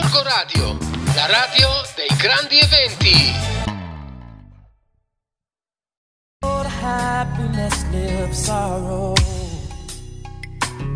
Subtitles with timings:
[0.00, 0.78] Gorgo Radio,
[1.16, 3.34] la radio dei grandi eventi.
[6.80, 9.14] happiness lives sorrow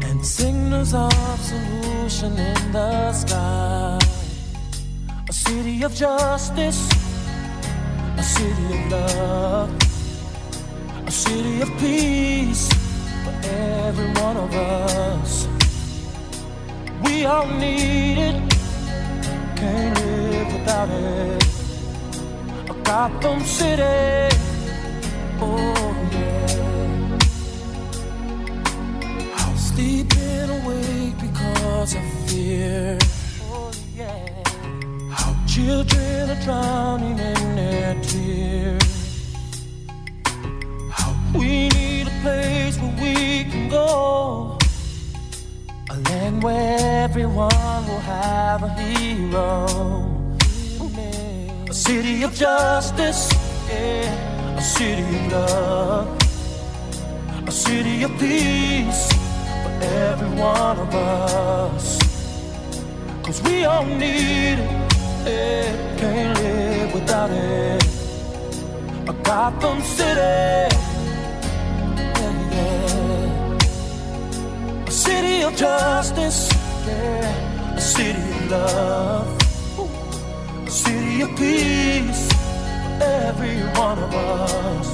[0.04, 3.98] and signals of solution in the sky.
[5.28, 6.88] A city of justice,
[8.16, 9.70] a city of love,
[11.06, 12.68] a city of peace
[13.24, 15.48] for every one of us.
[17.04, 18.61] We all need it,
[19.62, 21.44] can't live without it.
[22.68, 24.36] A Gotham City,
[25.40, 27.18] oh yeah.
[29.40, 32.98] I'll sleeping awake because of fear.
[33.52, 34.42] Oh yeah.
[35.18, 38.94] How children are drowning in their tears.
[40.90, 44.58] How we need a place where we can go.
[46.12, 49.66] A land where everyone will have a hero.
[51.70, 53.30] A city of justice,
[53.68, 54.58] yeah.
[54.58, 56.08] A city of love.
[57.46, 59.10] A city of peace
[59.62, 59.72] for
[60.04, 61.98] every one of us.
[63.22, 64.70] Cause we all need it,
[65.26, 65.96] yeah.
[65.98, 67.84] Can't live without it.
[69.08, 70.76] A Gotham City,
[75.02, 76.48] city of justice,
[76.86, 77.76] yeah.
[77.76, 79.28] A city of love.
[80.66, 82.22] A city of peace
[82.72, 84.88] for every one of us.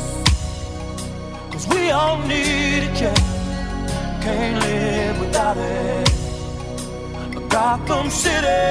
[1.53, 4.21] Cause we all need it, yeah.
[4.23, 6.09] Can't live without it.
[7.37, 8.65] A Gotham City.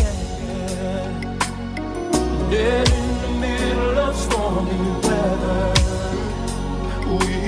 [0.00, 0.16] Yeah.
[2.50, 5.77] Dead in the middle of stormy weather.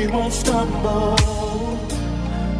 [0.01, 1.15] We won't stumble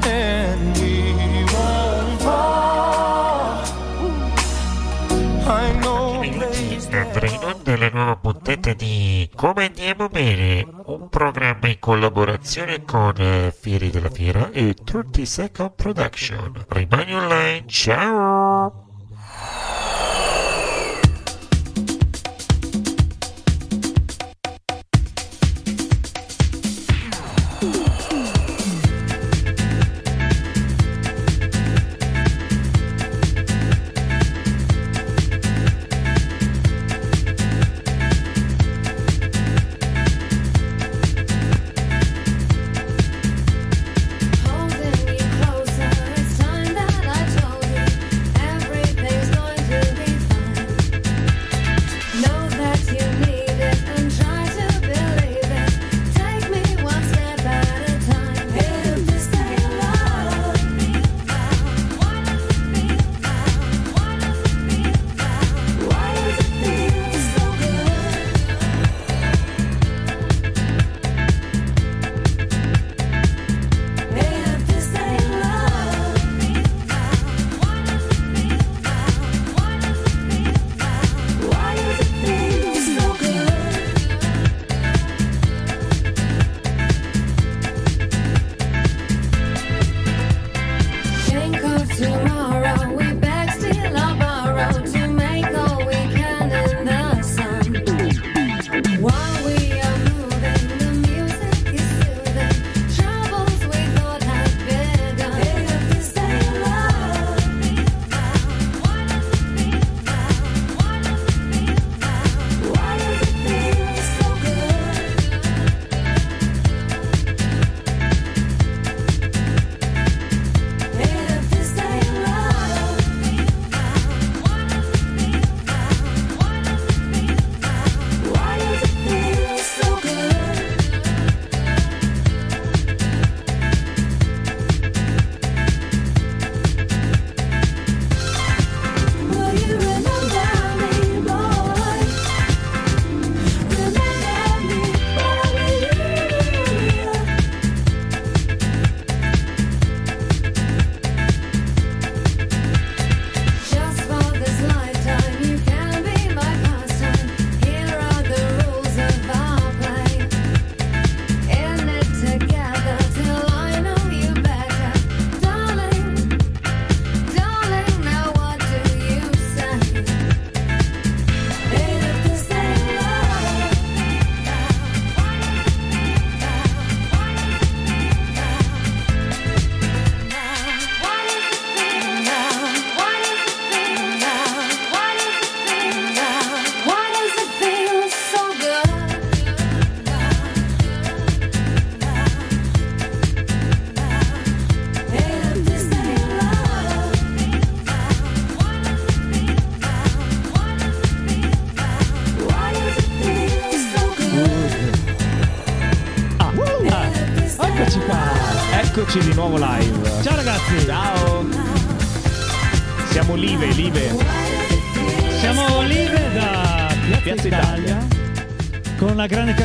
[0.05, 3.65] and we won't fall.
[5.49, 6.21] I know
[6.93, 13.15] andrà in onda la nuova puntata di Come andiamo bene, un programma in collaborazione con
[13.17, 16.67] eh, Fieri della Fiera e 30 Second Production.
[16.69, 18.90] Rimani online, ciao!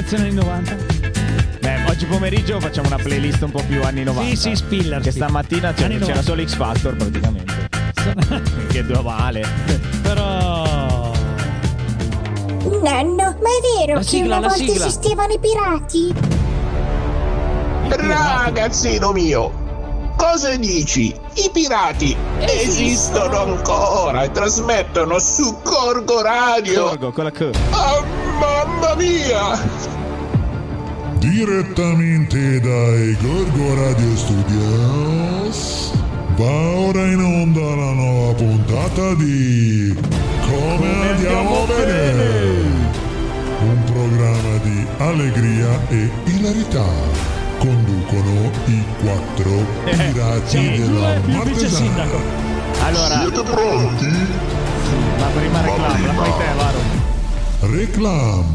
[0.06, 0.76] Canzone anni 90.
[1.62, 4.30] Beh, oggi pomeriggio facciamo una playlist un po' più anni 90.
[4.30, 5.02] Sì, sì, Spiller.
[5.02, 6.22] Che stamattina c'era, c'era 90.
[6.22, 7.54] solo X Factor praticamente.
[8.70, 9.44] che due male.
[10.04, 11.12] Però
[12.84, 14.86] Nanno, ma è vero La che sigla, una volta sigla.
[14.86, 16.14] esistevano i pirati?
[17.88, 21.16] Ragazzino mio, cosa dici?
[21.36, 26.90] I pirati esistono ancora e trasmettono su Corgo Radio.
[26.90, 27.50] Corgo con la K.
[27.72, 28.04] Oh,
[28.40, 29.95] mamma mia!
[31.36, 35.92] Direttamente dai Gorgo Radio Studios
[36.38, 36.46] va
[36.78, 39.94] ora in onda la nuova puntata di
[40.48, 42.62] Come andiamo bene?
[43.60, 46.88] Un programma di allegria e ilarità.
[47.58, 51.20] Conducono i quattro pirati siamo della.
[51.26, 52.06] Martesana.
[52.86, 54.08] Allora, Siete pronti?
[55.18, 56.80] la prima reclama la fai te, Varo.
[57.74, 58.55] Reclam.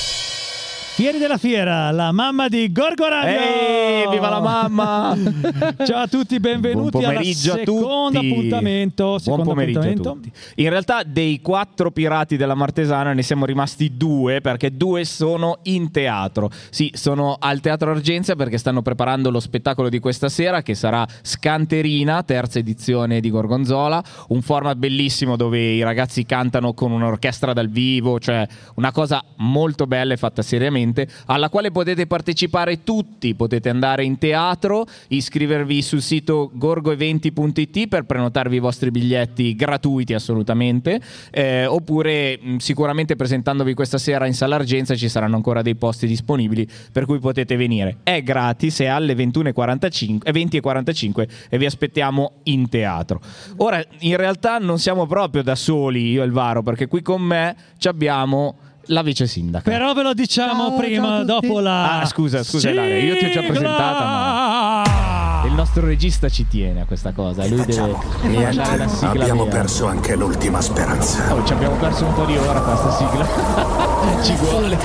[1.01, 3.39] Fieri della Fiera, la mamma di Gorgo Radio.
[3.39, 5.17] Ehi, viva la mamma!
[5.83, 8.31] Ciao a tutti, benvenuti Buon pomeriggio alla a seconda tutti.
[8.31, 9.03] appuntamento.
[9.05, 10.29] Buon secondo pomeriggio a appuntamento.
[10.29, 10.61] tutti.
[10.61, 15.89] In realtà dei quattro pirati della Martesana ne siamo rimasti due perché due sono in
[15.89, 16.51] teatro.
[16.69, 21.03] Sì, sono al Teatro Argenzia perché stanno preparando lo spettacolo di questa sera che sarà
[21.23, 27.69] Scanterina, terza edizione di Gorgonzola, un format bellissimo dove i ragazzi cantano con un'orchestra dal
[27.69, 28.45] vivo, cioè
[28.75, 30.89] una cosa molto bella e fatta seriamente,
[31.25, 38.55] alla quale potete partecipare tutti, potete andare in teatro, iscrivervi sul sito gorgoeventi.it per prenotarvi
[38.55, 40.99] i vostri biglietti gratuiti assolutamente,
[41.31, 46.07] eh, oppure mh, sicuramente presentandovi questa sera in sala Argenza ci saranno ancora dei posti
[46.07, 47.97] disponibili per cui potete venire.
[48.03, 53.21] È gratis, è alle 21.45, eh, 20.45 e vi aspettiamo in teatro.
[53.57, 57.21] Ora, in realtà non siamo proprio da soli, io e il Varo, perché qui con
[57.21, 59.69] me ci abbiamo la vice sindaca.
[59.69, 62.01] Però ve lo diciamo Ciao, prima, ciao dopo la.
[62.01, 63.47] Ah, scusa, scusa, Ilaria, io ti ho già sigla!
[63.47, 69.09] presentata, ma- Il nostro regista ci tiene a questa cosa, lui deve, mandare la sigla.
[69.09, 69.57] Abbiamo vera.
[69.57, 71.33] perso anche l'ultima speranza.
[71.33, 73.27] Oh, ci abbiamo perso un po' di ora con questa sigla.
[74.23, 74.77] ci vuole.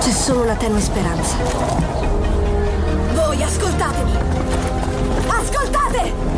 [0.00, 1.36] C'è solo la tenue speranza.
[3.14, 4.12] Voi ascoltatemi!
[5.26, 6.35] Ascoltate!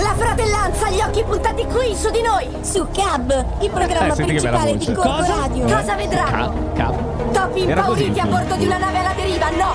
[0.00, 2.46] La fratellanza, gli occhi puntati qui su di noi!
[2.62, 4.92] Su Cab, il programma Eh, principale di.
[4.92, 5.34] Corpo Cosa?
[5.40, 5.64] Radio.
[5.64, 6.52] Cosa vedranno?
[6.74, 7.32] Ca- cap.
[7.32, 9.74] Topi Era così impauriti a bordo di una nave alla deriva, no!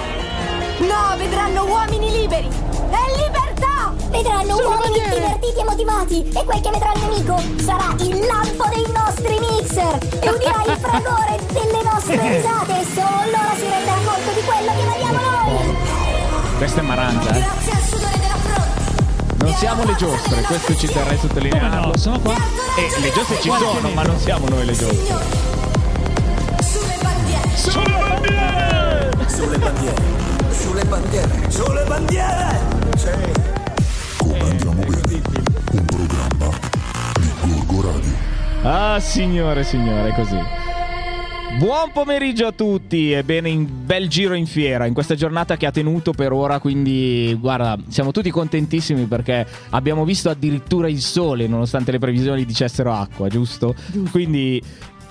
[0.79, 2.47] No, vedranno uomini liberi!
[2.47, 3.93] E libertà!
[4.09, 6.29] Vedranno uomini divertiti e motivati!
[6.33, 9.97] E quel che vedrà il nemico sarà il lampo dei nostri mixer!
[10.21, 12.79] E udirà il fragore delle nostre risate!
[12.79, 15.75] E solo allora si renderà conto di quello che vediamo noi!
[16.57, 17.39] Questa è Maranta, eh.
[17.39, 18.22] Grazie al sudore!
[19.53, 21.85] Non siamo le giostre, questo ci terrei a sottolinearlo.
[21.85, 22.33] No, sono qua.
[22.75, 25.15] E le giostre ci sono, ma non siamo noi le giostre.
[26.59, 27.55] Sulle bandiere!
[27.55, 29.11] Sulle bandiere!
[29.27, 30.01] Sulle bandiere.
[30.49, 31.49] Sulle bandiere.
[31.49, 32.61] Sulle bandiere.
[34.17, 35.21] Come andiamo bene?
[35.71, 36.49] Un programma
[37.19, 38.11] di Gorgo Radio.
[38.63, 40.37] Ah, signore, signore, è così.
[41.59, 45.65] Buon pomeriggio a tutti e bene in bel giro in fiera in questa giornata che
[45.65, 51.47] ha tenuto per ora, quindi guarda, siamo tutti contentissimi perché abbiamo visto addirittura il sole
[51.47, 53.75] nonostante le previsioni dicessero acqua, giusto?
[54.11, 54.61] Quindi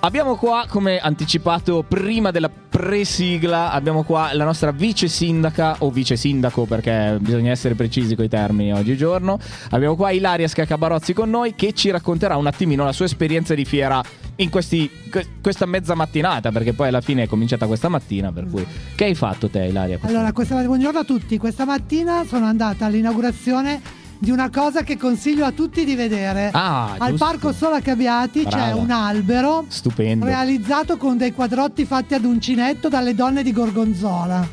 [0.04, 6.16] abbiamo qua, come anticipato prima della pre-sigla, abbiamo qua la nostra vice sindaca o vice
[6.16, 9.38] sindaco perché bisogna essere precisi con i termini oggigiorno.
[9.70, 13.64] Abbiamo qua Ilaria Scaccabarozzi con noi che ci racconterà un attimino la sua esperienza di
[13.64, 14.02] fiera
[14.36, 18.46] in questi, que- questa mezza mattinata, perché poi alla fine è cominciata questa mattina, per
[18.50, 18.66] cui
[18.96, 19.98] che hai fatto te Ilaria?
[20.02, 21.38] Allora, questa, buongiorno a tutti.
[21.38, 26.50] Questa mattina sono andata all'inaugurazione di una cosa che consiglio a tutti di vedere.
[26.52, 27.24] Ah, Al giusto.
[27.24, 30.24] Parco Sola Cabiati c'è un albero Stupendo.
[30.26, 34.48] realizzato con dei quadrotti fatti ad uncinetto dalle donne di Gorgonzola.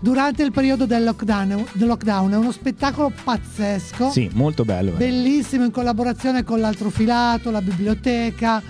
[0.00, 2.32] Durante il periodo del lockdown, del lockdown.
[2.32, 4.92] è uno spettacolo pazzesco, Sì, molto bello.
[4.92, 4.96] eh.
[4.96, 8.62] bellissimo in collaborazione con l'altro filato, la biblioteca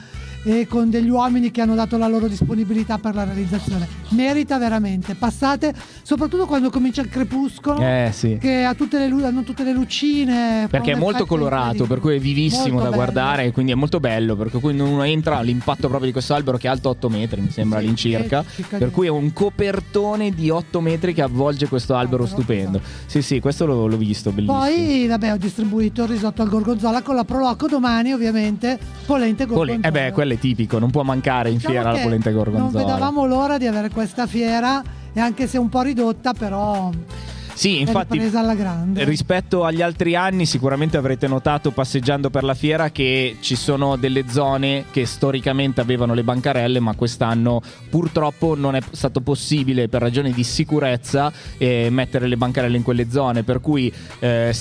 [0.43, 3.87] e con degli uomini che hanno dato la loro disponibilità per la realizzazione.
[4.11, 5.15] Merita veramente.
[5.15, 8.39] Passate, soprattutto quando comincia il crepuscolo, Eh sì.
[8.41, 10.67] che ha tutte le, lu- hanno tutte le lucine.
[10.71, 12.95] Perché è molto colorato, per cui è vivissimo Molto da bello.
[12.97, 16.57] guardare, e quindi è molto bello, perché quando uno entra l'impatto proprio di questo albero
[16.57, 20.31] che è alto 8 metri, mi sembra Sì, all'incirca, che per cui è un copertone
[20.31, 22.81] di 8 metri che avvolge questo albero Albero, stupendo.
[23.07, 24.59] Sì, sì, questo l'ho, l'ho visto, bellissimo.
[24.59, 29.75] Poi, vabbè, ho distribuito il risotto al gorgonzola con la Proloco domani, ovviamente, polente Pole-
[29.77, 29.87] gorgonzola.
[29.89, 32.85] eh beh, quello è tipico, non può mancare in Diciamo fiera la polenta Non gorgonzola.
[32.85, 34.83] vedevamo l'ora di avere questa fiera
[35.13, 36.91] e anche se un po' ridotta, però
[37.55, 39.05] Sì, infatti ripresa alla grande.
[39.05, 44.25] rispetto agli altri anni sicuramente avrete notato passeggiando per la fiera che ci sono delle
[44.29, 47.61] zone che storicamente avevano le bancarelle ma quest'anno
[47.91, 53.11] purtroppo non è stato possibile per ragioni di sicurezza eh, mettere le bancarelle in quelle
[53.11, 54.55] zone per cui eh,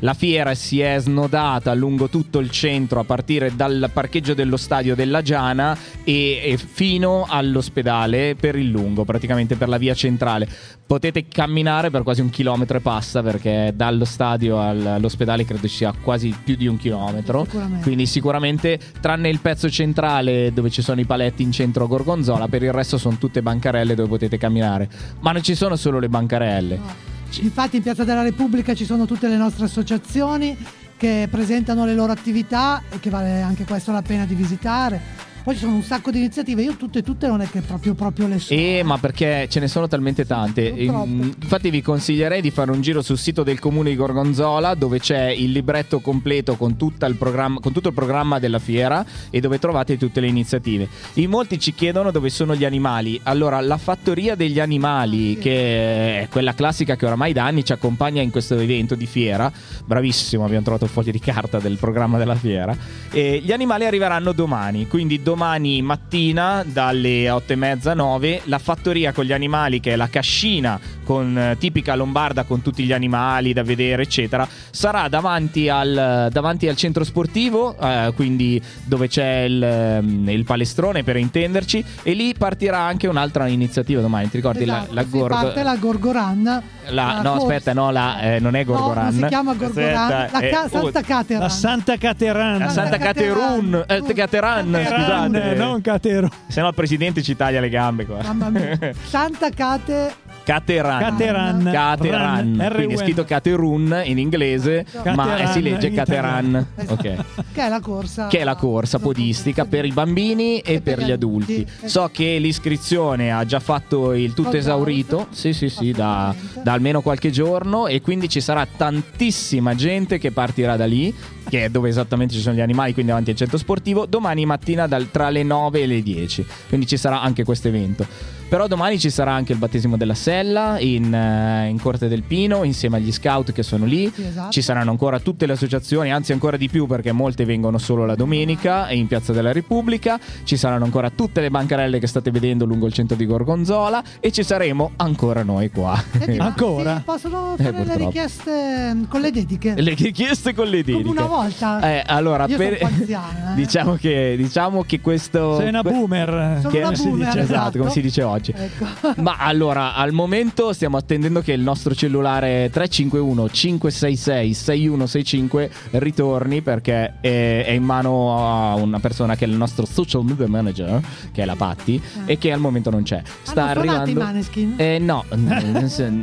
[0.00, 4.94] la fiera si è snodata lungo tutto il centro a partire dal parcheggio dello stadio
[4.94, 10.48] della Giana e, e fino all'ospedale per il lungo, praticamente per la via centrale.
[10.86, 15.92] Potete camminare per quasi un chilometro e passa perché dallo stadio al- all'ospedale credo sia
[16.00, 17.44] quasi più di un chilometro.
[17.44, 17.82] Sicuramente.
[17.82, 22.46] Quindi sicuramente tranne il pezzo centrale dove ci sono i paletti in centro a Gorgonzola,
[22.48, 24.88] per il resto sono tutte bancarelle dove potete camminare.
[25.20, 27.14] Ma non ci sono solo le bancarelle.
[27.40, 30.56] Infatti in Piazza della Repubblica ci sono tutte le nostre associazioni
[30.96, 35.00] che presentano le loro attività e che vale anche questo la pena di visitare.
[35.46, 38.26] Poi ci sono un sacco di iniziative, io tutte tutte non è che proprio, proprio
[38.26, 38.52] le so.
[38.52, 40.62] Eh, ma perché ce ne sono talmente tante.
[40.62, 45.28] Infatti, vi consiglierei di fare un giro sul sito del comune di Gorgonzola, dove c'è
[45.28, 49.60] il libretto completo con, tutta il programma- con tutto il programma della fiera e dove
[49.60, 50.88] trovate tutte le iniziative.
[51.12, 53.20] In molti ci chiedono dove sono gli animali.
[53.22, 58.20] Allora, la fattoria degli animali, che è quella classica che oramai da anni ci accompagna
[58.20, 59.52] in questo evento di fiera,
[59.84, 62.76] bravissimo, abbiamo trovato un foglio di carta del programma della fiera.
[63.12, 65.34] E gli animali arriveranno domani, quindi domani
[65.82, 70.80] mattina dalle 8 e mezza 9 la fattoria con gli animali che è la cascina
[71.06, 76.66] con eh, tipica lombarda con tutti gli animali da vedere eccetera sarà davanti al, davanti
[76.68, 82.34] al centro sportivo eh, quindi dove c'è il, ehm, il palestrone per intenderci e lì
[82.36, 86.42] partirà anche un'altra iniziativa domani ti ricordi Esatto, la, la sì, Gorgo- parte la Gorgoran.
[86.42, 87.46] la- la no corsa.
[87.46, 90.50] aspetta no la, eh, non è No, Gorgoran non si chiama Gorgoran, Aspetta, la eh,
[90.50, 91.40] ca- oh, Santa Cateran.
[91.42, 92.58] La Santa Cateran.
[92.58, 95.54] la Santa Caterun, eh, Cateran, Cateran, scusate.
[95.56, 96.28] non Cateru.
[96.48, 98.18] Se no il presidente ci taglia le gambe qua.
[98.22, 98.78] Mamma mia.
[99.04, 100.14] Santa Cate
[100.46, 101.00] Cateran.
[101.00, 101.70] Cateran.
[101.72, 102.56] Cateran.
[102.56, 102.96] Ran, Quindi è R-U-N.
[102.98, 104.86] scritto Caterun in inglese,
[105.16, 106.66] ma eh, si legge Cateran.
[106.76, 106.92] Esatto.
[106.92, 107.24] Ok.
[107.52, 108.28] che è la corsa.
[108.28, 111.66] Che è la corsa podistica per i bambini e per gli adulti.
[111.86, 115.26] So che l'iscrizione ha già fatto il tutto esaurito.
[115.30, 117.88] Sì, sì, sì, da, da almeno qualche giorno.
[117.88, 121.12] E quindi ci sarà tantissima gente che partirà da lì,
[121.48, 124.86] che è dove esattamente ci sono gli animali, quindi davanti al centro sportivo, domani mattina
[124.86, 126.46] dal- tra le 9 e le 10.
[126.68, 128.06] Quindi ci sarà anche questo evento.
[128.48, 132.62] Però domani ci sarà anche il battesimo della Sella in, eh, in Corte del Pino
[132.62, 134.08] insieme agli scout che sono lì.
[134.14, 134.52] Sì, esatto.
[134.52, 138.14] Ci saranno ancora tutte le associazioni, anzi ancora di più perché molte vengono solo la
[138.14, 140.20] domenica e in Piazza della Repubblica.
[140.44, 144.30] Ci saranno ancora tutte le bancarelle che state vedendo lungo il centro di Gorgonzola e
[144.30, 146.00] ci saremo ancora noi qua.
[146.16, 146.98] Senti, ma Ancora?
[146.98, 148.04] si possono Eh, fare le purtroppo.
[148.04, 149.74] richieste mm, con le dediche?
[149.76, 151.02] le richieste con le dediche.
[151.02, 151.35] Come una volta.
[151.82, 152.88] Eh, allora, Io per- eh.
[153.54, 155.56] diciamo, che, diciamo che questo...
[155.58, 156.58] Sei una boomer.
[156.60, 157.40] Sono che- una come si boomer, dice.
[157.40, 158.54] Esatto, come si dice oggi.
[158.56, 158.86] Ecco.
[159.22, 167.14] Ma allora, al momento stiamo attendendo che il nostro cellulare 351 566 6165 ritorni perché
[167.20, 171.00] è, è in mano a una persona che è il nostro social media manager,
[171.32, 173.22] che è la Patti, e che al momento non c'è.
[173.42, 174.20] Sta Hanno arrivando.
[174.20, 174.74] Maneskin?
[174.76, 175.24] Eh, no,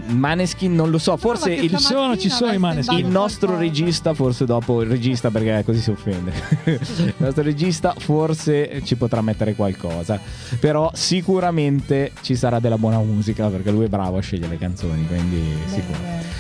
[0.08, 2.98] Maneskin non lo so, forse il, Ci sono, ci sono i Maneskin.
[2.98, 6.32] il nostro regista, forse dopo il regista perché così si offende.
[6.66, 10.20] il nostro regista forse ci potrà mettere qualcosa.
[10.60, 15.06] Però sicuramente ci sarà della buona musica perché lui è bravo a scegliere le canzoni,
[15.08, 15.98] quindi sicuro.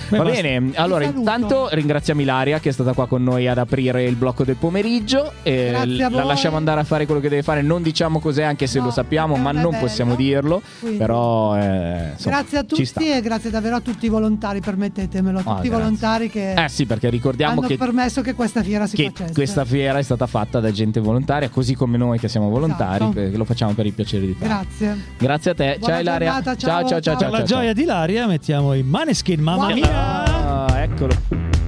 [0.10, 0.42] Beh, Va basta.
[0.42, 4.44] bene, allora intanto ringraziamo Ilaria che è stata qua con noi ad aprire il blocco
[4.44, 5.32] del pomeriggio.
[5.44, 6.26] E la voi.
[6.26, 7.62] lasciamo andare a fare quello che deve fare.
[7.62, 9.78] Non diciamo cos'è, anche se No, lo sappiamo, ma non bello.
[9.80, 10.62] possiamo dirlo.
[10.80, 15.40] Quindi- Però eh, insomma, grazie a tutti e grazie davvero a tutti i volontari, permettetemelo,
[15.40, 15.84] a Ah, tutti i grazie.
[15.84, 19.34] volontari che Eh sì, perché ricordiamo hanno che, permesso che questa fiera si che facesse.
[19.34, 23.10] questa fiera è stata fatta da gente volontaria, così come noi che siamo volontari, Esatto.
[23.12, 24.48] perché lo facciamo per il piacere di fare.
[24.48, 24.98] Grazie.
[25.18, 25.76] Grazie a te.
[25.80, 26.32] Buona ciao Ilaria.
[26.34, 27.14] giornata, ciao ciao, ciao ciao ciao.
[27.14, 27.30] ciao.
[27.32, 27.58] Per la ciao.
[27.58, 29.74] gioia di Laria mettiamo i Maneskin, mamma Guarda.
[29.76, 30.66] mia.
[30.68, 31.63] Ah, eccolo.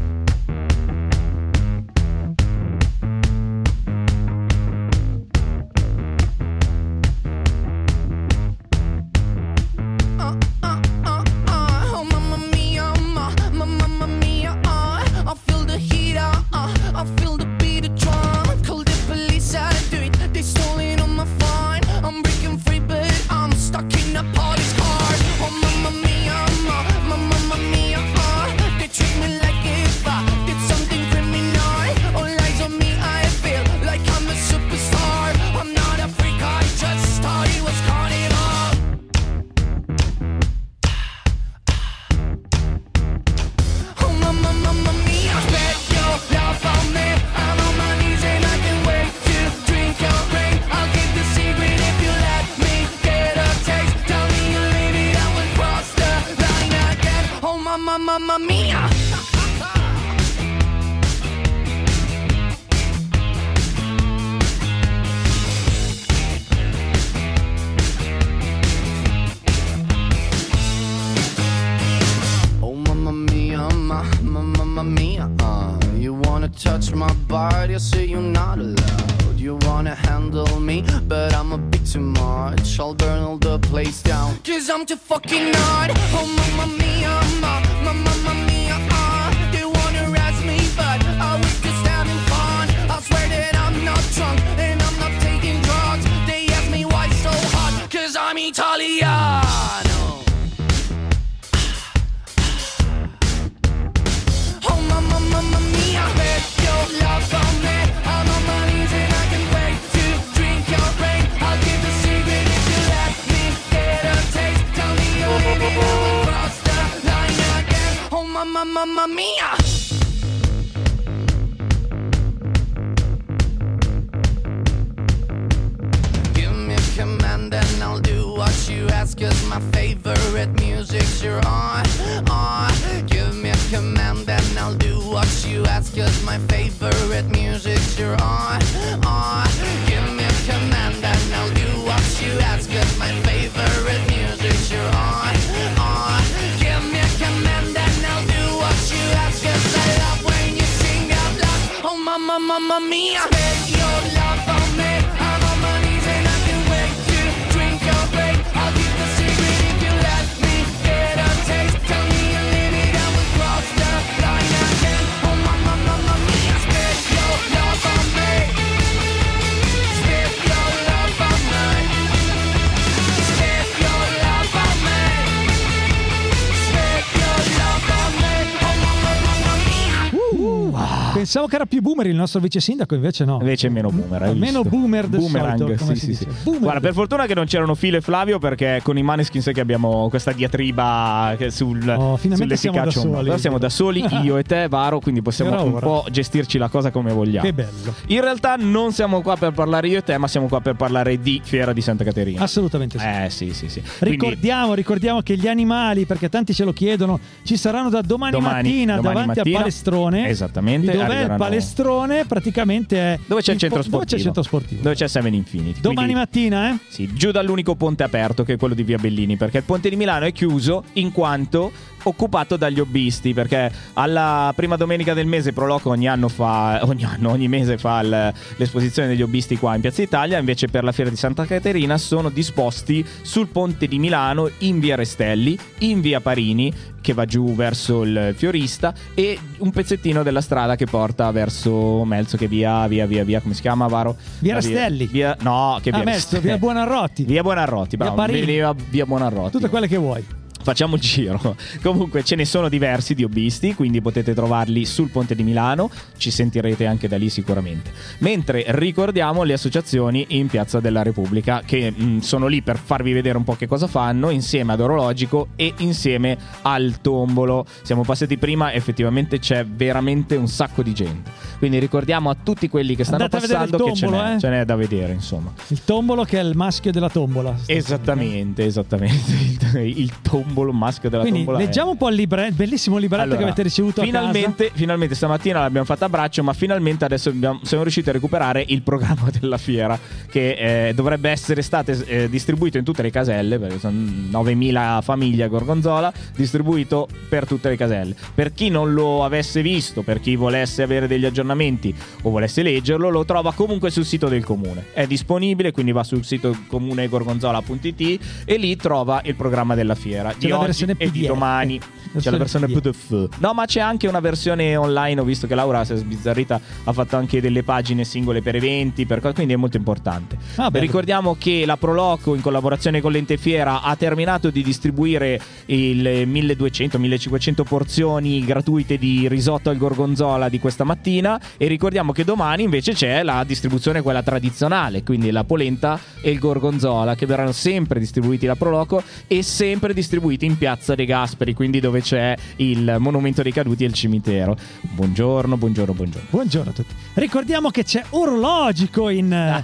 [181.95, 183.38] Boomer il nostro vice sindaco, invece no.
[183.39, 184.21] Invece è meno boomer.
[184.23, 184.77] hai Meno visto?
[184.77, 186.58] boomer del Boomerang, solito, come sì, si sì, sì.
[186.60, 189.62] Guarda, per fortuna che non c'erano Filo e Flavio perché con i Maneskin sai che
[189.62, 192.91] abbiamo questa diatriba sul, Oh, finalmente siamo da no.
[192.91, 193.23] soli.
[193.23, 196.91] Però siamo da soli, io e te, Varo, quindi possiamo un po' gestirci la cosa
[196.91, 197.45] come vogliamo.
[197.45, 197.93] Che bello.
[198.08, 201.19] In realtà non siamo qua per parlare io e te, ma siamo qua per parlare
[201.19, 202.41] di Fiera di Santa Caterina.
[202.41, 203.05] Assolutamente sì.
[203.05, 203.81] Eh sì, sì, sì.
[203.81, 208.31] Quindi Ricordiamo, ricordiamo che gli animali, perché tanti ce lo chiedono, ci saranno da domani,
[208.31, 209.55] Domani- mattina domani davanti mattina.
[209.58, 210.27] al palestrone.
[210.27, 211.38] Esattamente, Dov'è il arriveranno-
[211.86, 212.26] palestrone?
[212.26, 214.17] Praticamente è dove c'è il centro fo- Dove c'è sportivo?
[214.17, 214.82] il centro sportivo?
[214.82, 215.80] Dove c'è Seven Infinity.
[215.82, 216.78] Domani Quindi- mattina, eh?
[216.88, 219.95] Sì, giù dall'unico ponte aperto che è quello di Via Bellini, perché il ponte di
[219.95, 221.71] Milano è chiuso in quanto
[222.08, 227.32] occupato dagli hobbisti, perché alla prima domenica del mese Proloco ogni anno fa ogni anno,
[227.32, 231.15] ogni mese fa l'esposizione degli hobbisti qua in Piazza Italia, invece per la fiera di
[231.15, 237.13] Santa Caterina sono disposti sul ponte di Milano in Via Restelli, in Via Parini che
[237.13, 242.48] va giù verso il Fiorista e un pezzettino della strada che porta verso Melzo che
[242.48, 244.15] via via via via come si chiama Varo?
[244.39, 245.06] Via La Rastelli.
[245.06, 246.44] Via, no, che Ah, via Melzo, Rastelli.
[246.44, 247.24] via Buonarroti.
[247.26, 248.15] Via Buonarroti, Via bravo.
[248.15, 248.46] Parini.
[248.46, 249.52] Via, via Buonarroti.
[249.52, 250.26] Tutte quelle che vuoi.
[250.65, 251.56] Facciamo il giro.
[251.84, 256.32] Comunque ce ne sono diversi di hobbisti, quindi potete trovarli sul ponte di Milano, ci
[256.32, 257.91] sentirete anche da lì sicuramente.
[258.19, 263.38] Mentre ricordiamo le associazioni in Piazza della Repubblica che mh, sono lì per farvi vedere
[263.38, 267.67] un po' che cosa fanno insieme ad Orologico e insieme al Tombolo.
[267.84, 271.32] Siamo passati prima, effettivamente c'è veramente un sacco di gente.
[271.60, 274.39] Quindi ricordiamo a tutti quelli che stanno Andate passando che ce tombolo, n'è, eh.
[274.39, 275.54] ce n'è da vedere, insomma.
[275.67, 277.56] Il tombolo che è il maschio della tombola.
[277.67, 279.13] Esattamente, esattamente.
[279.75, 281.63] Il, il tombolo, maschio della Quindi tombola.
[281.63, 285.86] leggiamo un po' il libretto, bellissimo libretto Allora, che avete ricevuto finalmente, finalmente stamattina l'abbiamo
[285.86, 289.98] fatta a braccio, ma finalmente adesso abbiamo- siamo riusciti a recuperare il programma della fiera
[290.30, 293.98] che eh, dovrebbe essere stato eh, distribuito in tutte le caselle, perché sono
[294.30, 298.15] 9000 famiglie a Gorgonzola, distribuito per tutte le caselle.
[298.34, 303.10] Per chi non lo avesse visto, per chi volesse avere degli aggiornamenti o volesse leggerlo,
[303.10, 304.86] lo trova comunque sul sito del comune.
[304.94, 310.34] È disponibile, quindi va sul sito comune gorgonzola.it e lì trova il programma della fiera
[310.45, 311.79] di la oggi versione e di domani.
[312.19, 313.29] C'è la versione PDF.
[313.39, 315.19] No, ma c'è anche una versione online.
[315.19, 316.60] Ho visto che Laura si è sbizzarrita.
[316.86, 319.05] Ha fatto anche delle pagine singole per eventi.
[319.05, 320.38] Per quindi è molto importante.
[320.55, 320.69] Ah.
[320.71, 327.63] Ricordiamo che la Proloco, in collaborazione con l'Ente Fiera, ha terminato di distribuire il 1200-1500
[327.63, 331.39] porzioni gratuite di risotto al gorgonzola di questa mattina.
[331.58, 335.03] E ricordiamo che domani invece c'è la distribuzione, quella tradizionale.
[335.03, 340.35] Quindi la polenta e il gorgonzola, che verranno sempre distribuiti da Proloco e sempre distribuiti
[340.36, 344.56] distribuiti in piazza De Gasperi, quindi dove c'è il monumento dei caduti e il cimitero.
[344.82, 346.28] Buongiorno, buongiorno, buongiorno.
[346.30, 346.93] Buongiorno a tutti.
[347.13, 349.32] Ricordiamo che c'è Orologico in,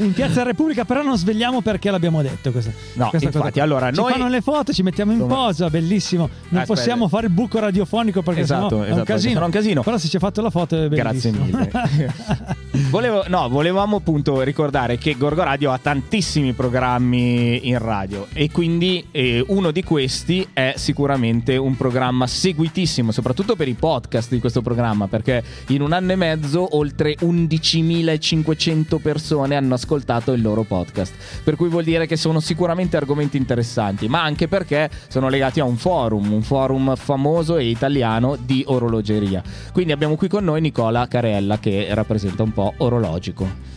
[0.00, 3.62] in Piazza Repubblica, però non svegliamo perché l'abbiamo detto questa, No, questa infatti, qua.
[3.62, 6.28] allora, ci noi- fanno le foto, ci mettiamo in posa, bellissimo.
[6.48, 6.66] Non Aspetta.
[6.66, 9.44] possiamo fare il buco radiofonico perché Esatto, sennò è un esatto, casino.
[9.44, 9.82] un casino.
[9.82, 11.58] Però se ci ha fatto la foto è Grazie bellissimo.
[11.58, 12.14] mille.
[12.90, 19.06] Volevo, no, volevamo appunto ricordare che Gorgo Radio ha tantissimi programmi in radio e quindi
[19.10, 19.94] eh, uno di questi
[20.52, 25.92] è sicuramente un programma seguitissimo, soprattutto per i podcast di questo programma, perché in un
[25.92, 32.06] anno e mezzo oltre 11.500 persone hanno ascoltato il loro podcast, per cui vuol dire
[32.06, 36.94] che sono sicuramente argomenti interessanti, ma anche perché sono legati a un forum, un forum
[36.96, 39.42] famoso e italiano di orologeria.
[39.72, 43.75] Quindi abbiamo qui con noi Nicola Carella che rappresenta un po' orologico.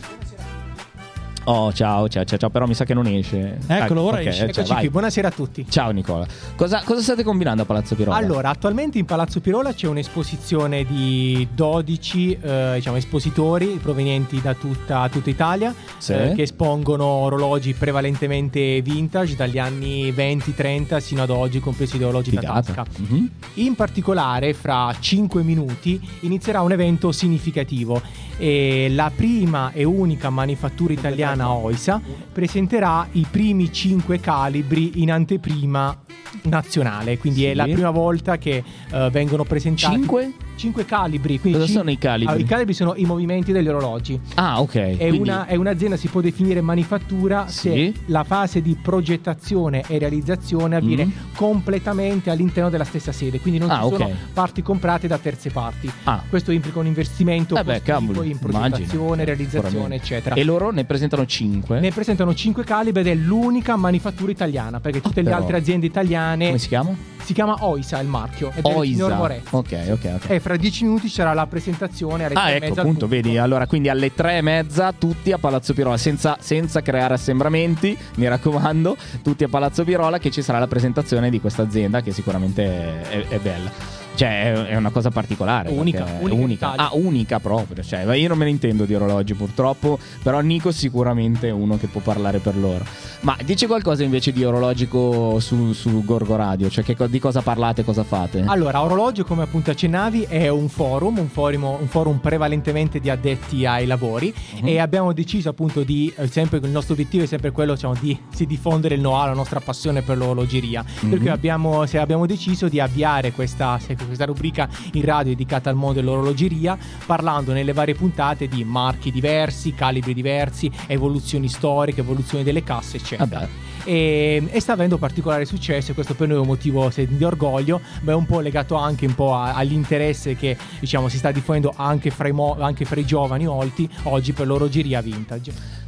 [1.44, 3.58] Oh, ciao, ciao, ciao, ciao, però mi sa che non esce.
[3.66, 4.52] Eccolo, ora ok, esce.
[4.52, 5.66] cioè, Eccoci qui, buonasera a tutti.
[5.68, 6.26] Ciao Nicola.
[6.54, 8.14] Cosa, cosa state combinando a Palazzo Pirola?
[8.16, 15.08] Allora, attualmente in Palazzo Pirola c'è un'esposizione di 12 eh, diciamo, espositori provenienti da tutta,
[15.08, 16.12] tutta Italia Sì.
[16.12, 22.30] eh, che espongono orologi prevalentemente vintage dagli anni 20-30 sino ad oggi, compresi gli orologi
[22.32, 22.60] da Figata.
[22.60, 22.84] tasca.
[22.98, 23.30] Mhm.
[23.54, 28.28] In particolare, fra 5 minuti inizierà un evento significativo.
[28.42, 32.00] E la prima e unica manifattura italiana OISA
[32.32, 35.96] presenterà i primi 5 calibri in anteprima
[36.42, 37.18] nazionale.
[37.18, 37.54] Quindi è Sì.
[37.54, 39.94] la prima volta che eh, vengono presentati.
[39.94, 40.32] Cinque?
[40.60, 41.40] 5 calibri.
[41.40, 42.34] Quindi Cosa cin- sono i calibri?
[42.34, 44.20] Ah, I calibri sono i movimenti degli orologi.
[44.34, 44.74] Ah, ok.
[44.74, 47.94] È, quindi- una- è un'azienda, si può definire manifattura se Sì.
[48.06, 51.10] la fase di progettazione e realizzazione avviene Mm.
[51.34, 54.12] completamente all'interno della stessa sede, quindi non Ah, ci sono ok.
[54.34, 55.90] parti comprate da terze parti.
[56.04, 56.22] Ah.
[56.28, 58.60] Questo implica un investimento Eh beh, cavolo, in immagino.
[58.60, 60.04] progettazione, realizzazione, Sicuramente.
[60.04, 60.34] eccetera.
[60.34, 61.80] E loro ne presentano 5.
[61.80, 65.44] Ne presentano 5 calibri ed è l'unica manifattura italiana, perché tutte le Ah, però.
[65.44, 66.94] altre aziende italiane Come si chiama?
[67.24, 69.16] Si chiama Oisa il marchio ed è il signor Oisa.
[69.16, 69.48] Moretti.
[69.50, 70.30] Ok, ok, ok.
[70.30, 73.36] E fra 10 minuti sarà la presentazione alle Ah, ecco, mezza appunto, vedi.
[73.38, 78.28] Allora, quindi alle tre e mezza tutti a Palazzo Pirola, senza, senza creare assembramenti, mi
[78.28, 83.02] raccomando, tutti a Palazzo Pirola che ci sarà la presentazione di questa azienda che sicuramente
[83.02, 83.99] è, è bella.
[84.20, 85.70] Cioè, è- una cosa particolare.
[85.70, 86.72] Unica, unica unica.
[86.74, 87.82] Ah, unica proprio.
[87.82, 91.86] Cioè, io non me ne intendo di orologi purtroppo, però Nico sicuramente è uno che
[91.86, 92.84] può parlare per loro.
[93.20, 96.68] Ma dici qualcosa invece di orologico su, su Gorgo Radio?
[96.68, 98.44] Cioè, che di cosa parlate, cosa fate?
[98.46, 103.64] Allora, Orologio, come appunto accennavi, è un forum, un forum, un forum prevalentemente di addetti
[103.64, 104.66] ai lavori Mhm.
[104.66, 108.18] e abbiamo deciso appunto di, eh, sempre il nostro obiettivo è sempre quello diciamo, di,
[108.36, 110.82] di diffondere il know-how, la nostra passione per l'orologeria.
[110.82, 111.18] Per Mhm.
[111.20, 115.76] cui abbiamo, se abbiamo deciso di avviare questa, se- questa rubrica in radio dedicata al
[115.76, 122.62] mondo dell'orologeria, parlando nelle varie puntate di marchi diversi, calibri diversi, evoluzioni storiche, evoluzioni delle
[122.62, 123.40] casse, eccetera.
[123.40, 123.48] Vabbè.
[123.84, 127.80] E, e sta avendo particolare successo e questo per noi è un motivo di orgoglio
[128.02, 131.72] ma è un po' legato anche un po' a- all'interesse che diciamo si sta diffondendo
[131.74, 135.79] anche fra i, mo- anche fra i giovani olti oggi per l'orologeria vintage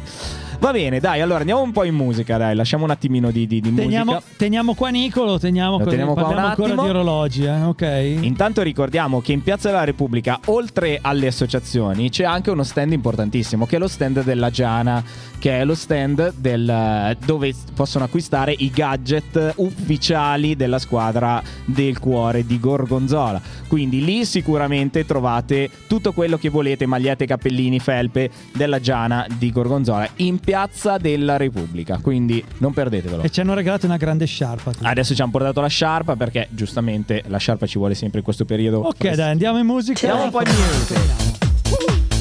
[0.66, 3.62] Va bene, dai, allora andiamo un po' in musica, dai, lasciamo un attimino di, di,
[3.62, 4.32] di Teniamo, musica.
[4.36, 6.82] teniamo qua Nicolo, teniamo, così, teniamo qua un ancora attimo.
[6.82, 7.82] di orologi, eh, ok?
[8.22, 13.68] Intanto ricordiamo che in Piazza della Repubblica, oltre alle associazioni, c'è anche uno stand importantissimo,
[13.68, 15.04] che è lo stand della Giana,
[15.38, 22.44] che è lo stand del- dove possono acquistare i gadget ufficiali della squadra del cuore
[22.44, 23.40] di Gorgonzola.
[23.68, 30.10] Quindi lì sicuramente trovate tutto quello che volete, magliette, cappellini, felpe della Giana di Gorgonzola
[30.16, 30.54] in Piazza
[30.98, 32.00] della Repubblica.
[32.02, 33.24] Quindi non perdetevelo.
[33.24, 34.72] E ci hanno regalato una grande sciarpa.
[34.82, 38.46] Adesso ci hanno portato la sciarpa perché giustamente la sciarpa ci vuole sempre in questo
[38.46, 38.80] periodo.
[38.80, 40.08] Ok, dai, andiamo in musica.
[40.08, 42.15] Andiamo un po' di musica.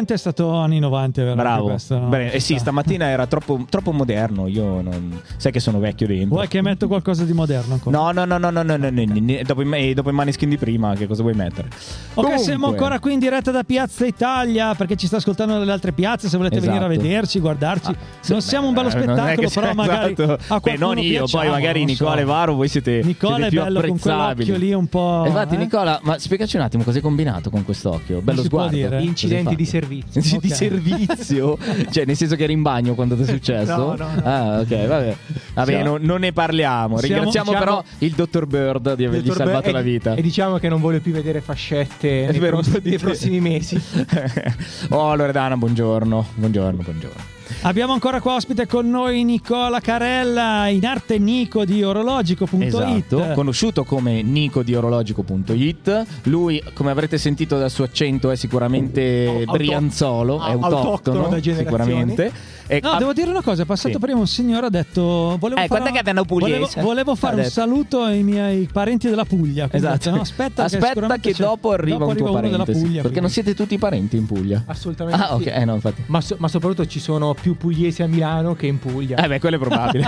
[0.00, 1.34] 90, è stato anni 90, vero?
[1.34, 1.64] Bravo.
[1.66, 2.08] Questo, no?
[2.08, 4.46] Bene, eh sì, stamattina era troppo, troppo moderno.
[4.46, 5.20] Io non.
[5.36, 6.28] Sai che sono vecchio dentro.
[6.28, 7.96] Vuoi che metto qualcosa di moderno ancora?
[7.96, 10.48] No, no, no, no, no, no, no, no, no, no, Dopo, i, dopo i maneskin
[10.48, 11.68] di prima, che cosa vuoi mettere?
[11.68, 15.72] Ok, Comunque- siamo ancora qui in diretta da Piazza Italia perché ci sta ascoltando nelle
[15.72, 16.28] altre piazze.
[16.28, 16.72] Se volete Esatto.
[16.72, 17.94] venire a vederci, guardarci,
[18.28, 20.54] non siamo un bello spettacolo, però magari esatto.
[20.54, 21.86] a Beh, non io, piacciamo, poi magari so.
[21.86, 25.24] Nicola e Varo, voi siete, Nicola siete è bello con quell'occhio lì un po'.
[25.26, 25.58] Infatti, eh?
[25.58, 28.20] Nicola, ma spiegaci un attimo cosa hai combinato con quest'occhio.
[28.20, 28.98] Bello sguardo.
[28.98, 29.89] Incidenti di servizio.
[30.08, 30.54] Sì, Di Ok.
[30.54, 31.58] servizio?
[31.90, 33.76] cioè, nel senso che eri in bagno quando ti è successo?
[33.76, 34.22] No, no, no.
[34.24, 35.16] Ah, ok, vabbè.
[35.54, 36.98] Vabbè, Siamo- non, non ne parliamo.
[36.98, 40.14] Siamo- Ringraziamo siamo- però il dottor Bird di avergli salvato Be- la e- vita.
[40.14, 42.98] E diciamo che non voglio più vedere fascette nei, Per un pross- po' di nei
[42.98, 43.80] prossimi mesi.
[44.90, 46.26] oh, Loredana, buongiorno.
[46.34, 47.38] Buongiorno, buongiorno.
[47.62, 52.62] Abbiamo ancora qua ospite con noi Nicola Carella, in arte Nico di orologico.it.
[52.62, 56.06] Esatto, conosciuto come nico di orologico.it.
[56.24, 61.56] Lui, come avrete sentito dal suo accento, è sicuramente Auto- brianzolo, è autoctono autoctono, generazioni.
[61.58, 62.32] sicuramente.
[62.66, 63.98] E- No, ah, devo dire una cosa, è passato Sì.
[64.00, 67.44] prima un signore ha detto volevo Eh, fare una- che abbiamo volevo, volevo fare un
[67.50, 69.66] saluto ai miei parenti della Puglia.
[69.70, 69.92] Esatto.
[69.96, 72.72] detto, no, aspetta, Aspetta che c'è- dopo arriva un tuo parente.
[72.74, 73.02] sì, Puglia.
[73.02, 74.62] perché non siete tutti parenti in Puglia.
[74.66, 75.20] Assolutamente.
[75.20, 75.48] Ah, ok, sì.
[75.48, 76.02] eh, no, infatti.
[76.06, 79.16] Ma, so- ma soprattutto ci sono più pugliesi a Milano che in Puglia.
[79.16, 80.06] Eh beh, quello è probabile.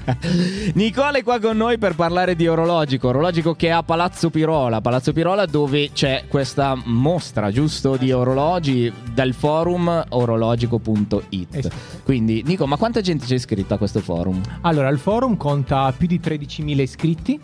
[0.74, 4.80] Nicola è qua con noi per parlare di orologico, orologico che è a Palazzo Pirola,
[4.80, 11.70] Palazzo Pirola dove c'è questa mostra, giusto, di orologi dal forum orologico.it.
[12.02, 14.40] Quindi, Nico, ma quanta gente c'è iscritta a questo forum?
[14.62, 17.40] Allora, il forum conta più di 13.000 iscritti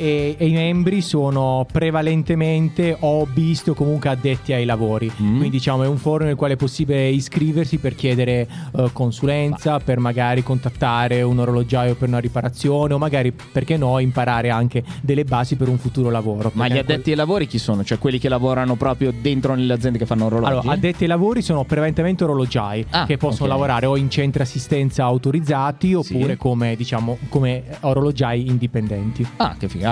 [0.00, 5.12] e, e i membri sono prevalentemente hobbyist o comunque addetti ai lavori.
[5.20, 5.36] Mm.
[5.36, 9.98] Quindi diciamo è un forum nel quale è possibile iscriversi per chiedere eh, consulenza, per
[9.98, 15.56] magari contattare un orologiaio per una riparazione o magari, perché no, imparare anche delle basi
[15.56, 16.50] per un futuro lavoro.
[16.54, 17.84] Ma gli addetti ai lavori chi sono?
[17.84, 20.50] Cioè quelli che lavorano proprio dentro nelle aziende che fanno orologi?
[20.50, 23.50] Allora, addetti ai lavori sono prevalentemente orologiai Ah, che possono ok.
[23.58, 26.36] lavorare o in centri assistenza autorizzati oppure Sì.
[26.38, 29.26] come, diciamo, come orologiai indipendenti.
[29.36, 29.88] Ah, che figata.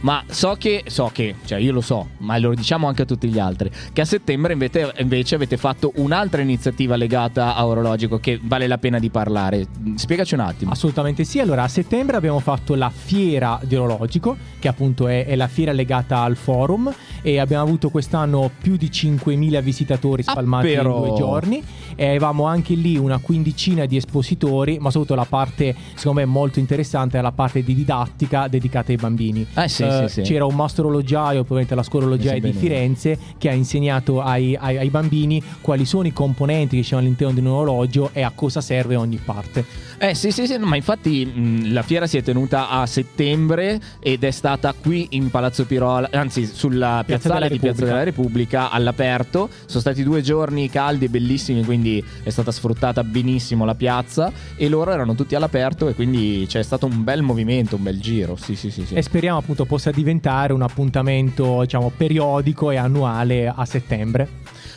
[0.00, 3.28] Ma so che, so che, cioè io lo so, ma lo diciamo anche a tutti
[3.28, 8.38] gli altri, che a settembre invece, invece avete fatto un'altra iniziativa legata a orologico che
[8.42, 9.66] vale la pena di parlare.
[9.94, 10.72] Spiegaci un attimo.
[10.72, 11.40] Assolutamente sì.
[11.40, 15.72] Allora, a settembre abbiamo fatto la fiera di orologico, che appunto è, è la fiera
[15.72, 21.14] legata al forum, e abbiamo avuto quest'anno più di 5.000 visitatori spalmati Ah, in due
[21.16, 21.62] giorni.
[21.94, 26.58] E avevamo anche lì una quindicina di espositori, ma soprattutto la parte, secondo me, molto
[26.58, 29.25] interessante è la parte di didattica dedicata ai bambini.
[29.54, 30.22] Ah, sì, Eh, sì, sì.
[30.22, 32.58] C'era un mastro orologiaio, probabilmente la scuola orologiaia Mi di.
[32.58, 37.00] Firenze, che ha insegnato ai, ai- ai bambini quali sono i componenti che ci sono
[37.00, 39.64] all'interno di un orologio e a cosa serve ogni parte.
[39.98, 43.80] Eh sì sì sì, no, ma infatti mh, la fiera si è tenuta a settembre
[43.98, 48.70] ed è stata qui in Palazzo Pirola, anzi sulla Piazza piazzale di Piazza della Repubblica
[48.70, 49.48] all'aperto.
[49.64, 54.68] Sono stati due giorni caldi e bellissimi, quindi è stata sfruttata benissimo la piazza e
[54.68, 58.36] loro erano tutti all'aperto e quindi c'è stato un bel movimento, un bel giro.
[58.36, 58.94] Sì sì sì sì.
[58.94, 64.28] E speriamo appunto possa diventare un appuntamento, diciamo, periodico e annuale a settembre.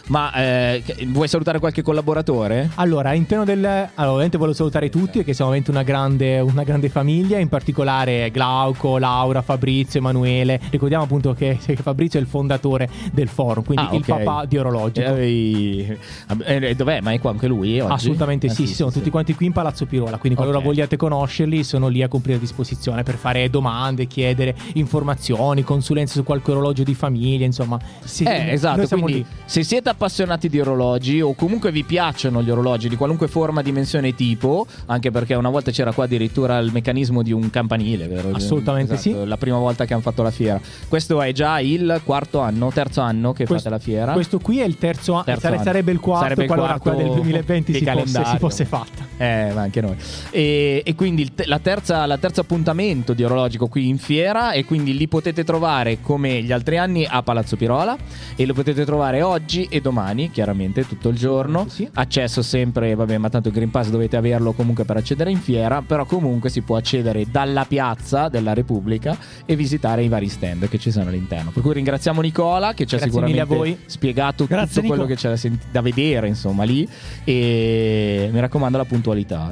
[0.09, 2.71] Ma eh, vuoi salutare qualche collaboratore?
[2.75, 3.63] Allora, all'interno del.
[3.63, 8.31] Allora, ovviamente voglio salutare tutti, che siamo veramente una grande, una grande famiglia, in particolare
[8.31, 10.59] Glauco, Laura, Fabrizio, Emanuele.
[10.71, 14.57] Ricordiamo appunto che, che Fabrizio è il fondatore del forum, quindi Ah, il papà di
[14.57, 15.05] orologico.
[15.07, 15.97] Eh, avevi-
[16.43, 17.01] eh, dov'è?
[17.01, 17.79] Ma è qua anche lui?
[17.79, 17.91] oggi?
[17.93, 20.63] Assolutamente Eh, sì, sono tutti quanti qui in Palazzo Pirola, quindi qualora Ok.
[20.65, 26.49] vogliate conoscerli sono lì a completa disposizione per fare domande, chiedere informazioni, consulenze su qualche
[26.49, 27.79] orologio di famiglia, insomma.
[28.03, 29.25] Sì, Eh, esatto, quindi lì.
[29.45, 34.07] se siete appassionati di orologi o comunque vi piacciono gli orologi di qualunque forma, dimensione
[34.09, 38.29] e tipo, anche perché una volta c'era qua addirittura il meccanismo di un campanile, vero?
[38.31, 40.59] Assolutamente Esatto, La prima volta che hanno fatto la fiera.
[40.87, 44.13] Questo è già il quarto anno, terzo anno che Questo- fate la fiera.
[44.13, 45.63] Questo qui è il terzo anno, Terzo sare- anno.
[45.65, 49.05] sarebbe il quarto Sarebbe il quarto quella del 2020 di si fosse, si fosse fatta.
[49.17, 49.95] Eh, ma anche noi.
[50.31, 54.51] E, e quindi il, te- la terza, la terzo appuntamento di orologico qui in fiera
[54.53, 57.97] e quindi li potete trovare come gli altri anni a Palazzo Pirola
[58.37, 59.87] e lo potete trovare oggi e domani,
[60.31, 61.65] chiaramente tutto il giorno.
[61.93, 65.81] Accesso sempre, vabbè, ma tanto il Green Pass dovete averlo comunque per accedere in fiera,
[65.81, 70.77] però comunque si può accedere dalla piazza della Repubblica e visitare i vari stand che
[70.77, 71.51] ci sono all'interno.
[71.51, 75.15] Per cui ringraziamo Nicola che ci ha Grazie mille sicuramente spiegato Grazie, tutto quello Nico.
[75.15, 76.87] che c'è da, vedere, insomma, lì
[77.23, 79.51] e mi raccomando la puntualità.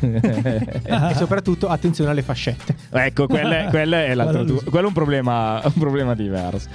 [0.00, 0.78] eh.
[0.84, 2.74] e soprattutto attenzione alle fascette.
[2.90, 6.68] Ecco, quello è, quello è l'altro Quello- tu- quello è un problema, un problema diverso.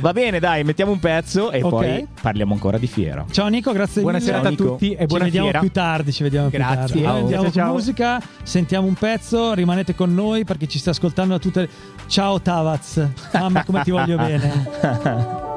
[0.00, 1.68] Va bene, dai, mettiamo un pezzo e Ok.
[1.68, 3.24] poi parliamo ancora di fiera.
[3.30, 4.30] Ciao Nico, grazie Buona mille.
[4.30, 5.60] serata a tutti e buona ci vediamo fiera.
[5.60, 6.76] più tardi, ci vediamo Grazie.
[6.76, 7.02] più tardi.
[7.02, 7.16] Ciao.
[7.16, 11.68] Andiamo Ciao, musica, sentiamo un pezzo, rimanete con noi perché ci sta ascoltando da tutte
[12.06, 13.06] Ciao Tavaz.
[13.32, 15.54] Mamma come ti voglio bene.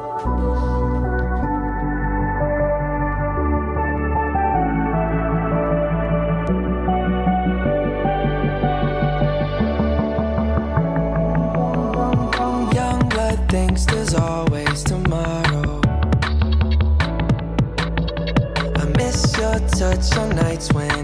[20.60, 20.99] nights when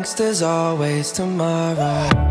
[0.00, 2.29] thinks there's always tomorrow.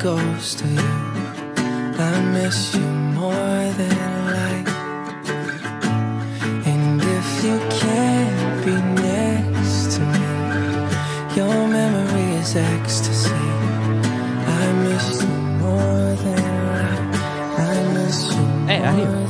[0.00, 0.59] Ghost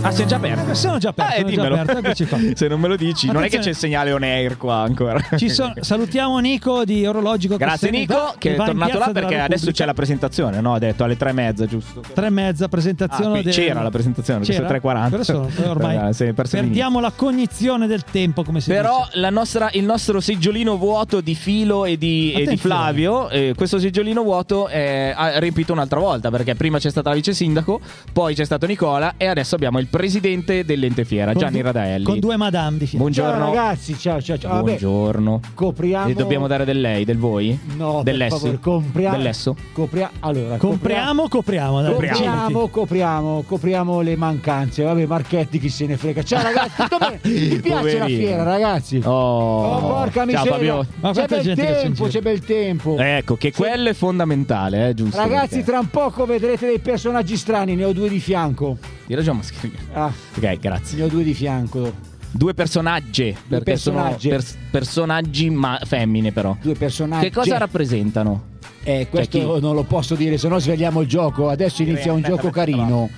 [0.02, 0.74] Ah, siamo già aperti.
[0.74, 1.74] Siamo già aperti, Eh, già dimmelo.
[1.74, 2.38] aperti, eccoci qua.
[2.54, 3.62] Se non me lo dici, non è che Attenzione.
[3.64, 5.20] c'è il segnale on air qua ancora.
[5.36, 7.56] Ci sono- salutiamo Nico di Orologico.
[7.56, 10.72] Grazie Nico, va- che è tornato là perché adesso c'è la presentazione, no?
[10.74, 12.02] Ha detto alle tre e mezza, giusto?
[12.14, 14.66] Tre e mezza presentazione Ah, del- c'era la presentazione, C'era?
[14.66, 15.14] sono 3.40.
[15.14, 20.20] Adesso poi ormai Eh, perdiamo la cognizione del tempo come si Però nostra- il nostro
[20.20, 22.74] seggiolino vuoto di Filo e di, e di Attenzione.
[22.74, 27.14] Flavio, eh, questo seggiolino vuoto eh, ha riempito un'altra volta perché prima c'è stata la
[27.16, 27.80] vice sindaco,
[28.12, 32.04] poi c'è stato Nicola e adesso abbiamo il presidente dell'ente fiera, Con Gianni du- Radaelli.
[32.04, 32.98] Con due madame di fianco.
[33.10, 33.44] Buongiorno.
[33.44, 34.50] Ciao ragazzi, ciao ciao ciao.
[34.52, 35.40] Vabbè, Buongiorno.
[35.54, 36.08] copriamo.
[36.08, 37.58] E dobbiamo dare del lei, del voi?
[37.76, 38.38] No, per Dell'essi?
[38.38, 39.16] favore, compriamo.
[39.16, 39.56] Dell'esso?
[39.72, 41.82] Copria- allora, Compriamo, copriamo.
[41.82, 44.82] dai, Copriamo, copriamo, copriamo le mancanze.
[44.84, 46.22] Vabbè, Marchetti chi se ne frega.
[46.22, 47.20] Ciao ragazzi, tutto bene?
[47.22, 48.06] Mi piace la Poverino.
[48.06, 49.00] fiera, ragazzi.
[49.04, 50.52] Oh, Oh, porca Ciao miseria.
[50.52, 50.86] Fabio.
[51.00, 52.96] Ma C'è bel tempo, c'è bel tempo.
[52.98, 55.16] Ecco, che quello è fondamentale, eh, giusto?
[55.16, 58.76] Ragazzi, perché- tra un poco vedrete dei personaggi strani, ne ho due di fianco.
[59.08, 59.79] Hai ragione, ma scrivi.
[59.92, 60.98] Ah, Ok, grazie.
[60.98, 62.08] ne ho due di fianco.
[62.32, 64.28] Due personaggi, perché personaggi.
[64.28, 66.56] sono pers- personaggi ma femmine però.
[66.60, 67.24] Due personaggi.
[67.28, 68.44] Che cosa rappresentano?
[68.84, 69.60] Eh, questo Cioè, chi?
[69.60, 71.48] non lo posso dire, se no svegliamo il gioco.
[71.48, 73.10] Adesso inizia un gioco carino.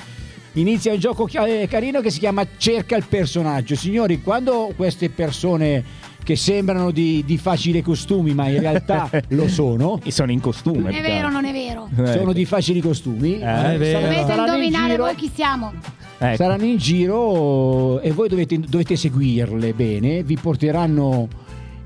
[0.54, 3.74] Inizia un gioco eh, carino che si chiama Cerca il personaggio.
[3.74, 5.82] Signori, quando queste persone
[6.24, 10.90] che sembrano di, di facili costumi, ma in realtà lo sono, E sono in costume.
[10.90, 11.88] Non è vero, non è vero.
[12.12, 14.00] sono di facili costumi, Eh, è vero.
[14.00, 15.72] Dovete in indovinare voi chi siamo.
[16.24, 16.36] Ecco.
[16.36, 21.28] saranno in giro e voi dovete, dovete seguirle bene, vi porteranno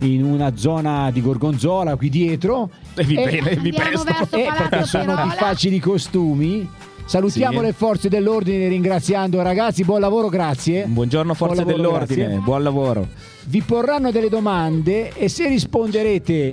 [0.00, 4.10] in una zona di Gorgonzola qui dietro E vi, bene, vi presto.
[4.36, 6.68] eh, perché sono di facili costumi.
[7.06, 7.64] Salutiamo Sì.
[7.66, 10.86] le forze dell'ordine ringraziando ragazzi, buon lavoro, grazie.
[10.86, 12.40] Buongiorno forze Buon lavoro, dell'ordine, grazie.
[12.42, 13.06] buon lavoro.
[13.44, 16.52] Vi porranno delle domande e se risponderete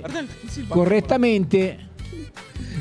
[0.68, 1.78] correttamente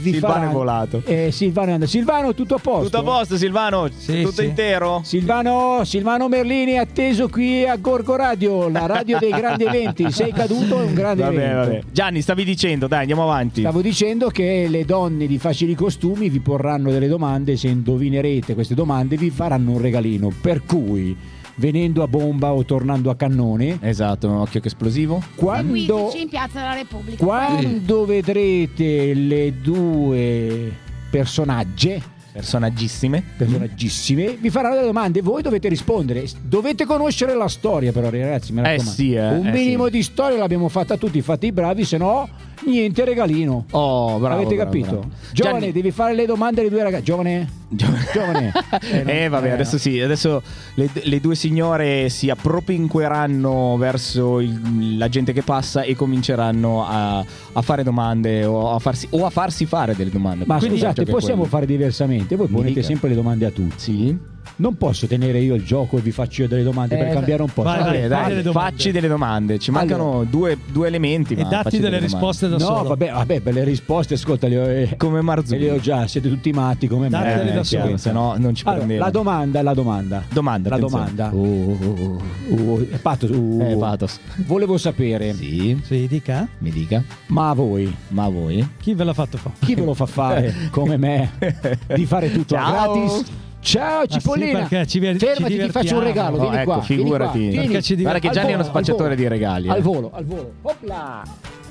[0.04, 1.02] vi Silvano è volato.
[1.06, 1.90] Eh, Silvano è andato.
[1.90, 2.84] Silvano, tutto a posto?
[2.86, 3.88] Tutto a posto Silvano?
[3.96, 4.46] Sì, Tutto sì.
[4.46, 5.02] intero?
[5.04, 10.12] Silvano, Silvano Merlini è atteso qui a Gorgo Radio, la radio dei grandi eventi.
[10.12, 11.58] Sei caduto è un grande Vabbè, evento.
[11.58, 11.82] vabbè.
[11.92, 13.62] Gianni, stavi dicendo, dai, andiamo avanti.
[13.62, 18.76] Stavo dicendo che le donne di facili costumi vi porranno delle domande, se indovinerete queste
[18.76, 20.32] domande vi faranno un regalino.
[20.42, 21.16] Per cui,
[21.56, 25.22] venendo a bomba o tornando a cannone, Esatto, un occhio che esplosivo.
[25.36, 27.24] quando, in Piazza della Repubblica.
[27.24, 30.72] quando vedrete le due
[31.10, 32.02] personagge,
[32.34, 33.24] Personaggissime.
[33.38, 36.26] personaggissime, vi faranno delle domande, voi dovete rispondere.
[36.42, 38.92] Dovete conoscere la storia però ragazzi, mi Eh raccomando.
[38.92, 39.92] sì, eh, Un eh minimo sì.
[39.92, 42.28] di storia l'abbiamo fatta tutti, fate i bravi, se no
[42.66, 43.66] niente regalino.
[43.72, 44.36] Oh, bravo.
[44.42, 44.90] Avete bravo, capito?
[44.92, 45.10] bravo.
[45.32, 47.04] Giovane, Gianni- devi fare le domande alle due ragazze.
[47.04, 47.50] Giovane?
[47.70, 48.52] Giovane.
[49.06, 50.42] Eh, vabbè, adesso sì, adesso
[50.76, 57.18] le, le due signore si appropinqueranno verso il- la gente che passa e cominceranno a,
[57.20, 60.46] a fare domande o a, farsi, o a farsi fare delle domande.
[60.48, 62.36] Ma scusate, possiamo fare diversamente?
[62.36, 63.74] Voi ponete sempre le domande a tutti.
[63.78, 64.18] Sì.
[64.58, 67.42] Non posso tenere io il gioco e vi faccio io delle domande per Eh, cambiare
[67.42, 67.64] un po'.
[67.64, 68.70] vai, vai, fai dai, delle domande.
[68.72, 69.60] facci delle domande.
[69.60, 70.28] Ci mancano Allora.
[70.30, 71.34] due, due elementi.
[71.34, 72.06] E ma datti delle domande.
[72.08, 72.90] risposte da No, solo.
[72.90, 75.62] vabbè, vabbè, per le risposte, ascolta, le ho, eh, Come Marzulli.
[75.64, 77.10] le ho già, siete tutti matti come me.
[77.10, 77.86] Datele Eh, da chiaro.
[77.86, 77.98] solo.
[77.98, 79.06] se no non ci Allora, prendeva.
[79.06, 80.24] la domanda, la domanda.
[80.30, 81.12] Domanda, La attenzione.
[81.16, 81.36] domanda.
[81.36, 82.22] Oh, oh, oh.
[82.54, 84.20] Uh, eh, pathos, uh, Eh, pathos.
[84.46, 86.48] Volevo sapere, Sì, Sì, dica.
[86.60, 87.04] mi dica.
[87.28, 88.68] ma a voi, Ma voi?
[88.80, 89.56] Chi ve l'ha fatto fare?
[89.60, 91.32] chi ve lo fa fare come me
[91.96, 92.72] di fare tutto a Ciao.
[92.94, 93.24] gratis?
[93.64, 94.60] Ciao Cipollina.
[94.60, 96.38] Ah, perché ci ver- ci Fermati, ti faccio un regalo.
[96.38, 96.84] Vieni ecco, qua.
[96.86, 97.38] vieni qua, figurati.
[97.40, 97.56] vieni.
[97.56, 99.16] Perché ci Guarda che Gianni è uno volo, spacciatore volo.
[99.16, 99.68] di regali.
[99.68, 99.72] eh.
[99.72, 100.52] Al volo, al volo.
[100.62, 101.24] Opla.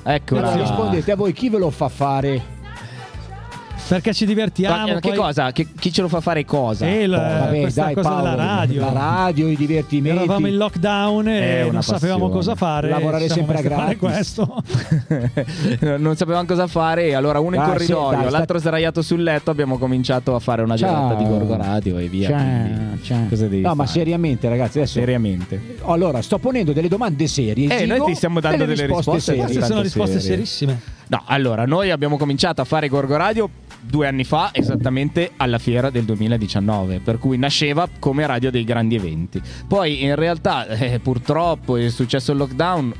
[0.03, 0.41] Eccola.
[0.41, 2.61] Allora, rispondete a voi chi ve lo fa fare?
[3.87, 4.75] Perché ci divertiamo.
[4.75, 5.51] Ma, eh, che poi- cosa?
[5.51, 6.87] Che- chi ce lo fa fare cosa?
[6.87, 8.79] Eh, il- Boh, Vabbè, questa dai, cosa Paolo, della radio.
[8.81, 10.17] La radio, i divertimenti.
[10.23, 12.31] Eravamo in lockdown e non sapevamo passione.
[12.31, 12.89] cosa fare.
[12.89, 13.97] Lavorare sempre a gratis.
[13.97, 14.63] questo.
[15.99, 19.01] non sapevamo cosa fare e allora uno in Ah, sì, corridoio, dai, sta- l'altro sdraiato
[19.01, 21.07] sul letto, abbiamo cominciato a fare una Ciao.
[21.07, 22.29] diretta di Gorgo Radio e via.
[22.29, 23.27] Ciao, ciao.
[23.29, 24.99] Cosa devi No, ma seriamente, ragazzi, adesso.
[24.99, 25.77] Seriamente.
[25.85, 27.67] Allora, sto ponendo delle domande serie.
[27.73, 29.43] Eh, Zigo, noi ti stiamo dando delle risposte serie.
[29.43, 30.35] Queste sono risposte serie.
[30.45, 30.79] serissime.
[31.13, 33.47] No, allora, noi abbiamo cominciato a fare Gorgo Radio
[33.79, 38.95] due anni fa, esattamente alla fiera del 2019, per cui nasceva come radio dei grandi
[38.95, 39.39] eventi.
[39.67, 42.93] Poi in realtà, eh, purtroppo, è successo il lockdown.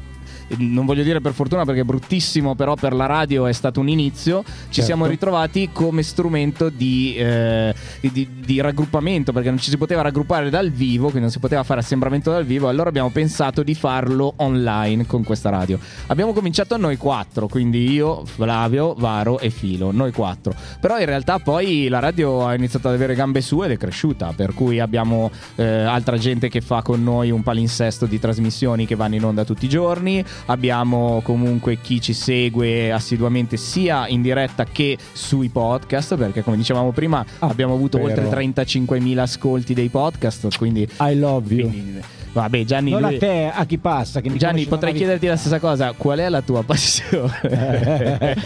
[0.57, 3.89] Non voglio dire per fortuna perché è bruttissimo, però per la radio è stato un
[3.89, 4.43] inizio.
[4.43, 4.81] Ci Certo.
[4.83, 10.49] siamo ritrovati come strumento di, eh, di- di raggruppamento perché non ci si poteva raggruppare
[10.49, 12.67] dal vivo, quindi non si poteva fare assembramento dal vivo.
[12.69, 15.79] Allora abbiamo pensato di farlo online con questa radio.
[16.07, 20.53] Abbiamo cominciato noi quattro, quindi io, Flavio, Varo e Filo, noi quattro.
[20.79, 24.33] Però in realtà poi la radio ha iniziato ad avere gambe sue ed è cresciuta,
[24.35, 28.95] per cui abbiamo eh, altra gente che fa con noi un palinsesto di trasmissioni che
[28.95, 34.65] vanno in onda tutti i giorni, abbiamo comunque chi ci segue assiduamente sia in diretta
[34.65, 38.21] che sui podcast, perché come dicevamo prima abbiamo avuto vero.
[38.21, 40.87] oltre 35.000 ascolti dei podcast, quindi...
[40.99, 41.69] I love you.
[41.69, 42.01] quindi-
[42.33, 42.91] vabbè Gianni...
[42.91, 44.19] non lui- a te, a chi passa.
[44.21, 47.31] Che mi Gianni, potrei chiederti la stessa cosa, qual è la tua passione?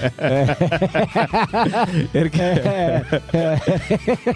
[2.12, 3.06] Perché...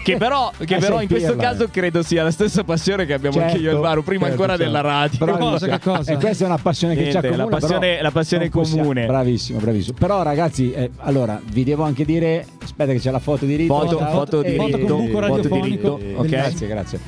[0.02, 3.56] che però, che però in questo caso credo sia la stessa passione che abbiamo anche
[3.56, 4.72] io e il Certo, Varo, prima certo, ancora certo.
[4.72, 5.18] della radio.
[5.24, 6.16] Bravissimo.
[6.16, 8.82] E questa è una passione che ci Niente, accomuna la passione- la passione non possiamo-
[8.82, 9.06] comune.
[9.06, 9.96] Bravissimo, bravissimo.
[9.98, 13.74] Però ragazzi, eh, allora, vi devo anche dire, aspetta che c'è la foto di Rito.
[13.78, 14.10] Foto- Ciao.
[14.10, 15.96] foto di Eh, Rito, foto foto radiofonico.
[15.98, 16.26] di Rito, ok.
[16.26, 17.00] Grazie, grazie.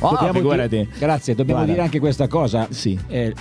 [0.00, 1.72] Oh, Dobbiamo dire- grazie, dobbiamo Guarda.
[1.72, 2.66] dire anche questa cosa.
[2.70, 2.98] Sì.
[3.08, 3.34] Eh,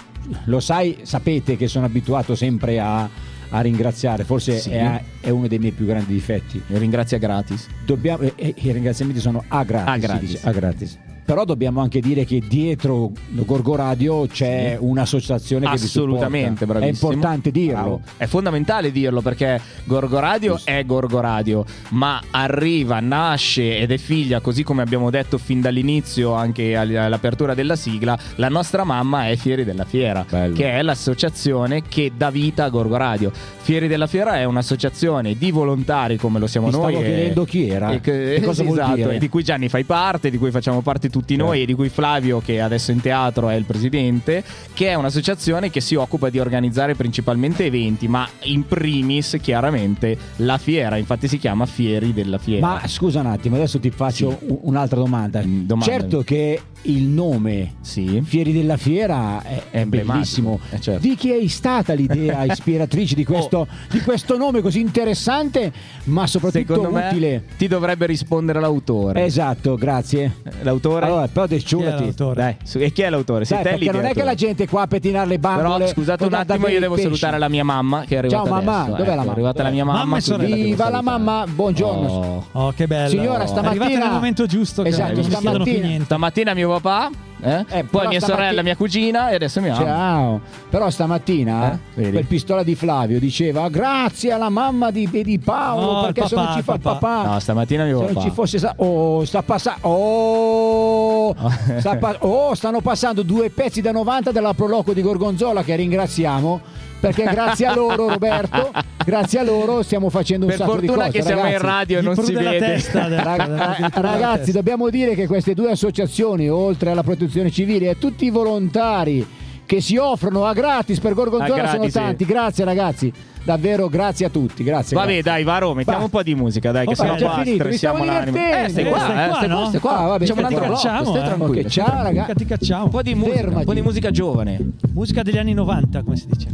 [0.45, 3.07] lo sai, sapete che sono abituato sempre a,
[3.49, 4.71] a ringraziare, forse Sì.
[4.71, 6.61] è, è uno dei miei più grandi difetti.
[6.67, 7.67] Ringrazia gratis.
[7.85, 9.87] Dobbiamo, eh, eh, I ringraziamenti sono a gratis.
[9.93, 10.45] A gratis.
[10.45, 10.97] a gratis.
[11.27, 14.85] Però dobbiamo anche dire che dietro Gorgo Radio c'è Sì.
[14.85, 17.09] un'associazione che Assolutamente, bravissimo.
[17.11, 17.73] È importante dirlo.
[17.73, 18.01] Bravo.
[18.15, 24.39] È fondamentale dirlo perché Gorgo Radio è Gorgo Radio, ma arriva, nasce ed è figlia,
[24.39, 29.35] così come abbiamo detto fin dall'inizio, anche all- all'apertura della sigla, la nostra mamma è
[29.35, 30.55] Fieri della Fiera, Bello.
[30.55, 33.33] che è l'associazione che dà vita a Gorgo Radio.
[33.67, 36.83] Fieri della Fiera è un'associazione di volontari come lo siamo Ti noi.
[36.93, 37.91] stavo e- chiedendo chi era.
[37.91, 41.09] e che- Che cosa esatto, e di cui Gianni fai parte, di cui facciamo parte
[41.09, 41.63] tutti noi Certo.
[41.63, 44.41] e di cui Flavio, che adesso in teatro è il presidente,
[44.73, 50.57] che è un'associazione che si occupa di organizzare principalmente eventi, ma in primis chiaramente la
[50.57, 52.65] fiera, infatti si chiama Fieri della Fiera.
[52.65, 55.41] Ma scusa un attimo, adesso ti faccio u- un'altra domanda.
[55.43, 55.81] domandami.
[55.83, 60.59] Certo che il nome Fieri della Fiera è, è bellissimo.
[60.71, 61.01] eh, certo.
[61.07, 65.71] Di chi è stata l'idea ispiratrice di questo, di questo nome così interessante,
[66.05, 67.43] ma soprattutto Secondo me utile?
[67.57, 69.23] ti dovrebbe rispondere l'autore.
[69.25, 70.35] Esatto, grazie.
[70.61, 71.05] L'autore?
[71.05, 72.13] Allora, però desciurati.
[72.33, 73.39] Dai, su- e chi è l'autore?
[73.45, 75.77] Dai, Sei te perché non è che la gente è qua a pettinare le bambole.
[75.77, 77.07] Però scusate un attimo, io devo pesci.
[77.07, 79.29] salutare la mia mamma che è arrivata Ciao mamma, adesso, dov'è ecco, la mamma?
[79.29, 80.19] È arrivata la mia Mamma mamma.
[80.19, 80.49] sorella.
[80.53, 82.07] quindi- Viva la mamma, buongiorno.
[82.07, 82.45] Oh.
[82.51, 83.09] Oh, che bello.
[83.09, 84.81] Signora, È stamattina- arrivato nel momento giusto.
[84.83, 86.03] che Esatto, stamattina-.
[86.03, 87.09] Stamattina mio papà,
[87.41, 87.63] eh?
[87.65, 89.85] poi però mia stamattina- sorella, mia cugina e adesso mia mamma.
[89.85, 90.41] Ciao.
[90.69, 92.09] Però stamattina Eh?
[92.11, 96.35] Quel pistola di Flavio diceva grazie alla mamma di, di Paolo No, perché il se
[96.35, 96.99] non papà, ci fa il papà.
[97.23, 97.29] papà.
[97.33, 98.13] No, stamattina mio se papà.
[98.19, 101.35] non ci fosse sta- oh, sta passando oh,
[101.79, 106.61] sta pa- oh, stanno passando due pezzi da 90 della Proloco di Gorgonzola che ringraziamo
[106.99, 108.71] perché grazie a loro Roberto
[109.05, 111.65] grazie a loro stiamo facendo un Per sacco di fortuna cose che siamo in ragazzi.
[111.65, 112.57] radio e non si vede.
[112.59, 118.25] testa, Rag- ragazzi, dobbiamo dire che queste due associazioni, oltre alla protezione civile, e tutti
[118.25, 119.25] i volontari
[119.67, 122.23] che si offrono a gratis per Gorgonzola gratis, sono tanti.
[122.23, 122.31] Sì.
[122.31, 123.13] Grazie ragazzi.
[123.43, 124.95] Davvero grazie a tutti, grazie.
[124.95, 125.31] Vabbè, grazie.
[125.31, 126.05] dai, Varo, mettiamo va.
[126.05, 128.37] un po' di musica, dai, che oh, sono già qua, stressiamo l'animo.
[128.37, 129.65] Eh, stai qua, eh, stai, qua, no?
[129.67, 131.25] stai qua, vabbè, facciamo un altro cacciamo, stai eh.
[131.25, 131.59] tranquillo.
[131.59, 132.33] Okay, ciao, ragazzi.
[132.33, 132.83] Ti cacciamo.
[132.85, 133.59] Un po' di musica, Fermati.
[133.59, 134.71] un po' di musica giovane.
[134.93, 136.47] Musica degli anni 90, come si dice.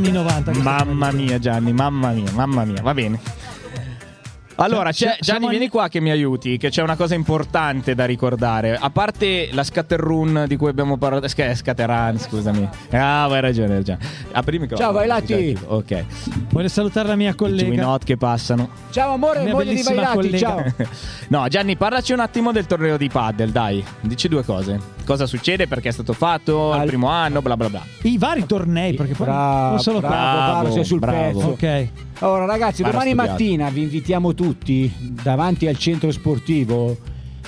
[0.00, 0.50] Anni 90.
[0.52, 3.20] questo Mamma mia Gianni, mamma mia, mamma mia, va bene.
[4.56, 7.14] Allora, Cioè, c'è- siamo Gianni, anni- vieni qua che mi aiuti, che c'è una cosa
[7.14, 8.76] importante da ricordare.
[8.78, 12.68] A parte la scatterrun di cui abbiamo parlato, sc- scatteran, scusami.
[12.90, 13.98] Ah, hai ragione, ragione.
[14.32, 14.88] Apri il microfono.
[14.90, 15.58] Ciao, vai Latti.
[15.64, 16.04] Ok.
[16.52, 17.82] Voglio salutare la mia I collega.
[17.82, 18.70] not che passano.
[18.90, 20.36] Ciao amore, Mia moglie di collega.
[20.36, 20.64] ciao.
[21.28, 23.84] No, Gianni, parlaci un attimo del torneo di paddle, dai.
[24.00, 24.80] Dici due cose.
[25.04, 27.82] Cosa succede, perché è stato fatto, il primo anno, bla bla bla.
[28.02, 30.14] I vari tornei, perché poi Bravo, non solo bravo,
[30.60, 31.16] bravo, sei sul bravo.
[31.38, 31.46] pezzo.
[31.50, 31.88] Ok.
[32.18, 33.30] Allora ragazzi, Guarda, domani studiato.
[33.38, 34.92] mattina vi invitiamo tutti
[35.22, 36.96] davanti al centro sportivo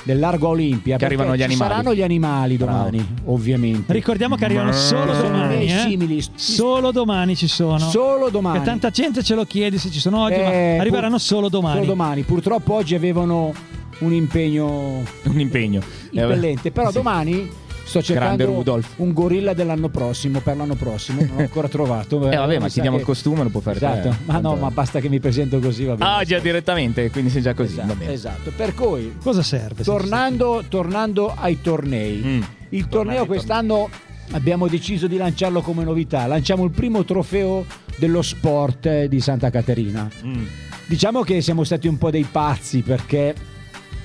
[0.05, 0.96] del Largo Olimpia.
[0.96, 1.70] Che arrivano gli ci animali.
[1.70, 2.72] saranno gli animali Bravo.
[2.76, 3.92] domani, ovviamente.
[3.92, 5.64] Ricordiamo che arrivano solo domani.
[5.66, 5.78] eh.
[5.88, 6.22] simili.
[6.34, 7.78] Solo domani ci sono.
[7.78, 8.59] Solo domani.
[8.59, 11.48] Che tanta gente ce lo chiede se ci sono oggi, Eh, ma arriveranno pur- solo
[11.48, 11.74] domani.
[11.76, 12.22] Solo domani.
[12.22, 13.53] Purtroppo oggi avevano
[13.98, 15.80] un impegno Un impegno.
[16.11, 16.94] impellente, però Sì.
[16.94, 17.48] domani
[17.84, 18.04] sto Grande
[18.44, 18.92] cercando Rudolf.
[18.96, 22.30] un gorilla dell'anno prossimo, per l'anno prossimo, non ho ancora trovato.
[22.30, 23.86] Eh vabbè, ma Mi ti sa diamo che- il costume, lo può fare te.
[23.86, 26.10] Esatto, ma no, ma basta che mi presento così, va bene.
[26.10, 27.76] Ah, già direttamente, quindi sei già così.
[27.76, 28.12] va Esatto, bene.
[28.12, 28.52] esatto.
[28.54, 29.82] per cui Cosa serve?
[29.82, 32.42] se tornando, tornando ai tornei, Mm.
[32.70, 33.88] il torneo quest'anno
[34.32, 36.26] abbiamo deciso di lanciarlo come novità.
[36.26, 37.66] Lanciamo il primo trofeo
[37.96, 40.08] dello sport eh, di Santa Caterina.
[40.24, 40.44] Mm.
[40.86, 43.34] Diciamo che siamo stati un po' dei pazzi perché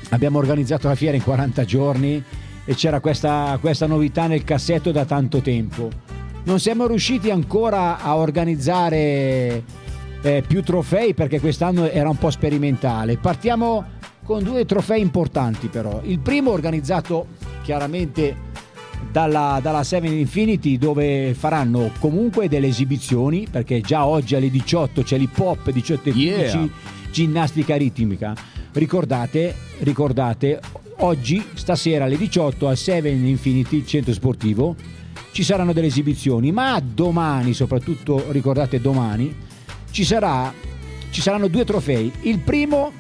[0.10, 2.24] abbiamo organizzato la fiera in 40 giorni
[2.70, 5.90] e c'era questa, questa novità nel cassetto da tanto tempo.
[6.44, 9.64] Non siamo riusciti ancora a organizzare
[10.22, 13.16] eh, più trofei perché quest'anno era un po' sperimentale.
[13.16, 13.86] Partiamo
[14.26, 16.02] con due trofei importanti però.
[16.04, 17.28] Il primo organizzato
[17.64, 18.36] chiaramente
[19.10, 25.18] dalla, dalla Seven Infinity dove faranno comunque delle esibizioni perché già oggi alle 18 c'è
[25.18, 26.68] l'hip hop 18 e 15 Yeah.
[27.12, 28.36] ginnastica ritmica
[28.74, 30.60] ricordate ricordate
[31.00, 34.76] oggi stasera alle 18 al Seven Infinity centro sportivo
[35.32, 39.36] ci saranno delle esibizioni ma domani soprattutto ricordate domani
[39.92, 40.54] ci sarà
[41.18, 42.12] ci saranno due trofei.
[42.22, 42.92] Il primo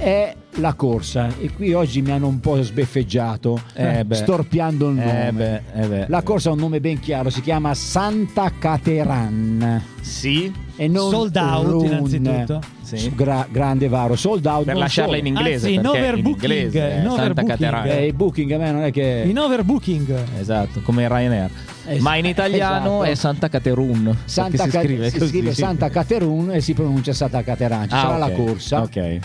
[0.00, 4.14] è la corsa e qui oggi mi hanno un po' sbeffeggiato Eh beh.
[4.14, 6.04] storpiando il nome Eh beh, eh beh.
[6.08, 9.82] la corsa ha un nome ben chiaro, si chiama Santa Cateran.
[10.00, 10.52] Sì.
[10.76, 11.84] E non Sold out, Run.
[11.84, 12.60] innanzitutto.
[12.82, 13.12] Sì.
[13.14, 14.64] Gra- grande Varo, sold out.
[14.64, 15.28] Per lasciarla solo.
[15.28, 15.66] in inglese.
[15.66, 17.84] Anzi, in perché overbooking, in inglese in Santa overbooking.
[17.86, 19.24] Eh, il booking a me non è che...
[19.26, 20.18] In overbooking.
[20.40, 21.50] Esatto, come Ryanair.
[21.86, 23.04] Es- Ma in italiano esatto.
[23.04, 24.16] è Santa Caterun.
[24.24, 27.88] Santa si Ca- scrive si scrive Santa Caterun e si pronuncia Santa Cateran.
[27.88, 28.18] Ci Ah, sarà ok.
[28.18, 28.82] la corsa.
[28.82, 29.18] Ok.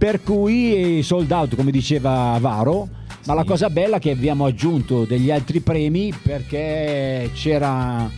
[0.00, 2.88] Per cui sold out, come diceva Varo.
[3.26, 3.34] Ma Sì.
[3.34, 8.10] la cosa bella è che abbiamo aggiunto degli altri premi perché c'era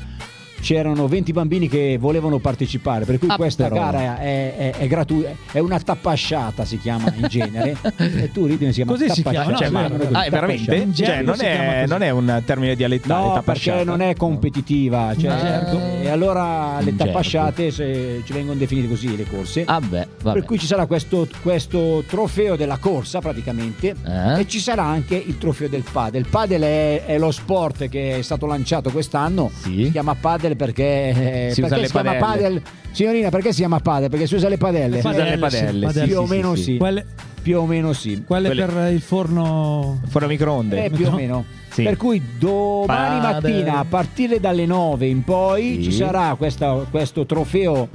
[0.63, 3.75] c'erano 20 bambini che volevano partecipare, per cui Ah, questa però.
[3.81, 7.77] gara è, è, è gratuita, è una tappasciata si chiama in genere.
[7.99, 9.55] e tu ridi si chiama Così si tappasciata.
[9.57, 10.75] chiama, no, Cioè, è ma- ah, è veramente?
[10.77, 13.27] In Cioè, non è, non è un termine dialettale.
[13.27, 13.77] No, tappasciata.
[13.79, 15.15] perché non è competitiva.
[15.19, 15.79] Cioè, gergo.
[16.03, 17.05] e allora le gergo.
[17.05, 19.65] tappasciate se- ci vengono definite così le corse.
[19.67, 20.39] Ah, beh, vabbè.
[20.39, 24.41] Per cui ci sarà questo, questo trofeo della corsa praticamente Eh?
[24.41, 26.21] e ci sarà anche il trofeo del padel.
[26.23, 29.51] Il padel è, è lo sport che è stato lanciato quest'anno.
[29.63, 29.85] Sì.
[29.85, 32.21] Si chiama padel perché, eh, Si perché si chiama padelle.
[32.61, 32.63] padel.
[32.93, 34.11] Signorina, perché si chiama padel?
[34.11, 35.01] Perché si usa le padelle.
[35.01, 36.73] Si usa le Eh, padelle, sì, sì, più o meno sì, sì.
[36.73, 36.77] sì.
[36.79, 37.07] Quelle,
[37.43, 38.23] Più o meno sì.
[38.25, 40.01] quelle Quelle- per il forno.
[40.09, 40.85] Fuori microonde.
[40.85, 41.45] Eh, più o meno.
[41.71, 41.83] Sì.
[41.83, 43.51] Per cui domani Padel.
[43.53, 45.85] mattina a partire dalle 9 in poi Sì.
[45.85, 47.89] ci sarà questa- questo trofeo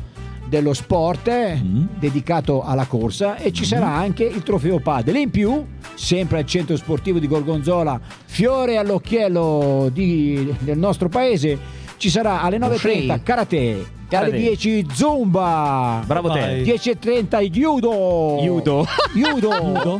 [0.49, 1.85] dello sport eh, Mm.
[1.99, 5.15] dedicato alla corsa e ci sarà anche il trofeo padel.
[5.17, 11.57] In più, sempre al centro sportivo di Gorgonzola, fiore all'occhiello di- del nostro paese,
[11.97, 12.77] ci sarà alle 9.30
[13.15, 13.19] Sì.
[13.23, 13.85] karate.
[14.09, 14.37] E alle Karate.
[14.37, 16.39] 10 zumba Bravo te.
[16.39, 16.61] Vai.
[16.63, 18.87] 10.30 judo Judo.
[19.13, 19.99] judo Judo?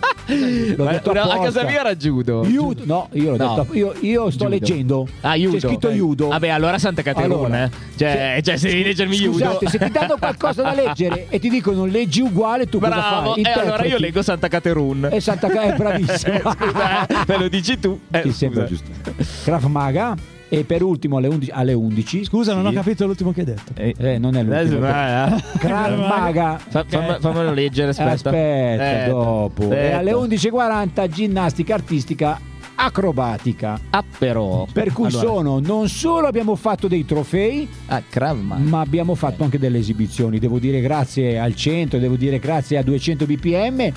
[0.77, 2.41] L'ho no, a casa mia era judo.
[2.45, 2.83] Judo.
[2.85, 3.55] No, io l'ho No.
[3.65, 3.73] detto.
[3.75, 4.49] Io, io sto Judo.
[4.49, 5.07] leggendo.
[5.19, 5.57] Ah, judo.
[5.57, 6.27] C'è scritto judo.
[6.29, 7.69] Vabbè, allora Santa Caterina, Allora, eh.
[7.97, 9.37] Cioè, cioè, se devi leggermi judo.
[9.39, 13.33] Scusate, se ti danno qualcosa da leggere e ti dicono leggi uguale, tu cosa Bravo,
[13.33, 13.41] fai?
[13.43, 15.09] e allora io leggo Santa Caterun.
[15.11, 16.39] E Santa Ca- è bravissimo.
[16.55, 17.99] Scusa, eh, me lo dici tu.
[18.11, 18.89] Eh, Sì, sembra giusto.
[19.43, 20.15] Krav Maga.
[20.49, 21.51] E per ultimo alle 11.
[21.51, 23.71] Alle 11 Scusa, non ho capito l'ultimo che hai detto.
[23.75, 24.87] Eh, Eh, non è l'ultimo.
[24.87, 25.43] eh.
[25.57, 26.57] Krav Maga.
[26.57, 28.11] Fa- fammi- fammelo leggere, aspetta.
[28.11, 29.63] Aspetta, Eh, dopo.
[29.63, 29.97] E aspetta.
[29.97, 32.39] alle 11.40 ginnastica artistica
[32.75, 33.79] acrobatica.
[33.89, 34.65] Ah, però.
[34.71, 38.01] Per cui Allora, sono, non solo abbiamo fatto dei trofei, Ah,
[38.33, 40.39] ma abbiamo fatto anche delle esibizioni.
[40.39, 43.91] Devo dire grazie al 100, devo dire grazie a 200 bpm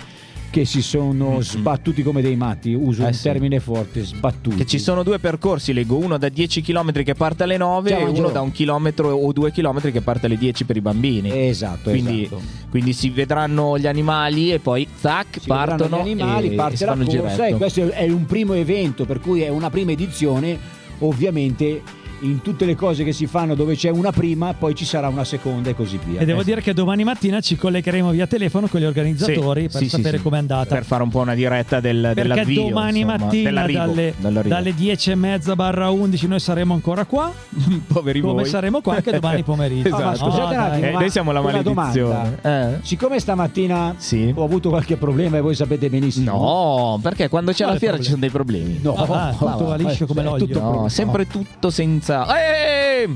[0.51, 2.75] che si sono sbattuti come dei matti.
[2.75, 3.23] Uso Eh un sì.
[3.23, 4.57] termine forte, sbattuti.
[4.57, 8.01] Che ci sono due percorsi, leggo uno da 10 km che parte alle 9 Ciao,
[8.01, 11.49] e uno da un chilometro o due chilometri che parte alle 10 per i bambini.
[11.49, 12.43] Esatto, quindi, esatto.
[12.69, 16.87] quindi si vedranno gli animali e poi tac, Si partono gli animali, e, parte e
[16.87, 20.79] la corsa e questo è un primo evento, per cui è una prima edizione.
[21.03, 21.81] Ovviamente
[22.21, 25.25] in tutte le cose che si fanno dove c'è una prima, poi ci sarà una
[25.25, 26.21] seconda e così via.
[26.21, 29.69] E devo Eh, dire che domani mattina ci collegheremo via telefono con gli organizzatori Sì,
[29.69, 30.23] per sì, sapere sì.
[30.23, 30.75] com'è andata.
[30.75, 32.63] Per fare un po' una diretta del, Perché dell'avvio.
[32.69, 37.33] domani insomma, mattina dalle, dalle 10 e mezza barra 11 noi saremo ancora qua.
[37.87, 38.45] Poveri come voi.
[38.51, 39.95] saremo qua anche domani pomeriggio.
[39.97, 40.31] Ah, ma Esatto.
[40.31, 40.89] scusate un No, attimo, dai.
[40.89, 42.39] Eh, ma noi siamo la maledizione.
[42.43, 42.69] Eh?
[42.83, 44.33] Siccome stamattina Sì.
[44.35, 46.33] ho avuto qualche problema e voi sapete benissimo.
[46.33, 48.11] No, perché quando c'è Quale la fiera ci problema?
[48.11, 48.79] sono dei problemi.
[48.83, 50.47] No, Ah, tutto va, liscio eh, come è l'olio.
[50.47, 51.71] tutto No, pro- sempre tutto
[52.11, 52.27] senza.
[52.39, 53.09] Eh!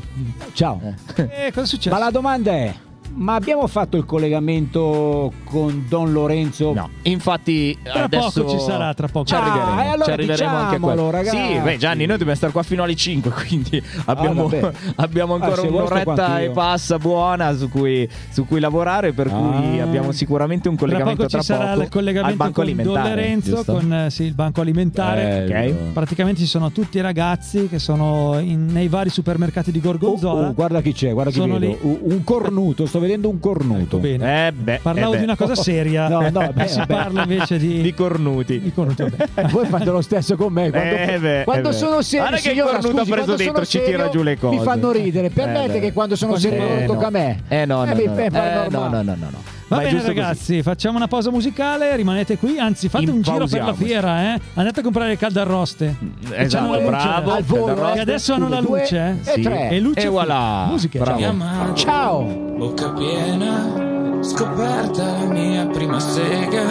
[0.53, 0.95] Ciao.
[1.16, 1.90] Eh, cosa è successo?
[1.90, 2.74] Ma la domanda è:
[3.17, 6.73] ma abbiamo fatto il collegamento con Don Lorenzo?
[6.73, 9.27] No, infatti Tra adesso poco ci sarà, tra poco.
[9.27, 11.11] Ci arriveremo, Ah, e allora ci arriveremo anche a quello.
[11.11, 11.37] ragazzi.
[11.37, 14.71] Sì, beh Gianni, noi dobbiamo stare qua fino alle 5, quindi abbiamo, vabbè.
[14.97, 19.12] abbiamo Ah, ancora se vuoi sto un'oretta e passa buona su cui, su cui lavorare,
[19.12, 19.83] per cui Ah.
[19.85, 23.03] abbiamo sicuramente un Tra collegamento poco tra ci sarà poco il collegamento con Don.
[23.03, 23.73] Lorenzo, giusto?
[23.75, 25.45] con eh, sì, il banco alimentare.
[25.49, 25.75] Bello.
[25.87, 25.93] Ok.
[25.93, 30.49] Praticamente ci sono tutti i ragazzi che sono in- nei vari supermercati di Oh, Gorgonzola.
[30.49, 31.67] oh, guarda chi c'è, guarda chi Sono vedo.
[31.67, 31.79] lì.
[31.83, 33.99] Un- Un cornuto, sto vedendo un cornuto.
[33.99, 34.49] Bene.
[34.49, 35.19] Eh beh, Parlavo eh beh.
[35.19, 36.09] di una cosa seria.
[36.09, 38.61] No, no, beh, si parla invece di, di cornuti.
[38.61, 39.09] di cornuto.
[39.09, 39.49] Vabbè.
[39.53, 40.71] Voi fate lo stesso con me.
[40.71, 41.77] Quando, Eh beh, quando eh beh.
[41.79, 44.11] sono serio, Guarda che signora, cornuto scusi, ha preso quando dentro, sono ci tira serio,
[44.13, 44.57] giù le cose.
[44.57, 45.31] Mi fanno ridere.
[45.31, 45.81] Permette beh.
[45.81, 47.43] che quando sono serio Eh, non tocca a me.
[47.49, 49.54] Eh no, no, Eh, no, no, no, no, no.
[49.77, 50.20] Va è bene giusto così.
[50.20, 54.41] ragazzi, facciamo una pausa musicale, rimanete qui, anzi fate un giro per la fiera, eh.
[54.55, 55.97] Andate a comprare le caldarroste.
[56.29, 57.33] Che Esatto, bravo.
[57.33, 57.95] Al volo, caldarroste.
[57.95, 59.33] Che adesso hanno la Due luce, eh.
[59.33, 59.68] e tre.
[59.70, 60.66] E luce E voilà.
[60.68, 60.99] musiche.
[60.99, 61.75] Bravo.
[61.75, 62.22] Ciao.
[62.22, 66.64] Bocca piena, scoperta la mia prima sega,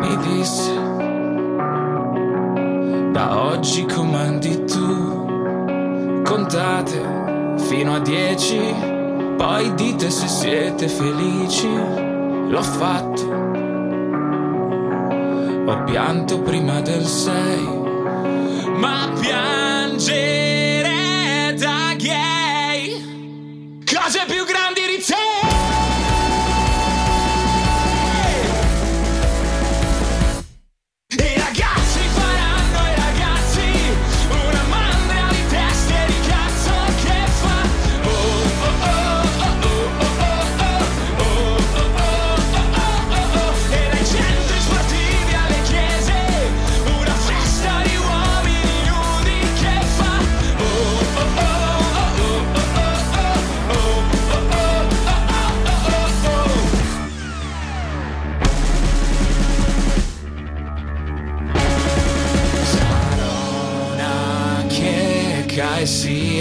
[0.00, 0.86] mi disse.
[3.12, 7.16] Da oggi comandi tu, contate
[7.56, 8.60] fino a dieci,
[9.36, 11.68] poi dite se siete felici.
[12.48, 13.22] L'ho fatto,
[15.66, 17.66] ho pianto prima del sei,
[18.74, 20.94] ma piangere
[21.58, 23.82] da gay.
[23.84, 24.67] Cose più grandi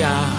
[0.08, 0.37] God.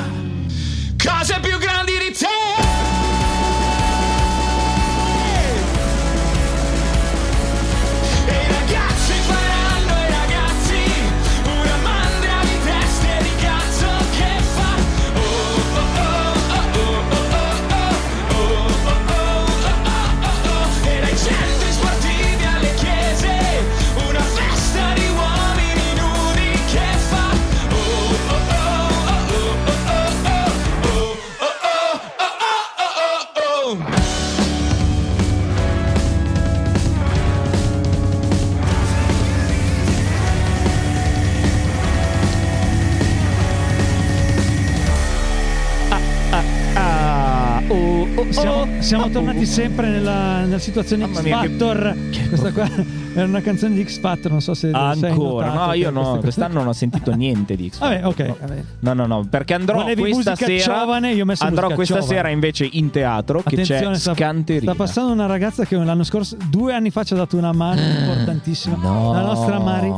[48.88, 51.96] Siamo, tornati sempre nella, nella situazione Mamma X mia, che- Factor.
[52.28, 52.68] Questa qua
[53.14, 56.54] era una canzone di X Factor, non so se Ancora, no, io che no, quest'anno
[56.54, 58.34] non ho sentito niente di X Vabbè, ok.
[58.80, 58.94] No.
[58.94, 60.62] No, no, perché andrò Volevi questa sera.
[60.80, 62.14] giovane, io ho messo andrò questa giovane.
[62.16, 64.72] sera invece in teatro che Attenzione, c'è sta, Scanterina.
[64.72, 67.80] sta passando una ragazza che l'anno scorso, due anni fa, ci ha dato una mano
[67.82, 68.76] importantissima.
[68.80, 69.12] No.
[69.12, 69.92] La nostra Mari.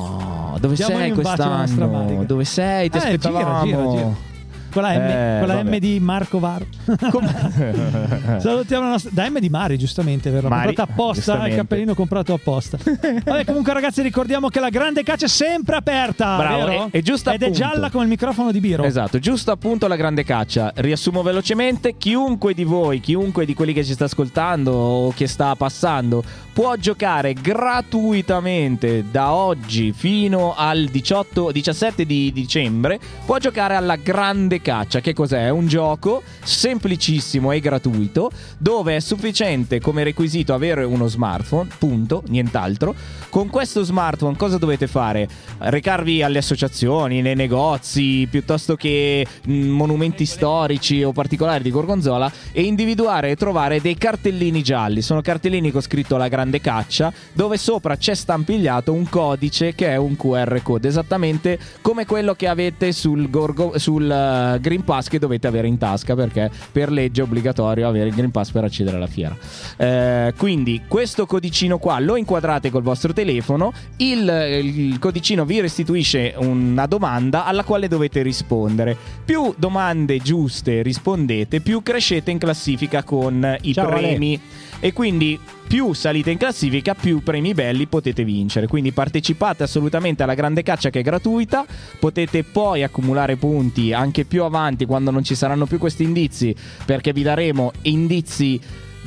[0.59, 2.25] Dove Diamogli sei quest'anno?
[2.27, 2.91] Dove sei?
[2.91, 3.65] Ti Eh, gira, aspettavamo.
[3.65, 4.29] gira, gira.
[4.73, 6.67] Con la M, Eh, con la M di Marco Varo.
[8.39, 9.11] Salutiamo la nostra.
[9.13, 10.49] Da M di Mari, giustamente, vero?
[10.49, 11.57] Mari, Comprata apposta, il giustamente.
[11.57, 12.79] cappellino comprato apposta.
[13.25, 16.37] Vabbè, comunque, ragazzi, ricordiamo che la grande caccia è sempre aperta.
[16.37, 16.89] Bravo, vero?
[16.91, 17.63] e- e giusto Ed è appunto.
[17.65, 18.85] gialla come il microfono di Biro.
[18.85, 20.73] Esatto, giusto appunto la grande caccia.
[20.75, 25.55] Riassumo velocemente, chiunque di voi, chiunque di quelli che ci sta ascoltando o che sta
[25.57, 26.23] passando,
[26.61, 34.61] può giocare gratuitamente da oggi fino al 18 17 di dicembre, può giocare alla grande
[34.61, 35.01] caccia.
[35.01, 35.47] Che cos'è?
[35.47, 42.25] È un gioco semplicissimo e gratuito dove è sufficiente come requisito avere uno smartphone, punto,
[42.27, 42.95] nient'altro.
[43.31, 45.29] Con questo smartphone cosa dovete fare?
[45.57, 52.63] Recarvi alle associazioni, nei negozi, piuttosto che mh, monumenti storici o particolari di Gorgonzola e
[52.65, 55.01] individuare e trovare dei cartellini gialli.
[55.01, 59.97] Sono cartellini con scritto la grande caccia, dove sopra c'è stampigliato un codice che è
[59.97, 65.19] un QR code, esattamente come quello che avete sul, Gorgo- sul eh, Green Pass che
[65.21, 68.97] dovete avere in tasca perché per legge è obbligatorio avere il Green Pass per accedere
[68.97, 69.37] alla fiera.
[69.77, 74.29] Eh, quindi questo codicino qua lo inquadrate col vostro telefono, il,
[74.63, 78.97] il codicino vi restituisce una domanda alla quale dovete rispondere.
[79.25, 84.41] Più domande giuste rispondete, più crescete in classifica con i Ciao, Ale.
[84.81, 88.67] E quindi più salite in classifica, più premi belli potete vincere.
[88.67, 91.65] Quindi partecipate assolutamente alla grande caccia che è gratuita.
[91.99, 96.55] Potete poi accumulare punti anche più avanti quando non ci saranno più questi indizi,
[96.85, 98.61] perché vi daremo indizi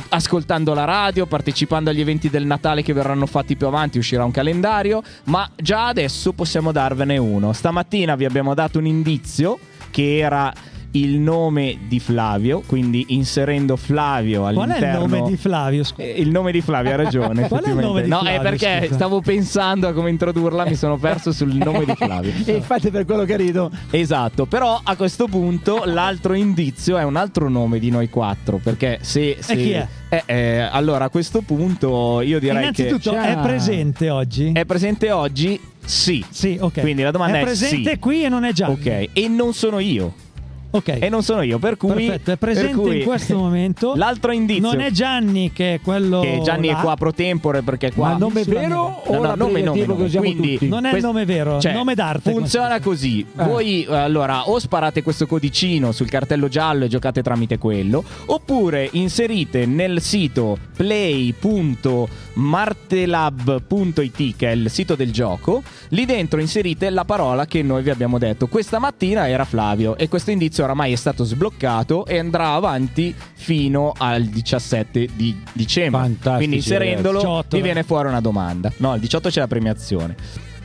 [0.10, 4.32] ascoltando la radio, partecipando agli eventi del Natale che verranno fatti più avanti, uscirà un
[4.32, 7.54] calendario, ma già adesso possiamo darvene uno.
[7.54, 9.60] Stamattina vi abbiamo dato un indizio
[9.92, 10.52] che era
[10.96, 15.84] il nome di Flavio, quindi inserendo Flavio Qual all'interno è il nome di Flavio?
[15.84, 16.04] scusa?
[16.04, 17.48] Eh, il nome di Flavio, ha ragione.
[17.48, 18.94] Qual è il nome di No, Flavio, è perché scusa?
[18.96, 22.32] stavo pensando a come introdurla, mi sono perso sul nome di Flavio.
[22.46, 23.72] e infatti per quello che rido.
[23.90, 29.00] Esatto, però a questo punto l'altro indizio è un altro nome di noi quattro, perché
[29.02, 29.38] se...
[29.40, 29.88] se- chi è?
[30.10, 32.82] Eh, eh, allora a questo punto io direi che...
[32.84, 34.52] Innanzitutto, è presente oggi?
[34.52, 35.60] È presente oggi?
[35.84, 36.24] Sì.
[36.30, 36.82] Sì, ok.
[36.82, 38.00] Quindi la domanda è, È presente sì.
[38.00, 38.70] qui e non è già.
[38.70, 40.23] Ok, e non sono io.
[40.76, 40.98] Ok.
[41.00, 41.94] E non sono io, per cui...
[41.94, 43.94] Perfetto, è presente cui- in questo momento.
[43.96, 44.72] L'altro indizio...
[44.72, 46.22] Non è Gianni che è quello.
[46.22, 46.80] che Gianni là.
[46.80, 49.86] è qua pro tempore perché qua Ma nome sulla vero No, o no, nome, nome,
[49.86, 50.04] nome.
[50.04, 50.68] usiamo Quindi, tutti?
[50.68, 52.32] Non è il quest- nome vero, cioè, nome d'arte.
[52.32, 53.20] Funziona così.
[53.22, 53.44] Eh.
[53.44, 59.68] Voi allora o sparate questo codicino sul cartello giallo e giocate tramite quello, oppure inserite
[59.68, 60.58] nel sito
[62.34, 67.90] play.martelab.it che è il sito del gioco, lì dentro inserite la parola che noi vi
[67.90, 68.48] abbiamo detto.
[68.48, 73.94] Questa mattina era Flavio e questo indizio oramai è stato sbloccato e andrà avanti fino
[73.98, 76.02] al 17 di dicembre.
[76.02, 77.26] Fantastici, Quindi inserendolo ragazzi.
[77.26, 77.62] 18, vi eh.
[77.62, 78.72] viene fuori una domanda.
[78.78, 80.16] No, il 18 c'è la premiazione.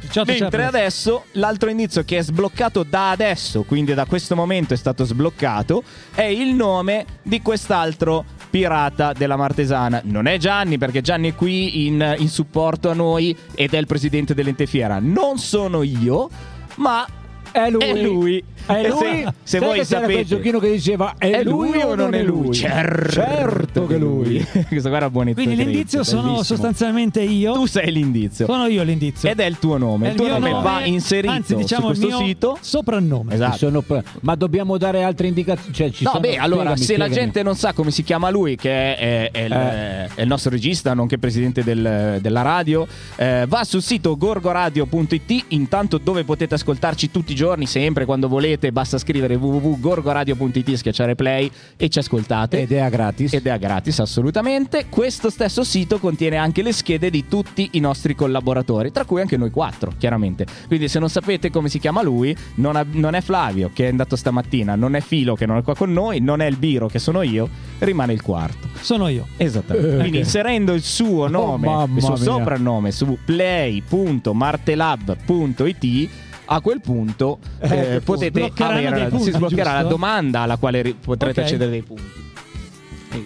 [0.01, 4.73] 18 c'è Mentre adesso l'altro indizio che è sbloccato da adesso, quindi da questo momento
[4.73, 5.83] è stato sbloccato,
[6.15, 10.01] è il nome di quest'altro pirata della Martesana.
[10.05, 13.87] Non è Gianni, perché Gianni è qui in, in supporto a noi ed è il
[13.87, 14.99] presidente dell'ente fiera.
[15.01, 16.29] Non sono io,
[16.77, 17.07] ma
[17.51, 17.83] È lui.
[17.83, 18.45] È lui.
[18.69, 18.99] È E lui.
[18.99, 22.53] se- se voi c'era quel sapete- giochino che diceva è, lui, o non è lui?
[22.53, 24.45] Certo, Certo che lui.
[24.69, 26.43] Questo qua era buonetto Quindi l'indizio sono bellissimo.
[26.45, 27.53] sostanzialmente io.
[27.55, 28.47] Tu sei l'indizio.
[28.47, 29.29] Sono io l'indizio.
[29.31, 30.09] Ed è il tuo nome.
[30.09, 32.59] È il tuo mio nome, va nome, inserito anzi, diciamo su questo sito.
[32.61, 33.35] soprannome.
[33.35, 33.85] Esatto.
[34.21, 35.73] Ma dobbiamo dare altre indicazioni?
[35.75, 37.15] Cioè, ci no, sono- beh, allora, spiegami, se la spiegami.
[37.15, 40.09] gente non sa come si chiama lui, che è, è- è il, Eh.
[40.15, 45.99] è il nostro regista, nonché presidente del- della radio, eh, va sul sito gorgoradio.it, intanto
[45.99, 51.49] dove potete ascoltarci tutti i giorni, sempre, quando volete, volete basta scrivere www.gorgoradio.it schiacciare play
[51.77, 52.63] e ci ascoltate.
[52.63, 53.33] Ed è a gratis.
[53.33, 54.87] Ed è a gratis, assolutamente.
[54.89, 59.37] Questo stesso sito contiene anche le schede di tutti i nostri collaboratori, tra cui anche
[59.37, 60.45] noi quattro, chiaramente.
[60.67, 63.91] Quindi se non sapete come si chiama lui, non, ha- non è Flavio che è
[63.91, 66.89] andato stamattina, non è Filo che non è qua con noi, non è il Biro
[66.89, 67.49] che sono io,
[67.79, 68.67] rimane il quarto.
[68.81, 69.29] Sono io.
[69.37, 69.95] Esattamente.
[69.95, 70.25] Eh, Quindi ok.
[70.25, 72.23] inserendo il suo nome, mamma il suo mia.
[72.23, 76.09] soprannome su play.martelab.it
[76.51, 79.83] a quel punto eh, Eh, potete avere, si sbloccherà giusto?
[79.83, 81.47] la domanda alla quale ri- potrete Ok.
[81.47, 82.27] accedere dei punti.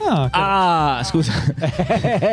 [0.01, 0.29] Ah.
[0.99, 1.33] Ah, scusa.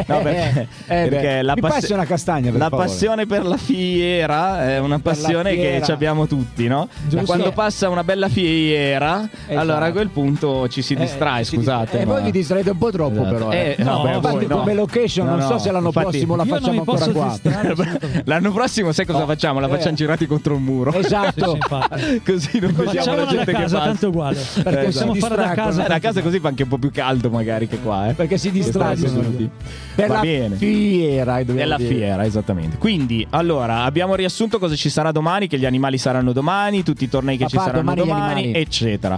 [0.08, 2.88] No, perché, Eh, beh, perché la, mi passi- una castagna, per la favore.
[2.88, 6.88] passione per la fiera è una passione che ci abbiamo tutti, no?
[7.08, 7.26] Giusto.
[7.26, 12.00] Quando passa una bella fiera, allora a quel punto ci si distrae, Eh, scusate.
[12.02, 13.34] eh, ma- voi vi distraete un po' troppo, Esatto.
[13.34, 13.52] però.
[13.52, 13.76] Eh.
[13.78, 14.58] Eh, no, beh, Infatti, no.
[14.60, 17.38] come location, No, non so no, se l'anno infatti- prossimo la facciamo ancora qua.
[18.26, 19.26] L'anno prossimo sai cosa No.
[19.26, 19.60] facciamo?
[19.60, 19.70] La Eh.
[19.70, 20.94] facciamo girati contro un muro.
[20.94, 21.58] Esatto.
[22.26, 23.88] Così non vediamo Facciamola la gente che casa, passa.
[23.90, 24.38] tanto è uguale.
[24.64, 25.86] Perché Possiamo si fare da casa.
[25.86, 28.14] Eh, da casa così fa anche un po' più caldo magari che qua, eh.
[28.14, 29.50] Perché si distraggono.
[29.96, 30.56] Per la bene.
[30.56, 31.40] fiera.
[31.40, 31.94] È dobbiamo la dire.
[31.96, 32.78] fiera, esattamente.
[32.78, 37.10] Quindi, allora, abbiamo riassunto cosa ci sarà domani, che gli animali saranno domani, tutti i
[37.10, 39.18] tornei che Papà, ci saranno domani domani, eccetera.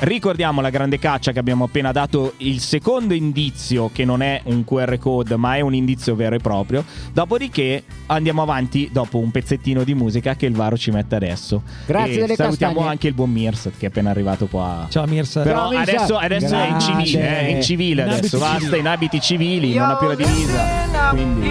[0.00, 4.62] Ricordiamo la grande caccia che abbiamo appena dato il secondo indizio che non è un
[4.64, 6.84] QR code ma è un indizio vero e proprio.
[7.12, 11.62] Dopodiché andiamo avanti dopo un pezzettino di musica che il Varo ci mette adesso.
[11.84, 12.90] Grazie E delle salutiamo castagne.
[12.92, 14.86] anche il buon Mirsat che è appena arrivato qua.
[14.88, 15.42] Ciao Mirsa.
[15.42, 18.78] Però Ciao, adesso, adesso è in civile, eh, è in civile In adesso, basta civili.
[18.78, 20.64] in abiti civili, non ha più la divisa.
[21.10, 21.48] Quindi...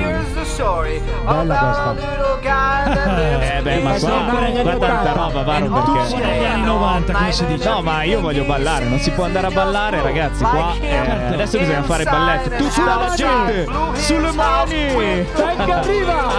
[1.25, 2.15] Bella questa.
[2.47, 5.11] Eh beh, ma qua, qua tanta 80.
[5.13, 6.15] roba, Varo, perché...
[6.25, 7.69] Negli anni 90, come si dice.
[7.69, 10.43] No, ma io voglio ballare, non si può andare a ballare, ragazzi.
[10.43, 10.97] Qua eh,
[11.33, 12.49] adesso bisogna fare balletto.
[12.55, 15.25] Tutta la gente sulle mani!
[15.35, 16.38] Venga, arriva!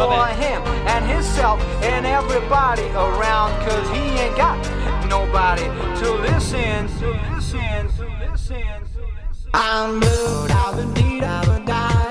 [0.00, 4.56] for him and himself and everybody around, cause he ain't got
[5.08, 5.64] nobody
[6.00, 8.62] to listen, to listen, to listen,
[8.94, 9.50] to listen.
[9.52, 12.09] I'm blue, I've been deed, I've been died,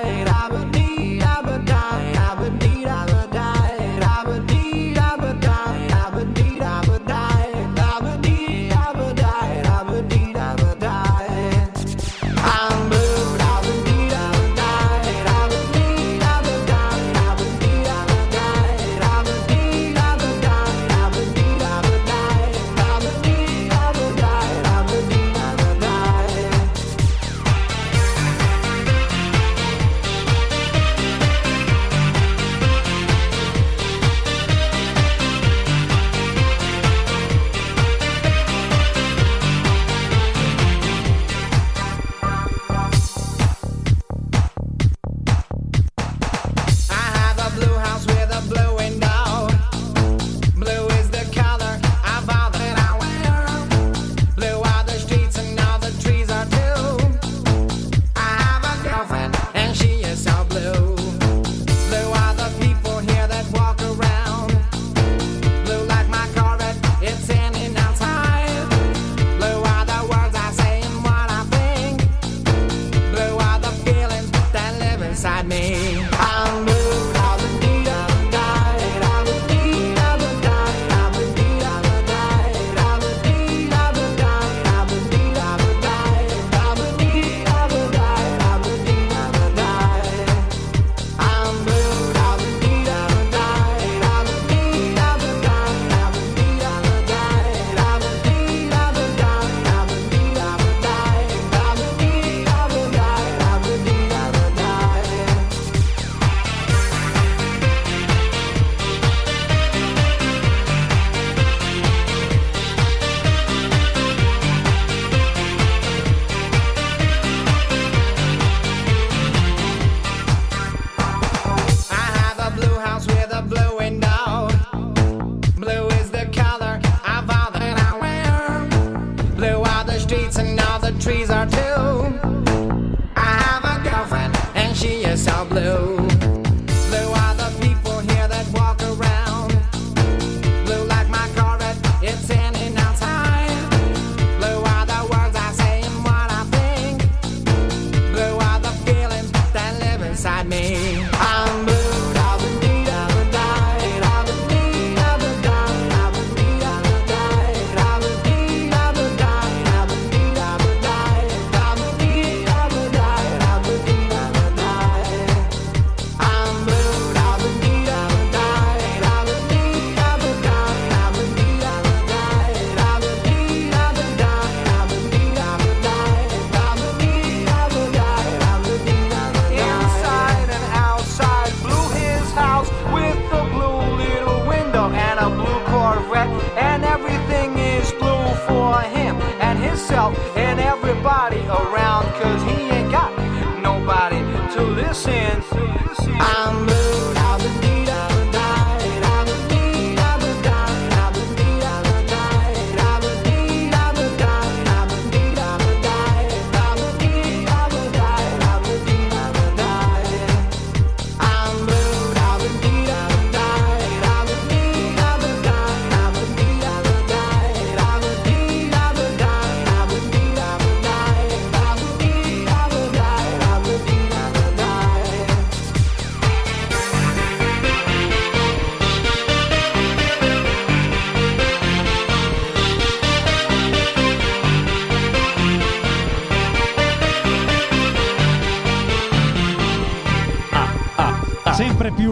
[135.20, 135.96] and she is so blue.
[135.96, 136.09] Blue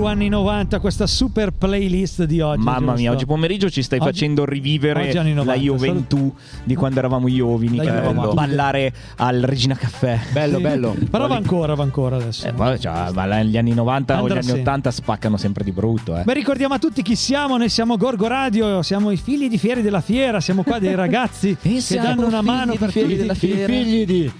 [0.09, 2.63] anni 90 questa super playlist di oggi.
[2.63, 3.13] Mamma mia, giusto?
[3.13, 6.35] oggi pomeriggio ci stai Oggi- facendo rivivere oggi anni 90, la gioventù
[6.65, 10.19] di quando eravamo giovani, che andavamo a ballare al Regina Caffè.
[10.99, 11.05] Sì.
[11.05, 12.47] Però va ancora, va ancora adesso.
[12.47, 13.13] Eh, poi, cioè,
[13.45, 14.63] gli anni 90 o gli Andrà anni sempre.
[14.63, 16.17] 80 spaccano sempre di brutto.
[16.17, 16.25] Eh.
[16.25, 19.83] Beh, ricordiamo a tutti chi siamo, noi siamo Gorgo Radio, siamo i figli di Fieri
[19.83, 23.21] della Fiera, siamo qua dei ragazzi che danno una figli mano di per Fieri tutti
[23.21, 23.73] della Fiera.
[23.73, 24.33] I figli di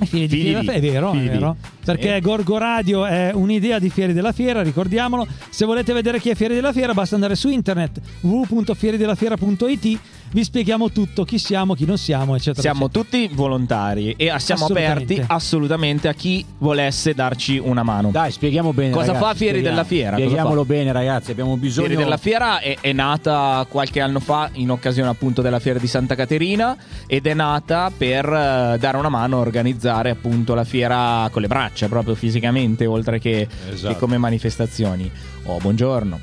[0.00, 0.40] i figli di.
[0.40, 1.56] Fiera, è vero, è vero.
[1.96, 2.20] Perché.
[2.20, 5.26] Gorgo Radio è un'idea di Fieri della Fiera, ricordiamolo.
[5.50, 9.98] Se volete vedere chi è Fieri della Fiera, basta andare su internet www.fieridellafiera.it.
[10.30, 12.60] Vi spieghiamo tutto, chi siamo, chi non siamo, eccetera.
[12.60, 15.14] Siamo tutti volontari e siamo Assolutamente.
[15.14, 18.10] aperti assolutamente a chi volesse darci una mano.
[18.10, 18.90] Dai, spieghiamo bene.
[18.92, 19.76] Cosa ragazzi, fa Fieri spieghiamo.
[19.76, 20.16] della Fiera?
[20.16, 21.30] Spieghiamolo bene, ragazzi.
[21.30, 21.86] Abbiamo bisogno.
[21.86, 25.86] Fieri della Fiera è, è nata qualche anno fa in occasione appunto della Fiera di
[25.86, 26.76] Santa Caterina
[27.06, 31.48] ed è nata per eh, dare una mano a organizzare appunto la fiera con le
[31.48, 33.94] braccia, proprio fisicamente, oltre che, Esatto.
[33.94, 35.10] che come manifestazioni.
[35.44, 36.20] Oh, buongiorno.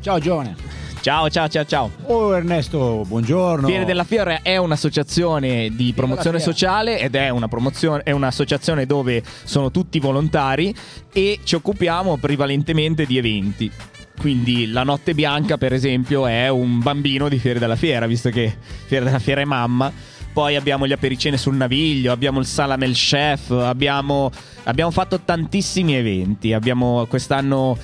[0.00, 0.56] Ciao, Giovane.
[1.00, 1.90] Ciao, ciao, ciao, ciao.
[2.06, 3.68] Oh, Ernesto, buongiorno.
[3.68, 9.22] Fiere della Fiera è un'associazione di promozione sociale ed è, una promozione, è un'associazione dove
[9.44, 10.74] sono tutti volontari
[11.12, 13.70] e ci occupiamo prevalentemente di eventi.
[14.18, 18.56] Quindi la Notte Bianca, per esempio, è un bambino di Fiere della Fiera, visto che
[18.86, 19.92] Fiere della Fiera è mamma.
[20.32, 24.30] Poi abbiamo gli apericene sul naviglio, abbiamo il Salamel Chef, abbiamo,
[24.64, 26.52] abbiamo fatto tantissimi eventi.
[26.52, 27.78] Abbiamo quest'anno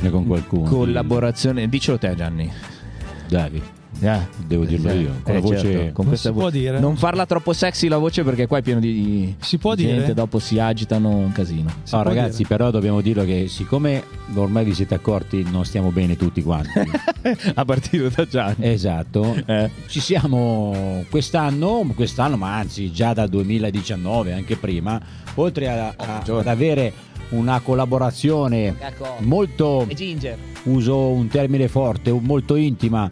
[0.00, 0.68] Ne con qualcuno.
[0.68, 1.68] collaborazione.
[1.68, 2.50] Dicelo te, Gianni.
[3.28, 3.62] Davi.
[4.02, 4.18] Eh.
[4.46, 5.20] Devo dirlo io.
[5.22, 5.58] Con la Eh, voce.
[5.60, 6.58] certo, con Non questa si può voce.
[6.58, 6.78] dire.
[6.80, 10.14] Non farla troppo sexy la voce perché qua è pieno di, Si può gente, dire?
[10.14, 11.70] dopo si agitano un casino.
[11.90, 14.02] No, ragazzi, però dobbiamo dirlo che siccome
[14.34, 16.70] ormai vi siete accorti non stiamo bene tutti quanti.
[17.54, 18.54] A partire da Gianni.
[18.60, 19.36] Esatto.
[19.44, 19.70] Eh.
[19.86, 24.98] Ci siamo quest'anno, quest'anno, ma anzi già dal 2019, anche prima,
[25.34, 26.92] oltre a- a- ad avere
[27.30, 28.74] una collaborazione
[29.18, 30.36] molto, Ginger.
[30.64, 33.10] uso un termine forte, molto intima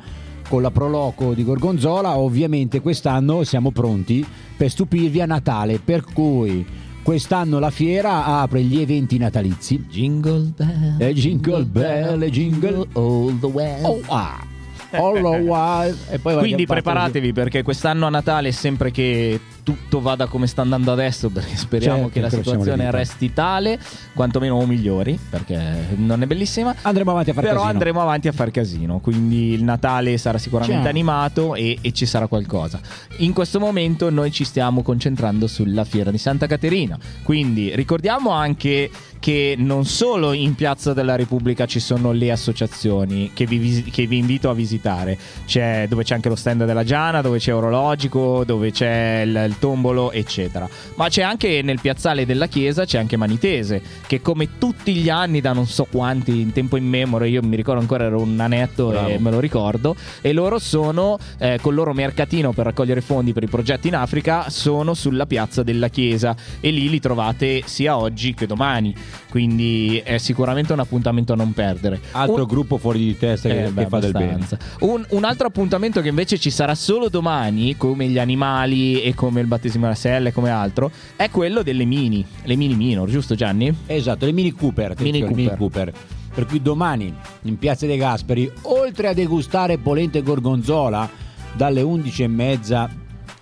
[0.48, 4.26] con la Proloco di Gorgonzola, ovviamente quest'anno siamo pronti
[4.56, 6.66] per stupirvi a Natale, per cui
[7.02, 9.84] quest'anno la fiera apre gli eventi natalizi.
[9.88, 10.96] Jingle bell.
[10.98, 13.82] E jingle bell, e jingle all the way.
[13.82, 14.46] Oh, ah.
[14.92, 16.14] All the.
[16.14, 19.38] E poi Quindi preparatevi perché quest'anno a Natale sempre che
[19.68, 23.78] tutto vada come sta andando adesso perché speriamo Certo, che la situazione resti tale
[24.14, 27.74] quantomeno o migliori perché non è bellissima andremo avanti a fare però casino.
[27.74, 30.88] andremo avanti a far casino quindi il Natale sarà sicuramente Ciao.
[30.90, 32.80] animato e, e ci sarà qualcosa
[33.18, 38.88] in questo momento noi ci stiamo concentrando sulla fiera di Santa Caterina quindi ricordiamo anche
[39.18, 44.18] che non solo in Piazza della Repubblica ci sono le associazioni che vi, che vi
[44.18, 48.70] invito a visitare, c'è, dove c'è anche lo stand della Giana, dove c'è Orologico, dove
[48.70, 50.68] c'è il, il tombolo, eccetera.
[50.94, 55.40] Ma c'è anche nel piazzale della chiesa, c'è anche Manitese, che come tutti gli anni,
[55.40, 59.08] da non so quanti, in tempo immemore, io mi ricordo ancora ero un nanetto Bravo.
[59.08, 63.42] e me lo ricordo, e loro sono, eh, col loro mercatino per raccogliere fondi per
[63.42, 68.34] i progetti in Africa, sono sulla piazza della chiesa e lì li trovate sia oggi
[68.34, 68.94] che domani.
[69.28, 72.00] Quindi è sicuramente un appuntamento a non perdere.
[72.12, 74.46] Altro Un- gruppo fuori di testa che, eh, che beh, fa del bene.
[74.80, 79.40] Un, un altro appuntamento che invece ci sarà solo domani, come gli animali e come
[79.40, 83.34] il battesimo alla sella e come altro, è quello delle mini, le mini minor, giusto
[83.34, 83.74] Gianni?
[83.86, 84.94] Esatto, le Mini Cooper.
[84.98, 85.92] Mini attenzione, Mini Cooper.
[85.92, 86.16] Cooper.
[86.34, 87.12] Per cui domani
[87.42, 91.08] in Piazza dei Gasperi, oltre a degustare polente gorgonzola
[91.52, 92.88] dalle 11.30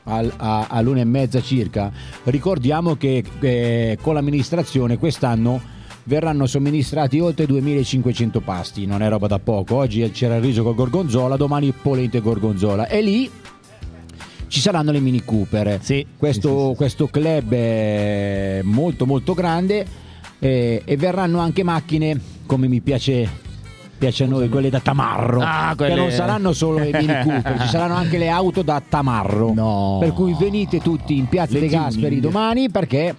[0.06, 1.92] al, a, all'1.30 circa,
[2.24, 5.74] ricordiamo che eh, con l'amministrazione quest'anno
[6.04, 9.76] verranno somministrati oltre 2.500 pasti, non è roba da poco.
[9.76, 12.88] Oggi c'era il riso col gorgonzola, domani polente e gorgonzola.
[12.88, 13.30] E lì
[14.48, 15.80] ci saranno le Mini Cooper.
[16.16, 19.86] questo, questo club è molto molto grande
[20.38, 23.44] eh, e verranno anche macchine come mi piace
[23.98, 27.60] piace a noi quelle da tamarro Ah, quelle- che non saranno solo le Mini Cooper
[27.62, 31.68] ci saranno anche le auto da tamarro per cui venite tutti in piazza Le dei
[31.70, 31.86] tuning.
[31.88, 33.14] Gasperi domani perché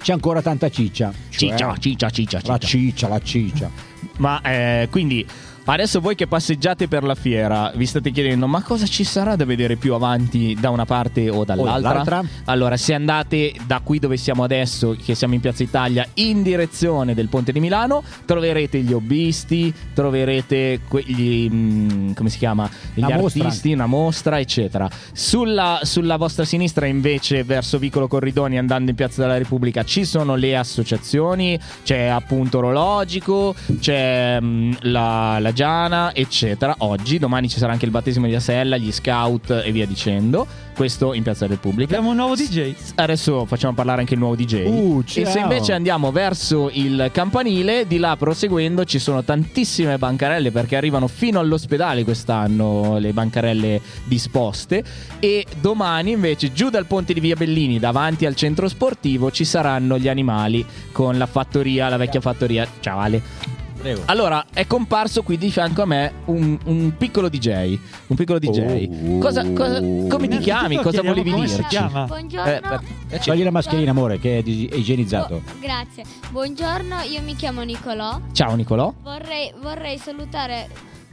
[0.00, 2.66] c'è ancora tanta ciccia Cioè, Ciccia, ciccia, ciccia, la ciccia.
[2.66, 3.70] ciccia la ciccia
[4.18, 5.26] Ma eh, quindi
[5.72, 9.44] adesso voi che passeggiate per la fiera vi state chiedendo ma cosa ci sarà da
[9.44, 11.80] vedere più avanti da una parte o dall'altra?
[11.80, 12.22] dall'altra?
[12.44, 17.14] Allora se andate da qui dove siamo adesso, che siamo in Piazza Italia, in direzione
[17.14, 22.68] del Ponte di Milano, troverete gli hobbisti, troverete quegli, mm, come si chiama?
[22.92, 23.44] Gli Una mostra.
[23.44, 24.88] artisti, una mostra, eccetera.
[25.12, 30.34] Sulla, sulla vostra sinistra, invece, verso Vicolo Corridoni, andando in Piazza della Repubblica, ci sono
[30.36, 36.74] le associazioni, c'è appunto Orologico, c'è mm, la, la Giana, eccetera.
[36.78, 40.46] Oggi, domani ci sarà anche il battesimo di Asella, gli scout e via dicendo.
[40.74, 41.94] Questo in Piazza Repubblica.
[41.94, 42.74] Abbiamo un nuovo DJ.
[42.96, 44.64] Adesso facciamo parlare anche il nuovo DJ.
[44.66, 50.50] Uh, e se invece andiamo verso il campanile, di là proseguendo ci sono tantissime bancarelle
[50.50, 54.82] perché arrivano fino all'ospedale quest'anno le bancarelle disposte
[55.20, 59.96] e domani invece giù dal ponte di Via Bellini davanti al centro sportivo ci saranno
[59.96, 62.66] gli animali con la fattoria, la vecchia fattoria.
[62.80, 63.53] Ciao Ale.
[63.84, 64.00] Prego.
[64.06, 67.78] Allora, è comparso qui di fianco a me un, un piccolo DJ.
[68.06, 68.88] Un piccolo DJ.
[68.88, 69.18] Oh.
[69.18, 70.76] Cosa, cosa- come ti chiami?
[70.76, 71.68] Cosa volevi come si dirci?
[71.68, 72.04] chiama.
[72.06, 72.50] Buongiorno.
[72.50, 72.80] Eh, per-
[73.10, 75.42] eh, Togli la mascherina, amore, che è dis- è igienizzato.
[75.60, 76.02] Grazie.
[76.30, 78.20] Buongiorno, io mi chiamo Nicolò.
[78.32, 78.90] Ciao Nicolò.
[79.02, 80.66] Vorrei, vorrei salutare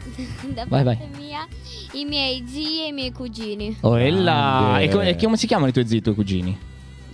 [0.54, 1.46] da Vai, parte mia
[1.92, 3.76] i miei zii e i miei cugini.
[3.82, 4.78] Oh, ella.
[4.78, 4.84] Grande.
[4.86, 6.58] E, co- e come si chiamano i tuoi zii e i tuoi cugini?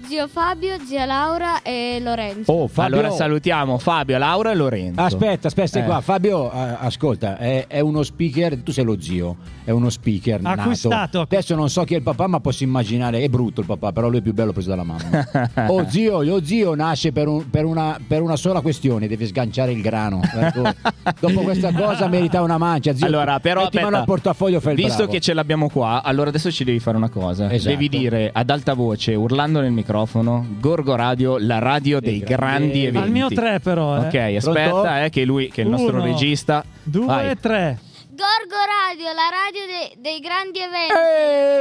[0.08, 2.52] Zio Fabio, zia Laura e Lorenzo.
[2.52, 2.98] Oh, Fabio.
[3.00, 5.02] Allora salutiamo Fabio, Laura e Lorenzo.
[5.02, 5.86] Aspetta, aspetta, stai Eh.
[5.86, 6.00] qua.
[6.02, 9.36] Fabio, eh, ascolta, è, è uno speaker, tu sei lo zio,
[9.66, 10.62] è uno speaker nato.
[10.62, 11.22] Acquistato.
[11.22, 14.08] Adesso non so chi è il papà, ma posso immaginare, è brutto il papà, però
[14.08, 15.28] lui è più bello preso dalla mamma.
[15.68, 19.74] oh zio, lo zio nasce per, un- per una, per una sola questione, deve sganciare
[19.74, 20.22] il grano.
[20.24, 20.62] Ecco,
[21.20, 23.06] Dopo questa cosa merita una mancia, zio.
[23.06, 24.00] Allora, però, metti mano aspetta.
[24.00, 25.12] al portafoglio, fai il Visto bravo.
[25.12, 27.52] che ce l'abbiamo qua, allora adesso ci devi fare una cosa.
[27.52, 27.70] Esatto.
[27.76, 29.96] Devi dire ad alta voce, urlando nel microfono,
[30.60, 32.98] Gorgo Radio, la radio dei grandi eventi.
[33.08, 34.00] Al mio tre però, eh.
[34.08, 36.64] Ok, aspetta, eh, che lui, che è il nostro Uno, regista.
[36.84, 37.30] Due Vai.
[37.30, 37.80] e tre.
[38.10, 38.58] Gorgo
[38.88, 40.94] Radio, la radio de- dei grandi eventi.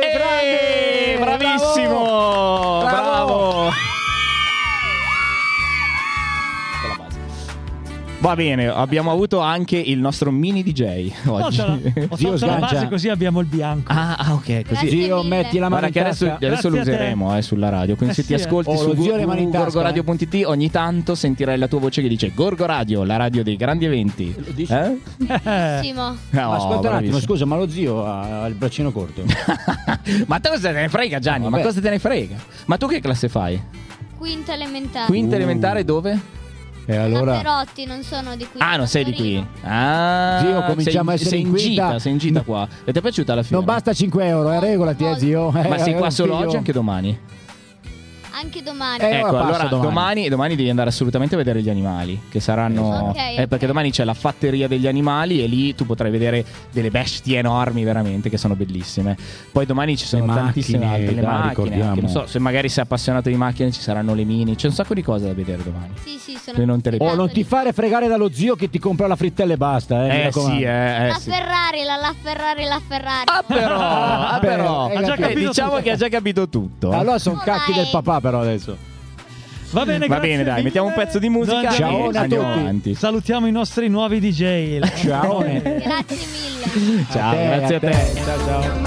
[0.07, 2.81] Eh, bravissimo!
[2.83, 3.86] Bravo!
[8.27, 11.57] Va bene, abbiamo avuto anche il nostro mini DJ oggi.
[11.59, 11.79] La-
[12.09, 13.93] Ho tolto la base così abbiamo il bianco.
[13.93, 14.89] Ah, ah, ok, così.
[14.89, 16.47] Zio, metti la mano Guarda in che adesso, tasca.
[16.47, 17.95] adesso lo Grazie useremo eh, sulla radio.
[17.95, 18.45] Quindi Eh se ti sì, eh.
[18.45, 21.79] ascolti Oh, su lo zio le mani in tasca, gorgoradio.it ogni tanto sentirai la tua
[21.79, 24.35] voce che dice Gorgo Radio, la radio dei grandi eventi.
[24.35, 24.99] Eh?
[25.19, 26.17] Bellissimo.
[26.31, 29.23] No, ascolta un attimo, scusa, ma lo zio ha, ha il braccino corto.
[30.27, 31.45] Ma te cosa te ne frega Gianni?
[31.45, 32.35] No, ma cosa te ne frega?
[32.65, 33.61] Ma tu che classe fai?
[34.19, 35.07] Quinta elementare.
[35.07, 35.39] Quinta Uh.
[35.39, 36.35] elementare dove?
[36.89, 38.61] E allora Perotti, non sono di qui.
[38.61, 39.45] Ah, non sei di qui.
[39.63, 42.69] Ah, Zio, cominciamo sei, a essere sei in gita, sei in gita qua.
[42.85, 43.57] E ti è piaciuta la fiera?
[43.57, 45.53] non basta 5 euro, eh, regolati, eh, zio.
[45.53, 47.19] Eh, Ma sei è qua solo oggi o anche domani?
[48.39, 49.01] Anche domani.
[49.03, 49.81] Eh, ecco, allora domani.
[49.81, 50.29] domani.
[50.29, 53.09] domani devi andare assolutamente a vedere gli animali, che saranno...
[53.09, 53.47] Ok, eh, ok.
[53.47, 57.83] perché domani c'è la fatteria degli animali e lì tu potrai vedere delle bestie enormi
[57.83, 59.17] veramente, che sono bellissime.
[59.51, 62.39] Poi domani ci sono Le tantissime macchine, altre, le dai, macchine, anche, non so, se
[62.39, 65.33] magari sei appassionato di macchine ci saranno le mini, c'è un sacco di cose da
[65.33, 65.95] vedere domani.
[66.05, 68.79] Sì, sì, sono non te le Oh, non ti fare fregare dallo zio che ti
[68.79, 70.27] compra la frittella e basta, eh.
[70.27, 71.31] Eh sì, eh, eh La sì.
[71.31, 73.25] Ferrari, la, la Ferrari, la Ferrari.
[73.25, 74.85] Ah però, ah, però.
[74.89, 75.83] hai Eh, capito diciamo tutto.
[75.83, 76.93] che ha già capito tutto.
[76.93, 76.97] eh.
[76.97, 77.81] Allora sono Oh, cacchi dai.
[77.83, 78.77] del papà però adesso.
[79.71, 80.63] Va bene, Va bene, dai, mille.
[80.65, 82.59] mettiamo un pezzo di musica Ciao e a andiamo tutti.
[82.61, 82.95] avanti.
[82.95, 84.81] Salutiamo i nostri nuovi DJ.
[85.05, 85.39] Ciao.
[85.45, 85.63] Grazie
[86.75, 87.07] mille.
[87.11, 87.91] Ciao, te, grazie a a te.
[87.91, 88.23] te.
[88.25, 88.85] Ciao, ciao.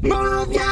[0.00, 0.67] Move your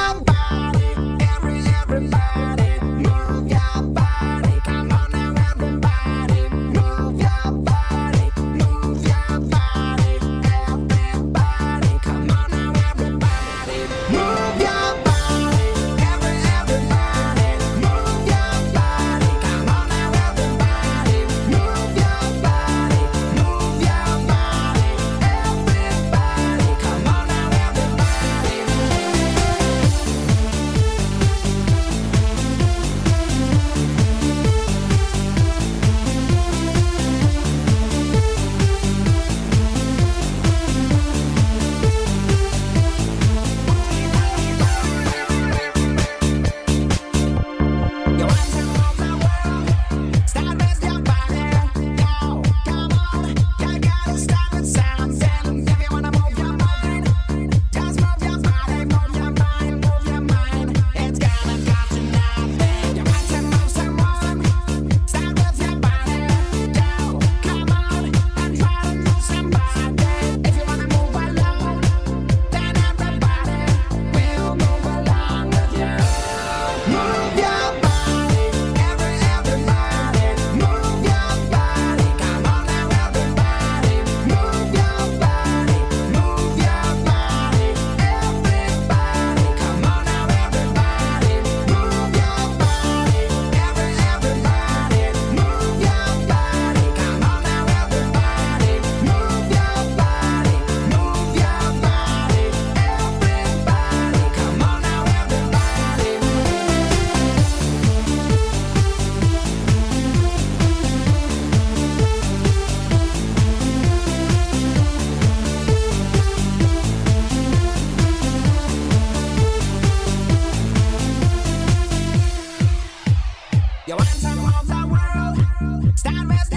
[123.88, 125.96] You want some of the world?
[125.96, 126.50] Start with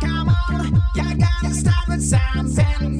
[0.00, 0.82] come on.
[0.96, 2.91] You gotta start with something.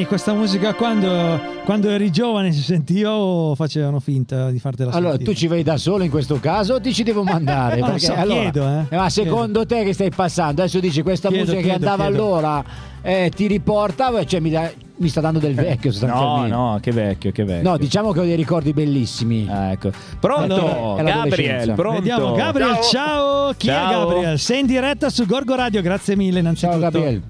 [0.00, 5.10] Gianni, questa musica quando, quando eri giovane si sentiva o facevano finta di fartela Allora,
[5.10, 5.32] sentire?
[5.32, 7.80] tu ci vai da solo in questo caso o ti ci devo mandare?
[7.80, 8.96] Lo Perché, so, allora, chiedo, eh.
[8.96, 10.62] Ma secondo te che stai passando?
[10.62, 12.24] Adesso dici questa Chiedo, musica chiedo, che andava chiedo.
[12.36, 12.64] allora
[13.02, 16.56] eh, ti riporta, cioè mi, da- mi sta dando del vecchio No, sostanzialmente.
[16.56, 17.70] no, che vecchio, che vecchio.
[17.70, 19.46] No, diciamo che ho dei ricordi bellissimi.
[19.50, 19.90] ecco.
[20.18, 21.98] Pronto, Allora, Gabriel, pronto.
[21.98, 23.52] Vediamo, Gabriel, ciao.
[23.56, 23.90] Chi Ciao.
[23.90, 24.38] è Gabriel?
[24.38, 26.78] Sei in diretta su Gorgo Radio, grazie mille innanzitutto.
[26.80, 27.22] Ciao Gabriel.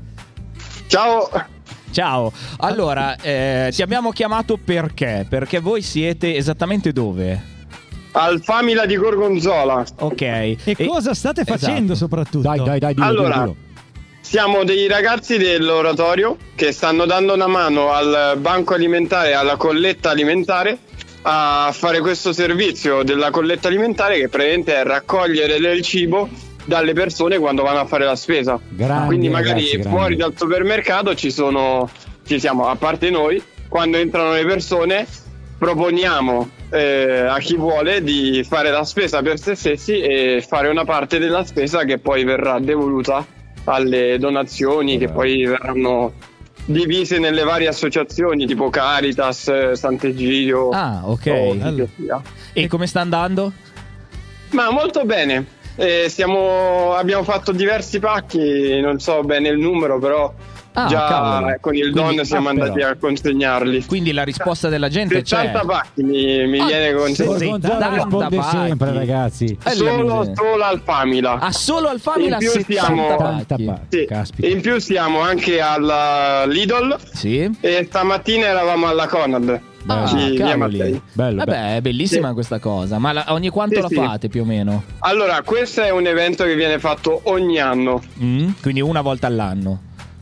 [0.86, 1.28] Ciao.
[1.90, 5.26] Ciao, allora eh, ti abbiamo chiamato perché?
[5.28, 7.58] Perché voi siete esattamente dove?
[8.12, 9.84] Al Famila di Gorgonzola.
[9.98, 10.20] Ok.
[10.22, 12.08] E, cosa state facendo Esatto.
[12.08, 12.48] soprattutto?
[12.48, 13.68] Dai, dai, dai, dillo, Allora, dillo, dillo.
[14.20, 20.10] Siamo dei ragazzi dell'oratorio che stanno dando una mano al banco alimentare e alla colletta
[20.10, 20.78] alimentare
[21.22, 26.28] a fare questo servizio della colletta alimentare che praticamente è raccogliere del cibo
[26.64, 28.58] dalle persone quando vanno a fare la spesa.
[28.68, 29.96] Grandi Quindi magari ragazzi, grandi.
[29.96, 31.88] fuori dal supermercato ci sono,
[32.26, 35.06] ci siamo, a parte noi, quando entrano le persone
[35.58, 40.84] proponiamo eh, a chi vuole di fare la spesa per se stessi e fare una
[40.84, 43.26] parte della spesa che poi verrà devoluta
[43.64, 46.14] alle donazioni che poi verranno
[46.64, 50.70] divise nelle varie associazioni tipo Caritas, Sant'Egidio.
[50.70, 51.88] Ah, ok.
[51.96, 52.22] sia.
[52.52, 53.52] E come sta andando?
[54.50, 55.58] Ma molto bene.
[55.80, 60.30] Eh, stiamo- abbiamo fatto diversi pacchi, non so bene il numero, però
[60.74, 61.56] Ah, già cavolo.
[61.60, 62.88] con il Quindi- don siamo ah, andati però.
[62.90, 63.86] a consegnarli.
[63.86, 65.36] Quindi la risposta della gente c'è.
[65.36, 67.24] 60 pacchi mi, mi Ah, viene con sì, sì.
[67.24, 68.56] Gonzalo tanta risponde pacchi.
[68.56, 69.58] sempre, ragazzi.
[69.64, 71.38] Eh, solo, solo al Famila.
[71.40, 73.72] Ah, solo al Famila In più 70 siamo- pacchi.
[73.88, 74.04] Sì.
[74.04, 74.46] Caspita.
[74.48, 77.50] In più siamo anche alla Lidl Sì.
[77.60, 79.60] e stamattina eravamo alla Conad.
[79.86, 80.56] Ah.
[80.56, 81.00] Mattei.
[81.12, 81.76] Bello, Vabbè, bello.
[81.76, 82.34] è bellissima Sì.
[82.34, 82.98] questa cosa.
[82.98, 83.94] Ma la- ogni quanto Sì, la sì.
[83.94, 84.82] fate più o meno?
[85.00, 88.02] Allora, questo è un evento che viene fatto ogni anno.
[88.22, 88.50] Mm?
[88.62, 89.80] Quindi una volta all'anno.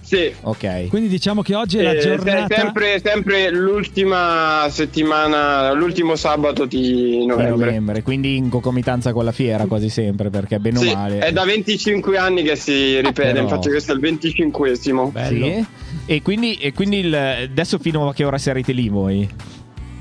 [0.08, 0.32] Sì.
[0.40, 0.86] Ok.
[0.88, 2.54] Quindi diciamo che oggi è la Eh, giornata.
[2.54, 7.66] sempre, sempre l'ultima settimana, l'ultimo sabato di novembre.
[7.66, 11.18] novembre, quindi in concomitanza con la fiera quasi sempre, perché bene o Sì, male.
[11.18, 13.42] è da 25 anni che si ripete, però.
[13.42, 15.12] infatti questo è il 25esimo.
[15.26, 15.66] Sì.
[16.06, 19.28] E quindi, e quindi il- adesso fino a che ora sarete lì voi?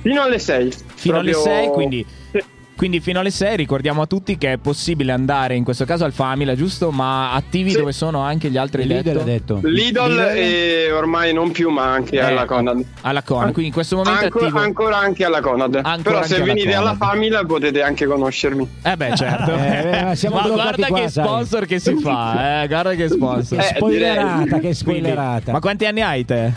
[0.04, 0.72] Fino alle 6.
[0.96, 2.42] Fino alle Proprio- 6, quindi, Sì.
[2.78, 6.14] Quindi fino alle 6 ricordiamo a tutti che è possibile andare in questo caso al
[6.14, 6.92] Famila, giusto?
[6.92, 7.78] Ma attivi Sì.
[7.78, 9.60] dove sono anche gli altri Lidl detto.
[9.64, 10.20] Lidl, Lidl?
[10.36, 12.84] e ormai non più, ma anche Eh, alla Conad.
[13.02, 14.60] Alla Conad, quindi in questo momento è Ancora, attivo.
[14.62, 15.76] ancora anche alla Conad.
[15.84, 17.10] Ancora Però se alla venite alla Conad.
[17.14, 18.68] Famila potete anche conoscermi.
[18.84, 19.52] Eh beh, certo.
[19.68, 21.26] Eh, eh, siamo Ma guarda qua, che sai.
[21.26, 23.60] sponsor che si fa, eh, guarda che sponsor.
[23.60, 24.60] Eh, Spoilerata, direi.
[24.62, 25.52] che spoilerata.
[25.52, 26.54] Ma quanti anni hai te?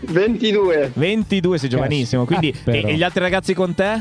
[0.00, 0.90] 22.
[0.94, 2.24] 22, sei giovanissimo.
[2.24, 4.00] Quindi, Ah, e, e gli altri ragazzi con te?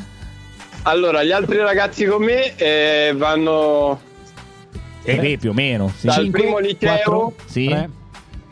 [0.83, 3.99] Allora, gli altri ragazzi con me eh, vanno
[5.03, 5.91] Eh beh, più o meno.
[5.97, 6.07] Sì.
[6.07, 6.77] dal Cinque, primo liceo.
[6.93, 7.67] quattro, Sì.
[7.67, 7.89] tre.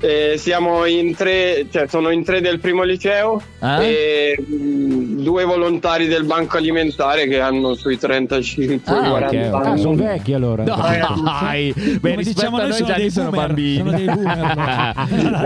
[0.02, 3.82] Eh, siamo in tre, cioè sono in tre del primo liceo Ah?
[3.84, 9.48] e mh, due volontari del banco alimentare che hanno sui 35-40 Ah, ok, anni.
[9.49, 9.65] ok.
[9.65, 10.64] Ah, sono vecchi allora.
[10.64, 13.78] Dai, beh, diciamo noi noi sono già dei sono boomer, bambini.
[13.78, 14.94] sono dei boomer,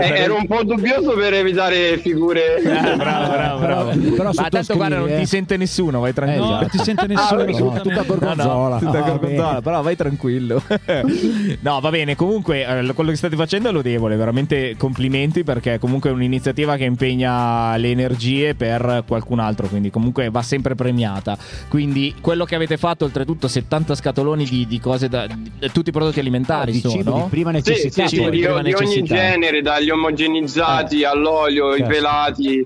[0.00, 2.56] Eh, ero un po' dubbioso per evitare figure.
[2.56, 2.62] Eh,
[2.96, 3.90] bravo, bravo, bravo.
[4.16, 5.18] Però Ma tanto guarda, non eh.
[5.18, 6.44] ti sente nessuno, vai tranquillo.
[6.46, 7.40] No, non ti sente nessuno.
[7.40, 7.88] Ah, No, assolutamente.
[7.88, 8.76] tutta gorgonzola.
[8.76, 9.60] Ah, gorgonzola, bene.
[9.62, 10.62] però vai tranquillo.
[11.60, 12.16] no, va bene.
[12.16, 14.16] Comunque, eh, quello che state facendo è lodevole.
[14.16, 14.45] Veramente
[14.76, 19.66] complimenti perché comunque è un'iniziativa che impegna le energie per qualcun altro.
[19.66, 21.36] Quindi, comunque va sempre premiata.
[21.68, 25.92] Quindi, quello che avete fatto, oltretutto, 70 scatoloni di, di cose da di- tutti i
[25.92, 26.92] prodotti alimentari di sono.
[26.94, 28.06] cibo di prima necessità.
[28.06, 28.30] sì, sì, poi.
[28.30, 29.14] di, prima di ogni necessità.
[29.14, 31.92] genere, dagli omogenizzati all'olio, i certo.
[31.92, 32.64] pelati.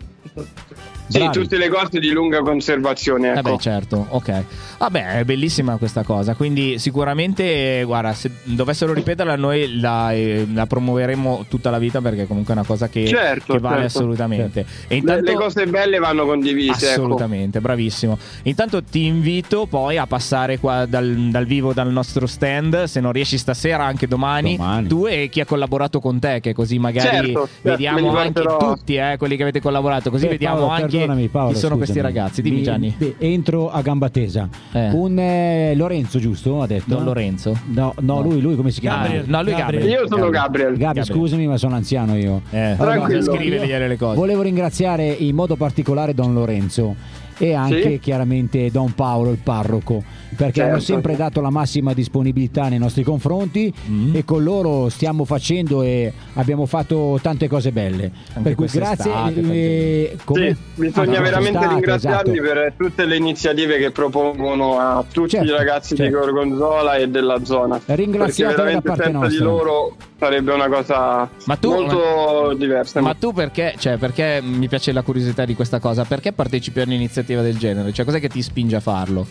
[1.10, 3.32] Sì, tutte le cose di lunga conservazione.
[3.32, 3.50] Eh Ecco.
[3.50, 4.44] beh, certo, ok.
[4.80, 6.34] Vabbè, è bellissima questa cosa.
[6.34, 12.26] Quindi, sicuramente, guarda, se dovessero ripeterla, noi la, eh, la promuoveremo tutta la vita perché
[12.26, 13.98] comunque è una cosa che, Certo, che vale certo.
[13.98, 14.60] assolutamente.
[14.60, 16.92] E Le- intanto, le cose belle vanno condivise.
[16.92, 17.00] ecco.
[17.02, 18.16] Assolutamente, bravissimo.
[18.44, 23.12] Intanto ti invito poi a passare qua dal, dal vivo dal nostro stand, se non
[23.12, 24.88] riesci stasera anche domani, Domani.
[24.88, 28.94] tu e chi ha collaborato con te, che così magari Certo, certo, vediamo anche tutti
[28.94, 32.40] eh, quelli che avete collaborato, così Eh, vediamo Paolo, anche Paolo, chi sono questi ragazzi.
[32.40, 32.94] Dimmi Mi- Gianni.
[32.96, 34.48] beh, entro a gamba tesa.
[34.72, 34.90] Eh.
[34.92, 36.62] Un eh, Lorenzo, giusto?
[36.62, 36.94] Ha detto?
[36.94, 37.58] Don Lorenzo?
[37.66, 39.02] No, no, lui, lui come si chiama?
[39.02, 39.24] Gabriel.
[39.26, 39.82] No, lui Gabriel.
[39.82, 40.00] Gabriel.
[40.00, 40.40] Io sono Gabriel.
[40.40, 41.06] Gabriel, Gabriel.
[41.06, 42.42] scusami, ma sono anziano io.
[42.50, 43.22] Eh, Tranquillo.
[43.22, 44.16] scrivere le cose.
[44.16, 46.94] Volevo ringraziare in modo particolare Don Lorenzo
[47.38, 47.98] e anche Sì.
[47.98, 50.04] chiaramente Don Paolo, il parroco,
[50.36, 50.84] perché hanno Certo.
[50.92, 54.14] sempre dato la massima disponibilità nei nostri confronti Mm.
[54.14, 58.10] e con loro stiamo facendo e abbiamo fatto tante cose belle.
[58.34, 60.16] Anche per cui grazie.
[60.24, 60.48] come?
[60.54, 62.52] Sì, mi bisogna Ah, veramente state, ringraziarli esatto.
[62.54, 66.18] per tutte le iniziative che propongono a tutti Certo, i ragazzi di certo.
[66.18, 67.80] Gorgonzola e della zona.
[67.84, 69.44] Ringraziateli Perché da veramente parte senza di nostra.
[69.44, 73.00] loro sarebbe una cosa Ma tu- molto diversa.
[73.00, 76.04] Ma tu perché, cioè, perché mi piace la curiosità di questa cosa?
[76.04, 77.92] Perché partecipi a un'iniziativa del genere?
[77.92, 79.26] Cioè, cos'è che ti spinge a farlo?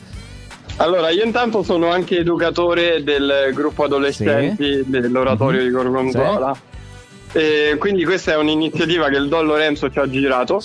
[0.81, 5.65] Allora, io intanto sono anche educatore del gruppo adolescenti dell'oratorio Mhm.
[5.65, 6.57] di Gorgonzola.
[7.31, 10.60] E quindi questa è un'iniziativa che il Don Lorenzo ci ha girato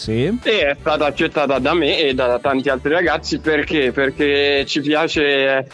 [0.44, 3.92] e è stata accettata da me e da tanti altri ragazzi perché?
[3.92, 5.66] Perché ci piace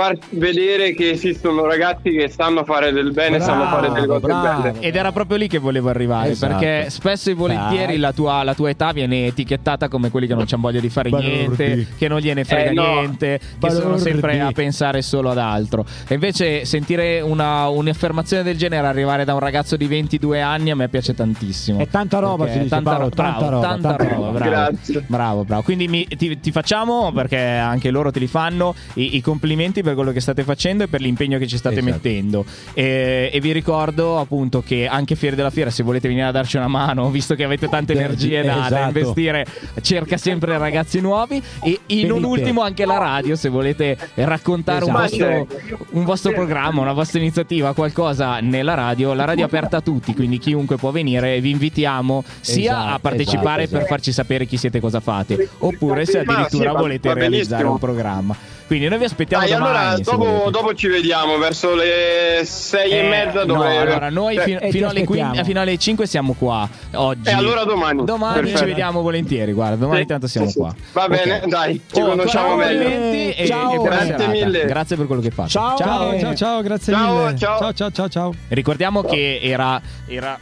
[0.00, 4.74] far vedere che esistono ragazzi che sanno fare del bene, sanno fare delle cose belle.
[4.80, 6.30] Ed era proprio lì che volevo arrivare.
[6.30, 6.56] Esatto.
[6.56, 10.44] Perché spesso e volentieri la tua, la tua età viene etichettata come quelli che non
[10.46, 11.36] c'hanno voglia di fare Balordi.
[11.36, 12.94] niente, che non gliene frega Eh, no.
[12.94, 14.00] niente, che sono Balordi.
[14.02, 15.84] sempre a pensare solo ad altro.
[16.08, 20.76] E invece sentire una, un'affermazione del genere arrivare da un ragazzo di 22 anni a
[20.76, 21.78] me piace tantissimo.
[21.78, 24.38] È tanta roba, si dice, tanta, Paolo, ro- bravo, tanta roba, tanta tanta roba, roba.
[24.38, 24.50] bravo.
[24.70, 25.04] Grazie.
[25.06, 25.62] Bravo, bravo.
[25.62, 29.94] Quindi mi- ti, ti facciamo, perché anche loro te li fanno, i, i complimenti per
[29.94, 31.92] quello che state facendo e per l'impegno che ci state Esatto.
[31.92, 32.44] mettendo.
[32.74, 36.56] E, e vi ricordo appunto che anche Fieri della Fiera, se volete venire a darci
[36.56, 38.86] una mano, visto che avete tante Eh, energie da, da esatto.
[38.98, 39.46] investire,
[39.82, 41.42] cerca sempre ragazzi nuovi.
[41.62, 42.26] E, non Venite.
[42.26, 45.46] ultimo anche la radio, se volete raccontare un, Esatto.
[45.46, 49.12] vostro, un vostro programma, una vostra iniziativa, qualcosa nella radio.
[49.14, 51.40] La radio è aperta a tutti, quindi chiunque può venire.
[51.40, 55.48] Vi invitiamo sia Esatto, a partecipare esatto, per farci sapere chi siete e cosa fate,
[55.58, 58.36] oppure se addirittura volete realizzare un programma.
[58.66, 59.70] Quindi noi vi aspettiamo Dai, domani.
[59.76, 64.08] allora se dopo, dopo ci vediamo verso le sei e Eh, mezza no, dove allora
[64.10, 65.28] noi Cioè, fin- e ti fino, alle aspettiamo.
[65.30, 67.28] 15 fino alle 5 siamo qua oggi.
[67.28, 68.04] E allora domani.
[68.04, 68.64] Domani ci Perfetto.
[68.66, 70.58] vediamo volentieri, guarda, domani Sì, tanto siamo sì, sì.
[70.58, 70.74] qua.
[70.92, 71.46] Va bene, Ok.
[71.48, 73.72] dai, ci Oh, conosciamo complimenti e, Ciao.
[73.72, 74.64] e Grazie mille.
[74.64, 75.48] Grazie per quello che fate.
[75.50, 75.76] Ciao.
[75.76, 77.38] Ciao, ciao, ciao, grazie Ciao, mille.
[77.38, 77.58] ciao.
[77.58, 78.34] ciao, ciao, ciao, ciao.
[78.48, 80.38] Ricordiamo che era, era-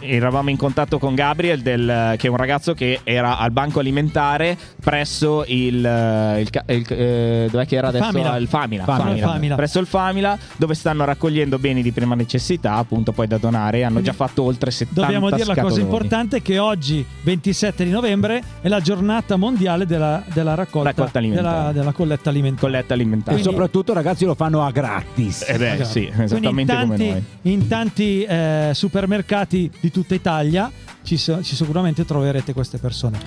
[0.00, 4.56] eravamo in contatto con Gabriel, del- che è un ragazzo che era al banco alimentare
[4.82, 5.74] presso il.
[5.76, 8.04] il, ca- il- eh, dov'è che era adesso?
[8.04, 8.36] Famila.
[8.36, 9.04] Il Famila, Famila.
[9.06, 9.26] Famila.
[9.28, 9.54] Famila.
[9.56, 13.84] Presso il Famila, dove stanno raccogliendo beni di prima necessità, appunto poi da donare.
[13.84, 15.82] Hanno già fatto oltre 70 Dobbiamo dire la cosa scatoloni.
[15.82, 21.56] importante che oggi, 27 di novembre, è la giornata mondiale della, della raccolta, Raccolta alimentare.
[21.58, 22.66] della, della colletta alimentare.
[22.66, 23.38] Colletta alimentare.
[23.38, 25.44] E soprattutto ragazzi lo fanno a gratis.
[25.48, 27.24] Eh beh, sì, Quindi in esattamente come tanti, noi.
[27.42, 30.70] in tanti, eh, supermercati di tutta Italia
[31.02, 33.18] ci, so- ci sicuramente troverete queste persone.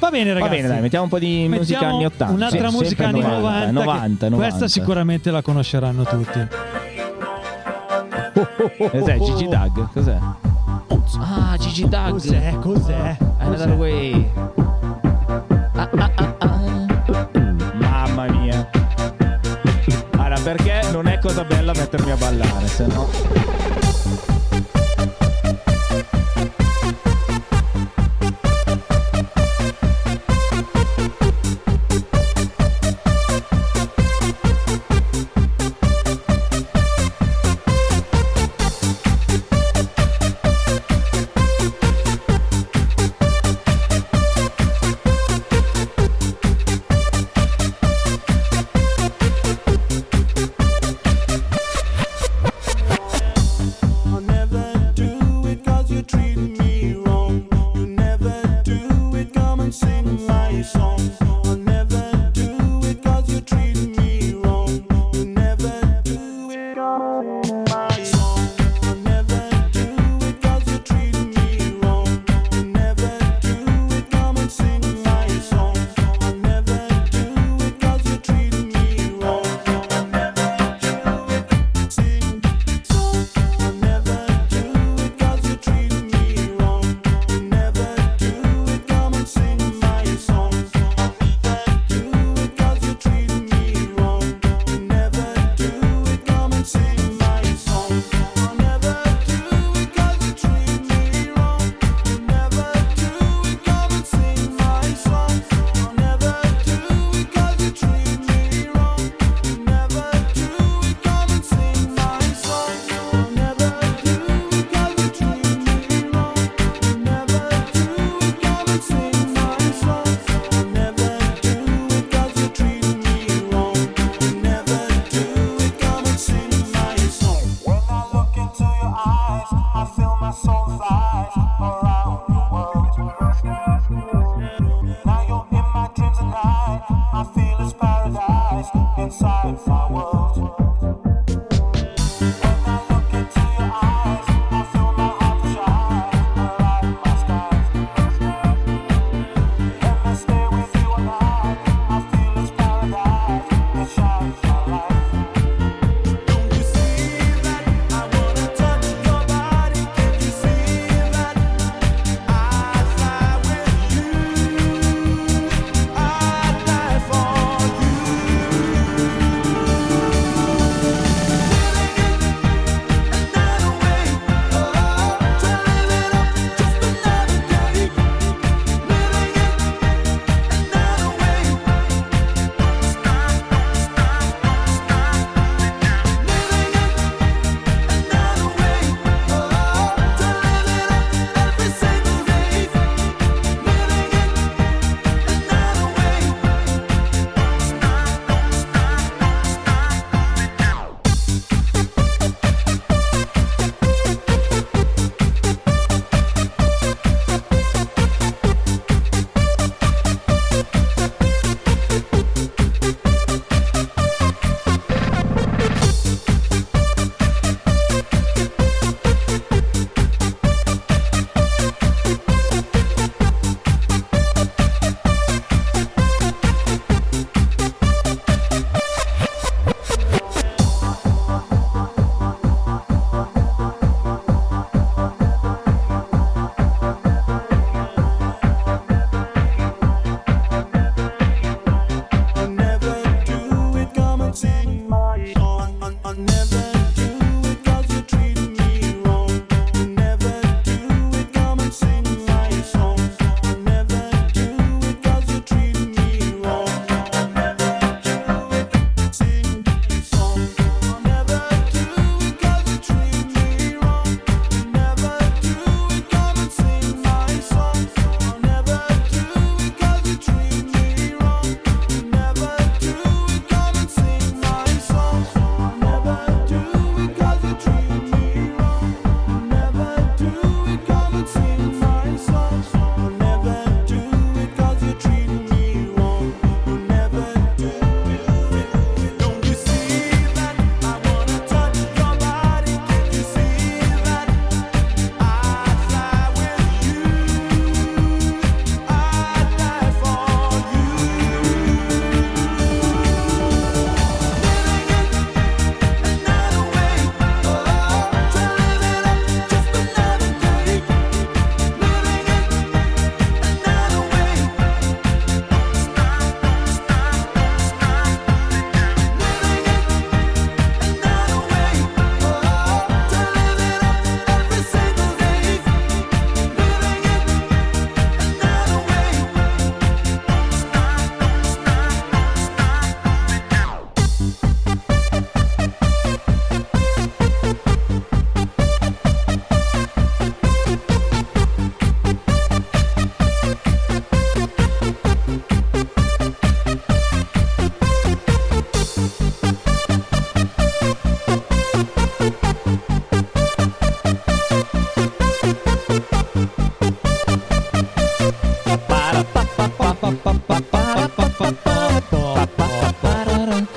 [0.00, 0.56] Va bene Va ragazzi.
[0.56, 2.32] bene, dai, mettiamo un po' di musica Mettiamo anni 80.
[2.32, 3.70] Un'altra Sì, musica anni 90.
[3.70, 4.36] 90, che 90.
[4.36, 6.46] Questa sicuramente la conosceranno tutti.
[8.90, 9.18] Cos'è?
[9.18, 9.88] Gigi Dag?
[9.92, 10.18] Cos'è?
[11.20, 12.10] Ah, Gigi Dag.
[12.10, 12.54] Cos'è?
[12.60, 13.16] Cos'è?
[13.38, 14.30] Another way.
[15.74, 16.86] Ah, ah, ah, ah.
[17.74, 18.68] Mamma mia.
[20.16, 23.08] Allora, perché non è cosa bella mettermi a ballare, se no.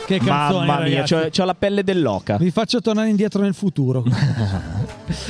[0.10, 1.14] Che canzone, Mamma mia, ragazzi.
[1.14, 2.38] c'ho, c'ho la pelle dell'oca.
[2.38, 4.04] Vi faccio tornare indietro nel futuro.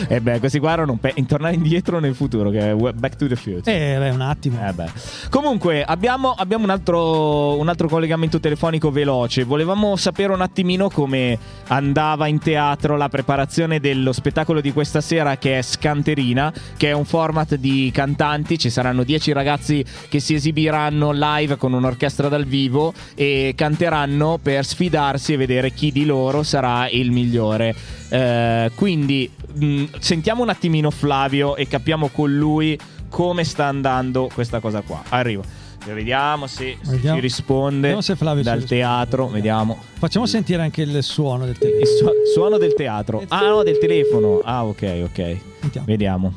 [0.07, 3.27] E beh, questi qua erano pe- in tornare indietro nel futuro, che è Back to
[3.27, 3.71] the Future.
[3.71, 4.65] Eh, beh, un attimo.
[4.67, 4.91] Eh beh.
[5.29, 9.43] Comunque, abbiamo, abbiamo un, altro, un altro collegamento telefonico veloce.
[9.43, 15.37] Volevamo sapere un attimino come andava in teatro la preparazione dello spettacolo di questa sera,
[15.37, 18.57] che è Scanterina, che è un format di cantanti.
[18.57, 24.65] Ci saranno 10 ragazzi che si esibiranno live con un'orchestra dal vivo e canteranno per
[24.65, 27.75] sfidarsi e vedere chi di loro sarà il migliore.
[28.09, 32.77] Eh, quindi mh, sentiamo un attimino Flavio e capiamo con lui
[33.09, 35.01] come sta andando questa cosa qua.
[35.09, 35.43] Arrivo.
[35.85, 37.15] Vediamo se, Vediamo.
[37.15, 39.27] ci risponde Vediamo se Flavio dal teatro.
[39.27, 39.77] Vediamo.
[39.97, 42.11] Facciamo sentire anche il suono del Il telefono.
[42.25, 43.23] su- suono del teatro.
[43.29, 44.41] Ah, no, del telefono.
[44.43, 45.37] Ah, ok, ok.
[45.61, 45.87] Sentiamo.
[45.87, 46.33] Vediamo.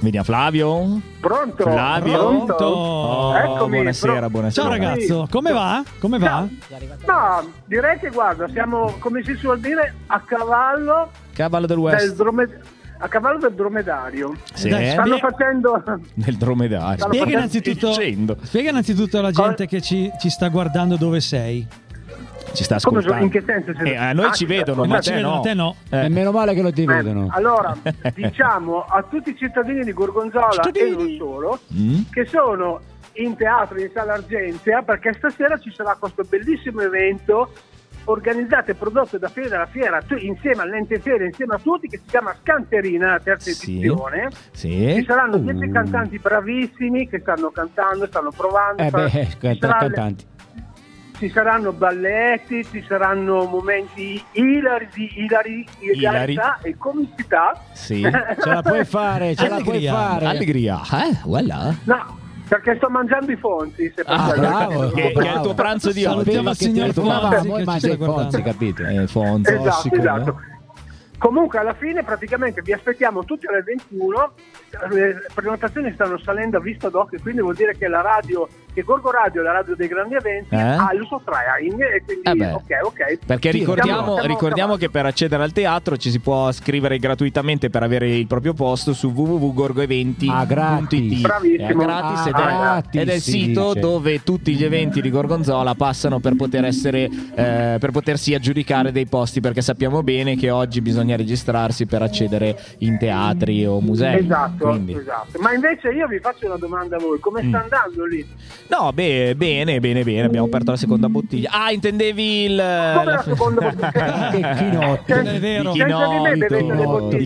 [0.00, 1.00] Vediamo Flavio.
[1.20, 1.62] Pronto?
[1.64, 2.18] Flavio.
[2.18, 2.54] Pronto?
[2.64, 4.62] Oh, Eccomi, buonasera, pro- buonasera.
[4.68, 5.82] Ciao ragazzo, come va?
[5.98, 6.46] Come va?
[7.06, 12.14] No, direi che guarda, siamo come si suol dire a cavallo Cavallo del del West.
[12.16, 12.60] drome-
[13.00, 14.34] a cavallo del dromedario.
[14.54, 14.68] Sì.
[14.68, 15.82] Dai, Stanno spie- facendo
[16.14, 16.98] Nel dromedario.
[17.04, 17.92] Spiega facendo- innanzitutto,
[18.44, 21.66] spiega innanzitutto alla gente che ci, ci sta guardando dove sei.
[22.58, 23.24] Ci sta Come ascoltando.
[23.24, 23.70] in che senso?
[23.84, 25.40] Eh, a noi Ah, ci vedono, ma ci te no.
[25.40, 25.76] te no.
[25.90, 26.06] Eh.
[26.06, 27.28] E meno male che lo ti Eh, vedono.
[27.30, 27.76] allora,
[28.14, 32.00] diciamo a tutti i cittadini di Gorgonzola e non solo, Mm?
[32.10, 32.80] che sono
[33.14, 37.52] in teatro in sala Argentea perché stasera ci sarà questo bellissimo evento
[38.04, 41.98] organizzato e prodotto da Fiera della Fiera tu- insieme all'Ente Fiera, insieme a tutti, che
[41.98, 43.76] si chiama Scanterina, la terza Sì.
[43.76, 44.30] edizione.
[44.50, 44.94] Sì.
[44.96, 45.42] Ci saranno Uh.
[45.44, 48.82] 10 cantanti bravissimi che stanno cantando, stanno provando.
[48.82, 50.24] Eh beh, ci canta- sarà- cantanti.
[51.18, 57.60] Ci saranno balletti, ci saranno momenti ilari di ilari, ilarità e comicità.
[57.72, 58.02] Sì.
[58.40, 59.92] Ce la puoi fare, ce la puoi Allegria.
[59.94, 60.24] fare.
[60.26, 60.80] Allegria.
[60.80, 61.74] Eh, voilà.
[61.84, 62.18] No,
[62.48, 63.92] perché sto mangiando i fonti.
[63.94, 64.90] Se Ah, bravo.
[64.90, 66.30] Che, che è il tuo pranzo di oggi.
[66.32, 68.20] Salutiamo il Sapeva che signor Fonzi che ma ci sei sta guardando.
[68.30, 68.82] Fonzi, capito?
[68.84, 69.50] Eh, Fonzo.
[69.50, 70.40] Esatto, sicuro, esatto.
[71.18, 74.32] Comunque alla fine praticamente vi aspettiamo tutti alle 21,
[74.90, 79.10] le prenotazioni stanno salendo a vista d'occhio, quindi vuol dire che la radio, che Gorgo
[79.10, 80.58] Radio, la radio dei grandi eventi, Eh?
[80.60, 83.18] ha il suo trying e quindi Eh ok, ok.
[83.26, 86.98] Perché Sì, ricordiamo, siamo- siamo ricordiamo che per accedere al teatro ci si può iscrivere
[86.98, 90.30] gratuitamente per avere il proprio posto su www.gorgoeventi.it.
[90.30, 91.20] Ah, gratis.
[91.20, 91.68] Bravissimo.
[91.68, 93.80] È gratis, ed, Ah, è, gratis, ed è il si sito dice.
[93.80, 99.06] dove tutti gli eventi di Gorgonzola passano per poter essere eh, per potersi aggiudicare dei
[99.06, 104.18] posti perché sappiamo bene che oggi bisogna registrarsi per accedere in teatri o musei.
[104.24, 105.38] Esatto, Quindi- esatto.
[105.40, 107.62] Ma invece io vi faccio una domanda a voi, come sta Mm.
[107.62, 108.26] andando lì?
[108.70, 110.26] No, beh, bene, bene, bene.
[110.26, 111.48] Abbiamo aperto la seconda bottiglia.
[111.52, 112.56] Ah, intendevi il.
[112.56, 114.28] Come la la- seconda bottiglia?
[114.30, 115.14] Che chinotto.
[115.14, 115.72] Non è vero.
[115.72, 117.24] Di Senza di me bevete le Chinotto, di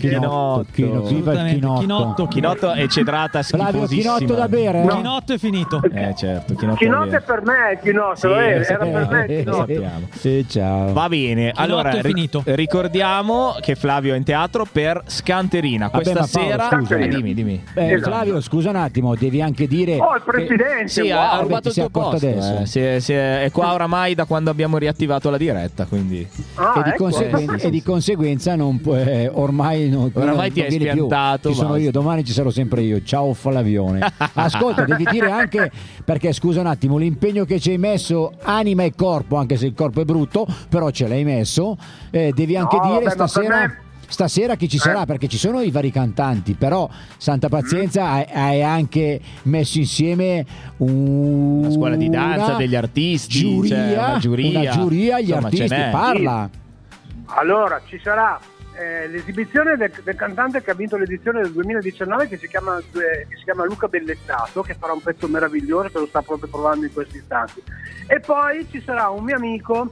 [1.13, 1.79] viva il chinotto.
[1.81, 4.15] Chinotto, Chinotto è cedrata schifosissima.
[4.17, 4.83] chinotto da bere?
[4.83, 4.95] No.
[4.95, 5.81] Chinotto è finito.
[5.93, 9.37] Eh, certo, Chinotto, Chinotto è per me, Chinotto, Sì, eh, lo era per me Eh,
[9.43, 9.57] Chinotto.
[9.57, 10.07] Sappiamo.
[10.11, 10.93] Sì, ciao.
[10.93, 12.41] Va bene, allora è ri- finito.
[12.45, 15.89] ricordiamo che Flavio è in teatro per Scanterina.
[15.91, 16.69] Vabbè, Questa sera.
[16.69, 17.63] Eh, dimmi, dimmi.
[17.75, 18.09] Eh, Esatto.
[18.11, 19.97] Flavio, scusa un attimo, devi anche dire.
[19.99, 21.32] Oh, il che- presidente, Sì, wow.
[21.33, 22.27] Ha, rubato ti il tuo accorto posto.
[22.27, 22.61] adesso.
[22.61, 22.65] eh.
[22.65, 25.85] Si è- si è- è qua oramai da quando abbiamo riattivato la diretta.
[25.85, 26.27] Quindi.
[26.55, 27.03] Ah, e, di ecco.
[27.03, 30.77] conseguen- e di conseguenza non può- eh, ormai non, Oramai non- ti non hai vieni
[30.77, 31.05] più.
[31.05, 33.01] spiantato, Ci sono io, domani ci sarò sempre io.
[33.03, 33.99] Ciao Flavione.
[34.33, 35.71] Ascolta, devi dire anche
[36.03, 39.73] perché scusa un attimo, l'impegno che ci hai messo anima e corpo, anche se il
[39.73, 41.77] corpo è brutto, però ce l'hai messo.
[42.11, 43.77] eh, devi anche No, dire vabbè, ma per stasera me-
[44.13, 45.05] Stasera chi ci sarà?
[45.07, 46.87] Perché ci sono i vari cantanti, però
[47.17, 50.45] santa pazienza hai, anche messo insieme
[50.77, 54.59] un- Una scuola di danza degli artisti, giuria, cioè, una giuria.
[54.59, 56.49] una giuria, gli Insomma, artisti, parla.
[57.25, 58.39] Allora, ci sarà
[58.77, 63.25] eh, l'esibizione del, del cantante che ha vinto l'edizione del 2019 che si, chiama, eh,
[63.27, 66.85] che si chiama Luca Bellettato, che farà un pezzo meraviglioso che lo sta proprio provando
[66.85, 67.63] in questi istanti.
[68.05, 69.91] E poi ci sarà un mio amico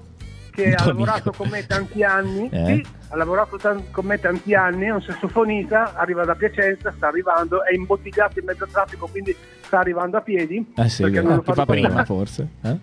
[0.52, 2.66] che ha lavorato con me tanti anni, Eh?
[2.66, 7.08] sì, ha lavorato tan- con me tanti anni, è un sassofonista, arriva da Piacenza, sta
[7.08, 10.74] arrivando, è imbottigliato in mezzo al traffico, quindi sta arrivando a piedi.
[10.76, 12.48] Eh sì, perché eh, non lo fa prima forse.
[12.64, 12.78] eh?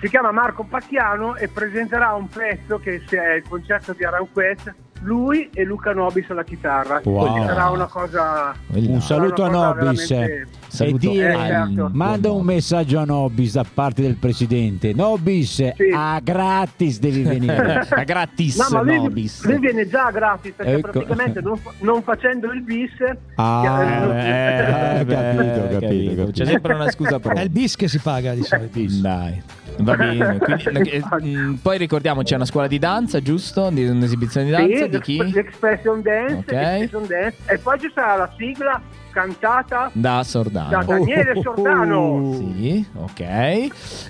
[0.00, 4.72] Si chiama Marco Pacchiano e presenterà un pezzo che è il concerto di Aranquez,
[5.02, 7.00] lui e Luca Nobis alla chitarra.
[7.04, 7.26] Wow.
[7.30, 8.54] Quindi sarà una cosa.
[8.72, 11.90] Un saluto a Nobis veramente- Saluto dire, Eh, certo.
[11.92, 14.92] manda un messaggio a Nobis da parte del presidente.
[14.92, 15.62] Nobis,
[15.94, 17.86] a gratis devi venire.
[17.88, 19.44] A gratis, No, ma lui, Nobis.
[19.44, 20.90] lui viene già gratis perché Ecco.
[20.90, 22.90] praticamente non, non facendo il bis.
[23.36, 23.82] Ah,
[24.12, 26.30] Eh, Eh, beh, capito, capito, capito.
[26.32, 27.40] C'è sempre una scusa È pronta.
[27.42, 28.80] il bis che si paga di solito.
[29.00, 29.40] Dai,
[29.78, 30.38] va bene.
[30.38, 33.68] Quindi, eh, mm, poi ricordiamo c'è una scuola di danza, giusto?
[33.70, 34.76] Di un'esibizione di danza.
[34.84, 35.32] Sì, di chi?
[35.32, 36.50] L'Expression Dance, Ok.
[36.52, 37.36] l'Expression Dance.
[37.46, 38.80] E poi ci sarà la sigla
[39.12, 40.68] cantata Da Sordano.
[40.70, 42.34] da Daniele Sordano.
[42.34, 43.20] Sì, ok.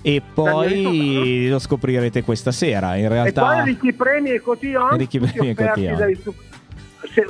[0.02, 2.96] E poi lo scoprirete questa sera.
[2.96, 6.16] In E poi realtà, ricchi premi e cotillon, tutti premi e cotillon.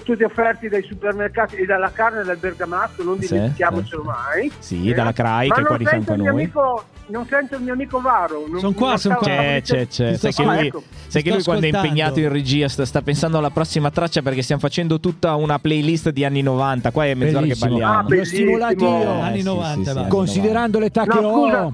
[0.05, 4.51] Tutti offerti dai supermercati e dalla carne del bergamasco, non Sì, dimentichiamocelo mai.
[4.59, 6.43] sì, dalla CRAI Ma che è qua non di fianco sento a il mio noi.
[6.43, 8.45] amico, non sento il mio amico Varo.
[8.49, 9.35] non- Son qua, non son stavo- qua.
[9.45, 10.15] C'è, c'è, c'è.
[10.17, 10.83] Sto Sai che lui, Ecco.
[11.09, 14.43] sai che lui quando è impegnato in regia sta, sta pensando alla prossima traccia perché
[14.43, 16.91] stiamo facendo tutta una playlist di anni 90.
[16.91, 17.71] Qua è mezz'ora che Bellissimo.
[17.71, 17.99] balliamo.
[17.99, 19.01] Ah, Li ho stimolati io.
[19.03, 21.73] Eh, Anni sì, 90, sì, sì, anni Considerando l'età No, che ho,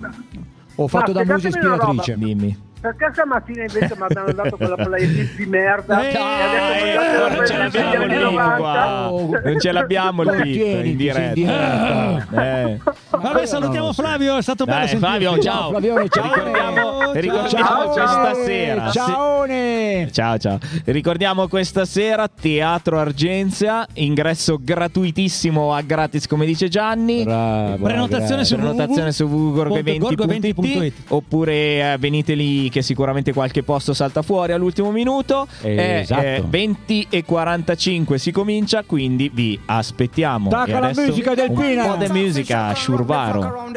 [0.76, 2.14] ho fatto da musa ispiratrice.
[2.14, 2.14] 90.
[2.14, 2.70] Dimmi.
[2.82, 6.02] Perché stamattina invece mi hanno dato quella playlist di merda?
[6.02, 8.56] Eh, e adesso mi Eh, date la non ce l'abbiamo 90.
[8.56, 9.40] qua.
[9.44, 12.26] Non ce l'abbiamo tieniti, in diretta.
[12.32, 12.80] Eh.
[13.10, 14.98] Vabbè, salutiamo Flavio, è stato bello sentirti.
[15.06, 15.68] Flavio, ciao.
[15.70, 16.24] Flavione, ciao.
[16.34, 18.90] Ricordiamo, ricordiamo Ciao, questa sera.
[18.90, 20.08] Ciaone.
[20.10, 20.58] Ciao ciao.
[20.86, 27.22] Ricordiamo questa sera Teatro Argenzia, ingresso gratuitissimo a gratis come dice Gianni.
[27.22, 30.94] Bravo, Prenotazione su Prenotazione su www.gorgoeventi.it www.gorgoeventi.it.
[31.08, 35.46] oppure eh, venite lì che sicuramente qualche posto salta fuori all'ultimo minuto.
[35.60, 36.22] Eh, È, esatto.
[36.22, 40.48] eh, 20 e 45 si comincia, quindi vi aspettiamo.
[40.48, 41.86] Tacca la musica del un Pina.
[41.86, 43.70] po' di musica, Shurvaro.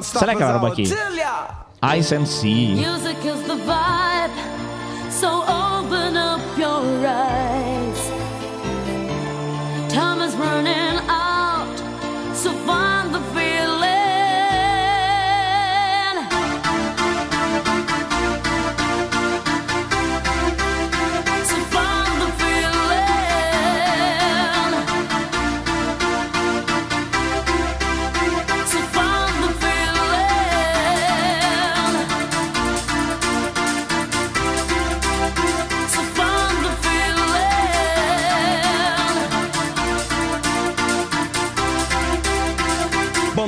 [0.00, 0.82] Sai che roba chi?
[0.82, 2.74] Ice and Sea.
[2.74, 4.30] Music is the vibe,
[5.08, 8.10] so open up your eyes.
[9.88, 10.87] Time is running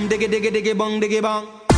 [0.01, 1.70] Bum diggy diggy diggy bong diggy bong.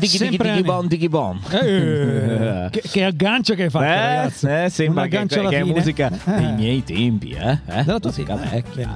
[0.00, 1.38] Dighi Sempre bom bom.
[1.50, 4.46] Eh, che, che aggancio che hai fatto, Eh, ragazzi.
[4.46, 6.32] eh, sembra che, alla che è musica Eh.
[6.36, 7.50] dei miei tempi, eh?
[7.66, 7.84] eh?
[7.84, 8.50] Della tua Musica fine.
[8.50, 8.94] vecchia.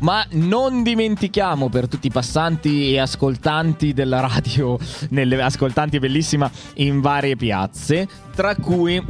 [0.00, 4.78] Ma non dimentichiamo per tutti i passanti e ascoltanti della radio,
[5.10, 9.02] nelle ascoltanti bellissima in varie piazze, tra cui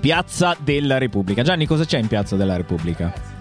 [0.00, 1.42] Piazza della Repubblica.
[1.42, 3.33] Gianni, cosa c'è in Piazza della Repubblica?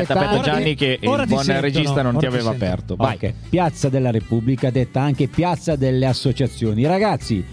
[0.00, 2.50] Aspetta, aspetta, ti- Gianni, che ora il ti buon sentono, regista non ti ti aveva
[2.50, 2.70] sentono.
[2.72, 2.96] aperto.
[2.96, 3.14] Vai.
[3.14, 6.84] Ok, Piazza della Repubblica, detta anche Piazza delle Associazioni.
[6.86, 7.44] Ragazzi,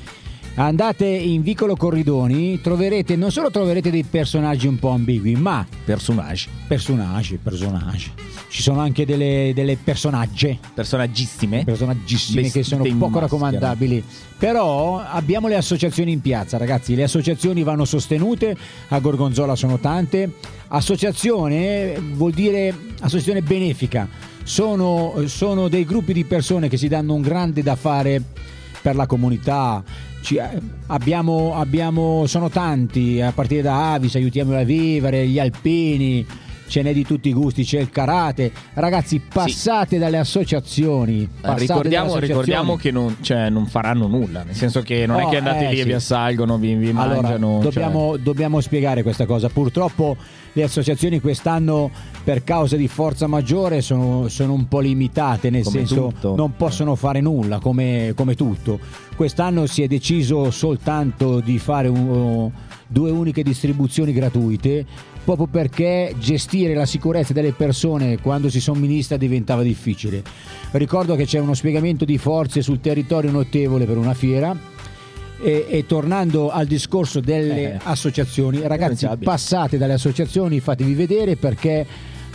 [0.55, 5.65] andate in Vicolo Corridoni, troverete, non solo troverete dei personaggi un po' ambigui, ma...
[5.85, 6.47] Personaggi.
[6.67, 8.11] Personaggi, personaggi.
[8.49, 10.59] Ci sono anche delle, delle personagge.
[10.73, 11.63] Personaggissime.
[11.63, 14.03] Personaggissime che sono poco raccomandabili.
[14.37, 16.95] Però abbiamo le associazioni in piazza, ragazzi.
[16.95, 18.55] Le associazioni vanno sostenute,
[18.89, 20.33] a Gorgonzola sono tante.
[20.67, 24.07] Associazione vuol dire associazione benefica.
[24.43, 28.21] Sono, sono dei gruppi di persone che si danno un grande da fare
[28.81, 29.83] per la comunità.
[30.21, 30.49] Ci- eh,
[30.87, 36.25] abbiamo, abbiamo- sono tanti, a partire da Avis, aiutiamo a vivere, gli alpini,
[36.67, 38.51] ce n'è di tutti i gusti, c'è il karate.
[38.75, 41.27] Ragazzi, passate dalle associazioni.
[41.41, 42.29] passate Ricordiamo, dalle associazioni.
[42.45, 45.67] ricordiamo che non, cioè, non faranno nulla, nel senso che non è Oh, che andate
[45.67, 45.87] eh, lì e sì.
[45.87, 47.59] vi assalgono, vi, vi Allora, mangiano.
[47.61, 49.49] cioè- dobbiamo, dobbiamo spiegare questa cosa.
[49.49, 50.15] Purtroppo
[50.53, 51.89] le associazioni quest'anno,
[52.23, 56.35] per causa di forza maggiore, sono, sono un po' limitate, nel Come senso tutto.
[56.35, 58.79] non possono fare nulla, come, come tutto.
[59.15, 62.51] Quest'anno si è deciso soltanto di fare un-
[62.87, 64.85] due uniche distribuzioni gratuite.
[65.23, 70.23] Proprio perché gestire la sicurezza delle persone quando si somministra diventava difficile.
[70.71, 74.57] Ricordo che c'è uno spiegamento di forze sul territorio notevole per una fiera,
[75.41, 77.79] e, e tornando al discorso delle Eh.
[77.83, 81.85] associazioni, ragazzi, passate dalle associazioni, fatevi vedere perché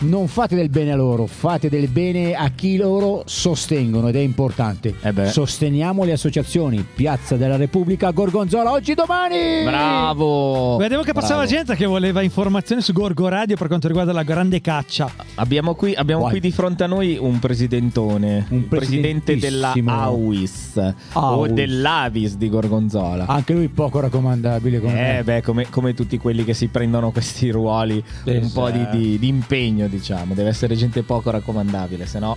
[0.01, 4.20] non fate del bene a loro, fate del bene a chi loro sostengono ed è
[4.20, 4.94] importante.
[5.02, 6.85] Eh Sosteniamo le associazioni.
[6.94, 9.64] Piazza della Repubblica, Gorgonzola, oggi domani!
[9.64, 10.77] Bravo!
[10.77, 11.56] Vedevo che passava Bravo.
[11.56, 15.10] gente che voleva informazioni su Gorgo Radio per quanto riguarda la grande caccia.
[15.36, 19.73] Abbiamo qui, abbiamo qui di fronte a noi un presidentone, un presidente della.
[19.85, 23.27] AUIS o dell'Avis di Gorgonzola.
[23.27, 25.23] Anche lui poco raccomandabile come Eh me.
[25.24, 29.28] beh, come, come tutti quelli che si prendono questi ruoli, un po' di, di- di
[29.28, 30.34] impegno, diciamo.
[30.34, 32.36] Deve essere gente poco raccomandabile, se no.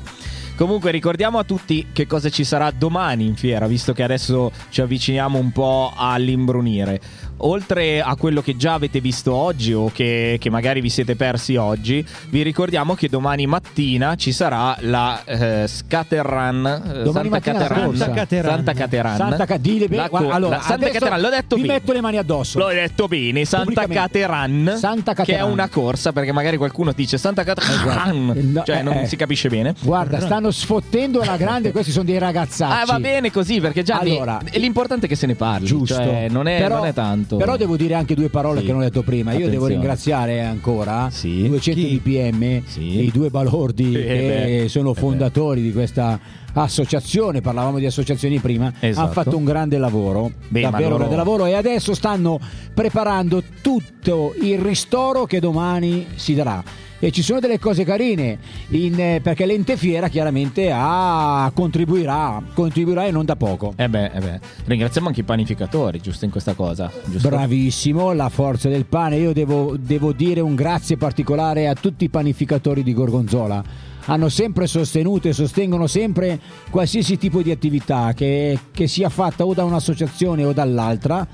[0.55, 4.81] Comunque ricordiamo a tutti che cosa ci sarà domani in fiera, visto che adesso ci
[4.81, 6.99] avviciniamo un po' all'imbrunire.
[7.41, 11.56] Oltre a quello che già avete visto oggi o che, che magari vi siete persi
[11.56, 17.95] oggi, vi ricordiamo che domani mattina ci sarà la eh, Scaterran eh, Domani Santa Cateran.
[17.95, 18.52] Santa Cateran.
[18.56, 19.16] Santa Cateran.
[19.18, 21.74] Santa Ca- dille bene, La guarda, cor- allora, la Santa Cateran, l'ho detto ti bene.
[21.74, 22.60] metto le mani addosso.
[22.60, 23.88] L'ho detto bene, Santa.
[23.88, 25.52] Cateran, Santa che è Cateran.
[25.52, 29.48] una corsa, perché magari qualcuno dice Santa Cateran, Eh, no, cioè non eh, si capisce
[29.49, 29.74] bene.
[29.82, 32.82] Guarda, stanno sfottendo alla grande, questi sono dei ragazzacci.
[32.82, 35.95] Ah, va bene così, perché già Allora, l'importante è che se ne parli, Giusto.
[35.95, 37.28] cioè, non, è, Però- non è tanto.
[37.38, 38.65] Però devo dire anche due parole Sì.
[38.65, 39.31] che non ho detto prima.
[39.31, 39.73] Io devo Attenzione.
[39.73, 44.69] ringraziare ancora 200 BPM e i due balordi Eh, che beh.
[44.69, 44.99] sono Eh, beh.
[44.99, 46.19] fondatori di questa
[46.53, 47.41] associazione.
[47.41, 48.72] Parlavamo di associazioni prima.
[48.80, 49.03] Esatto.
[49.06, 50.31] Hanno fatto un grande lavoro.
[50.47, 51.45] Beh, davvero loro- un grande lavoro.
[51.45, 52.39] E adesso stanno
[52.73, 56.64] preparando tutto il ristoro che domani si darà.
[57.01, 58.38] E ci sono delle cose carine
[58.71, 63.73] in- eh, perché l'ente fiera chiaramente ha- contribuirà, contribuirà e non da poco.
[63.77, 64.39] Eh beh, eh beh.
[64.65, 66.91] Ringraziamo anche i panificatori, giusto in questa cosa.
[67.05, 67.30] Giusto?
[67.30, 69.15] Bravissimo, la forza del pane.
[69.15, 73.63] Io devo, devo dire un grazie particolare a tutti i panificatori di Gorgonzola.
[74.10, 79.53] Hanno sempre sostenuto e sostengono sempre qualsiasi tipo di attività che, che sia fatta o
[79.53, 81.27] da un'associazione o dall'altra.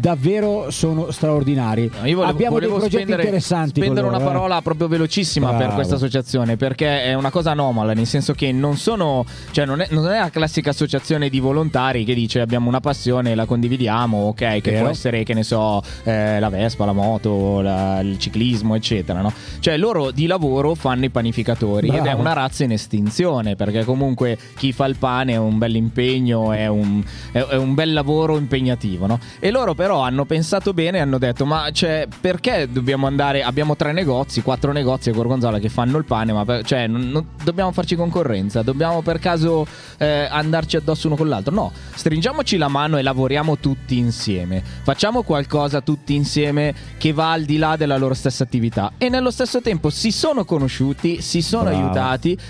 [0.00, 1.82] Davvero sono straordinari.
[1.82, 3.80] Io volevo, Abbiamo volevo dei progetti spendere, interessanti.
[3.80, 4.28] spendere loro, una eh.
[4.32, 5.74] parola proprio velocissima per Bravo.
[5.74, 9.88] questa associazione perché è una cosa anomala, nel senso che non sono, cioè non è,
[9.90, 14.36] non è la classica associazione di volontari che dice abbiamo una passione, la condividiamo, ok,
[14.36, 14.82] che Vero.
[14.82, 19.20] può essere, che ne so, eh, la Vespa, la moto, la- il ciclismo, eccetera.
[19.20, 19.32] No?
[19.58, 24.38] Cioè loro di lavoro fanno i panificatori ed è una razza in estinzione perché comunque
[24.56, 27.02] chi fa il pane è un bel impegno, è un,
[27.32, 29.06] è- è un bel lavoro impegnativo.
[29.06, 29.18] No?
[29.38, 33.76] E loro però hanno pensato bene e hanno detto ma cioè, perché dobbiamo andare, abbiamo
[33.76, 37.26] tre negozi, quattro negozi a Gorgonzola che fanno il pane, ma per- cioè, non- non-
[37.42, 39.66] dobbiamo farci concorrenza, dobbiamo per caso
[39.98, 41.54] eh, andarci addosso uno con l'altro.
[41.54, 47.42] No, stringiamoci la mano e lavoriamo tutti insieme, facciamo qualcosa tutti insieme che va al
[47.44, 51.64] di là della loro stessa attività e nello stesso tempo si sono conosciuti, si sono
[51.64, 51.76] Bravo.
[51.76, 51.97] aiutati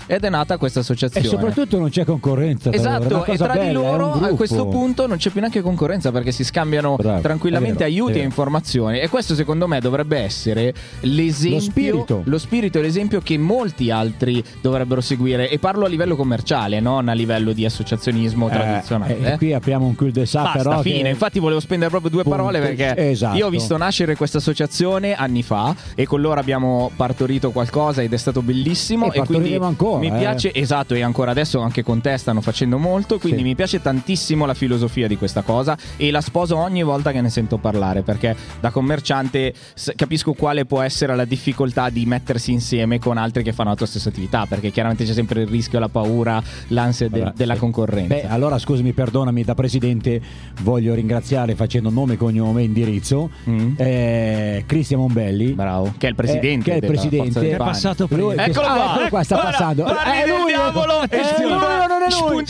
[0.07, 1.27] ed è nata questa E associazione.
[1.27, 2.71] soprattutto non c'è concorrenza.
[2.71, 6.11] Esatto, e tra di bella, un loro a questo punto non c'è più neanche concorrenza
[6.11, 7.21] perché si scambiano bravo.
[7.21, 8.99] tranquillamente vero, aiuti e informazioni.
[8.99, 12.21] E questo secondo me dovrebbe essere l'esempio, Lo spirito.
[12.25, 15.49] lo spirito e l'esempio che molti altri dovrebbero seguire.
[15.49, 19.19] E parlo a livello commerciale, non a livello di associazionismo Eh, tradizionale.
[19.19, 19.37] e eh.
[19.37, 21.09] qui apriamo un cul de sac Basta, però che- fine.
[21.09, 22.37] Infatti volevo spendere proprio due Punto.
[22.37, 23.37] parole perché Esatto.
[23.37, 28.13] io ho visto nascere questa associazione anni fa e con loro abbiamo partorito qualcosa ed
[28.13, 30.17] è stato bellissimo E e, quindi ancora, mi eh.
[30.17, 33.43] piace esatto e ancora adesso anche con te stanno facendo molto, quindi Sì.
[33.45, 37.29] mi piace tantissimo la filosofia di questa cosa e la sposo ogni volta che ne
[37.29, 39.53] sento parlare perché da commerciante
[39.95, 43.85] capisco quale può essere la difficoltà di mettersi insieme con altri che fanno la tua
[43.85, 47.59] stessa attività, perché chiaramente c'è sempre il rischio, la paura, l'ansia de- Allora, della sì.
[47.59, 48.13] concorrenza.
[48.15, 50.21] Beh, allora scusami, perdonami, da presidente
[50.61, 53.29] voglio ringraziare facendo nome, cognome indirizzo
[53.75, 55.51] eh, Cristian Mombelli.
[55.51, 55.55] Mm.
[55.55, 57.39] Bravo, che è il presidente che è il presidente.
[57.39, 58.33] Che è passato prima.
[58.33, 59.83] Eccolo qua, eccolo qua, sta Guarda, passando.
[59.83, 61.43] guardi è lui, diavolo, è attenzione.
[61.43, 62.43] lui o non è lui?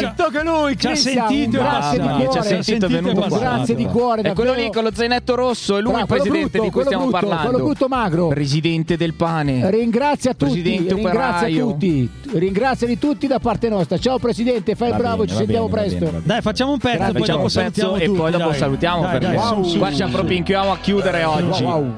[0.00, 2.42] Detto che lui, Ci ha sentito grazie di ci cuore.
[2.42, 3.38] sentito, è venuto e qua.
[3.38, 6.70] Grazie di cuore, È quello lì con lo zainetto rosso, è lui il presidente di
[6.70, 7.48] cui stiamo parlando.
[7.50, 8.28] quello brutto magro.
[8.28, 9.70] Presidente del pane.
[9.70, 13.98] Ringrazia tutti, ringrazia tutti, ringrazia di tutti da parte nostra.
[13.98, 16.20] Ciao Presidente, fai il bravo, ci sentiamo presto.
[16.22, 19.34] Dai, facciamo un pezzo, poi dopo salutiamo e poi dopo salutiamo perché
[19.78, 21.62] qua ci appropinchiamo a chiudere oggi.
[21.62, 21.92] Wow.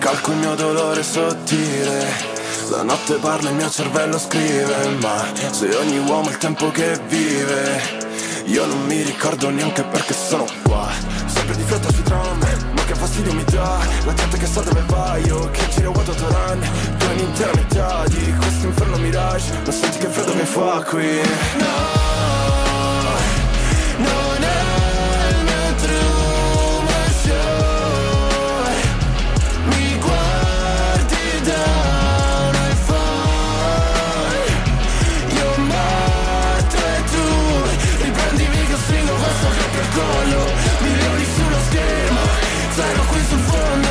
[0.00, 2.08] Ricalco il mio dolore sottile.
[2.70, 6.98] La notte parla, il mio cervello scrive Ma se ogni uomo ha il tempo che
[7.06, 7.82] vive
[8.46, 10.88] Io non mi ricordo neanche perché sono qua.
[11.26, 13.78] Sempre di fretta sui tram Ma che fastidio mi dà.
[14.06, 16.60] La gente che sa dove vai Io che giro vuoto Toran.
[16.96, 21.20] Tu hai l'intera metà di questo inferno mirage Ma senti che freddo mi fa qui.
[21.58, 22.20] No
[24.00, 24.29] non
[40.00, 40.44] collo
[40.80, 42.20] Milioni sullo schermo
[42.74, 43.88] Zero qui sul fondo.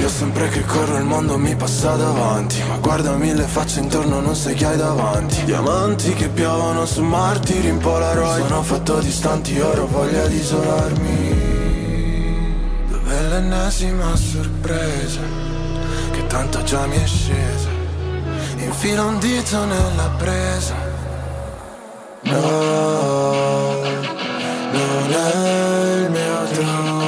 [0.00, 4.34] Io sempre che corro il mondo mi passa davanti Ma guardami le facce intorno non
[4.34, 5.44] sai chi hai davanti.
[5.44, 8.46] Diamanti che piovono su martiri in Polaroid.
[8.46, 11.46] Sono fatto distanti, ora ho voglia di isolarmi.
[12.90, 15.20] Dov'è l'ennesima sorpresa
[16.10, 17.68] Che tanto già mi è scesa?
[18.58, 20.74] Infila un dito nella presa.
[22.22, 24.17] No
[24.72, 26.98] Non è il mio true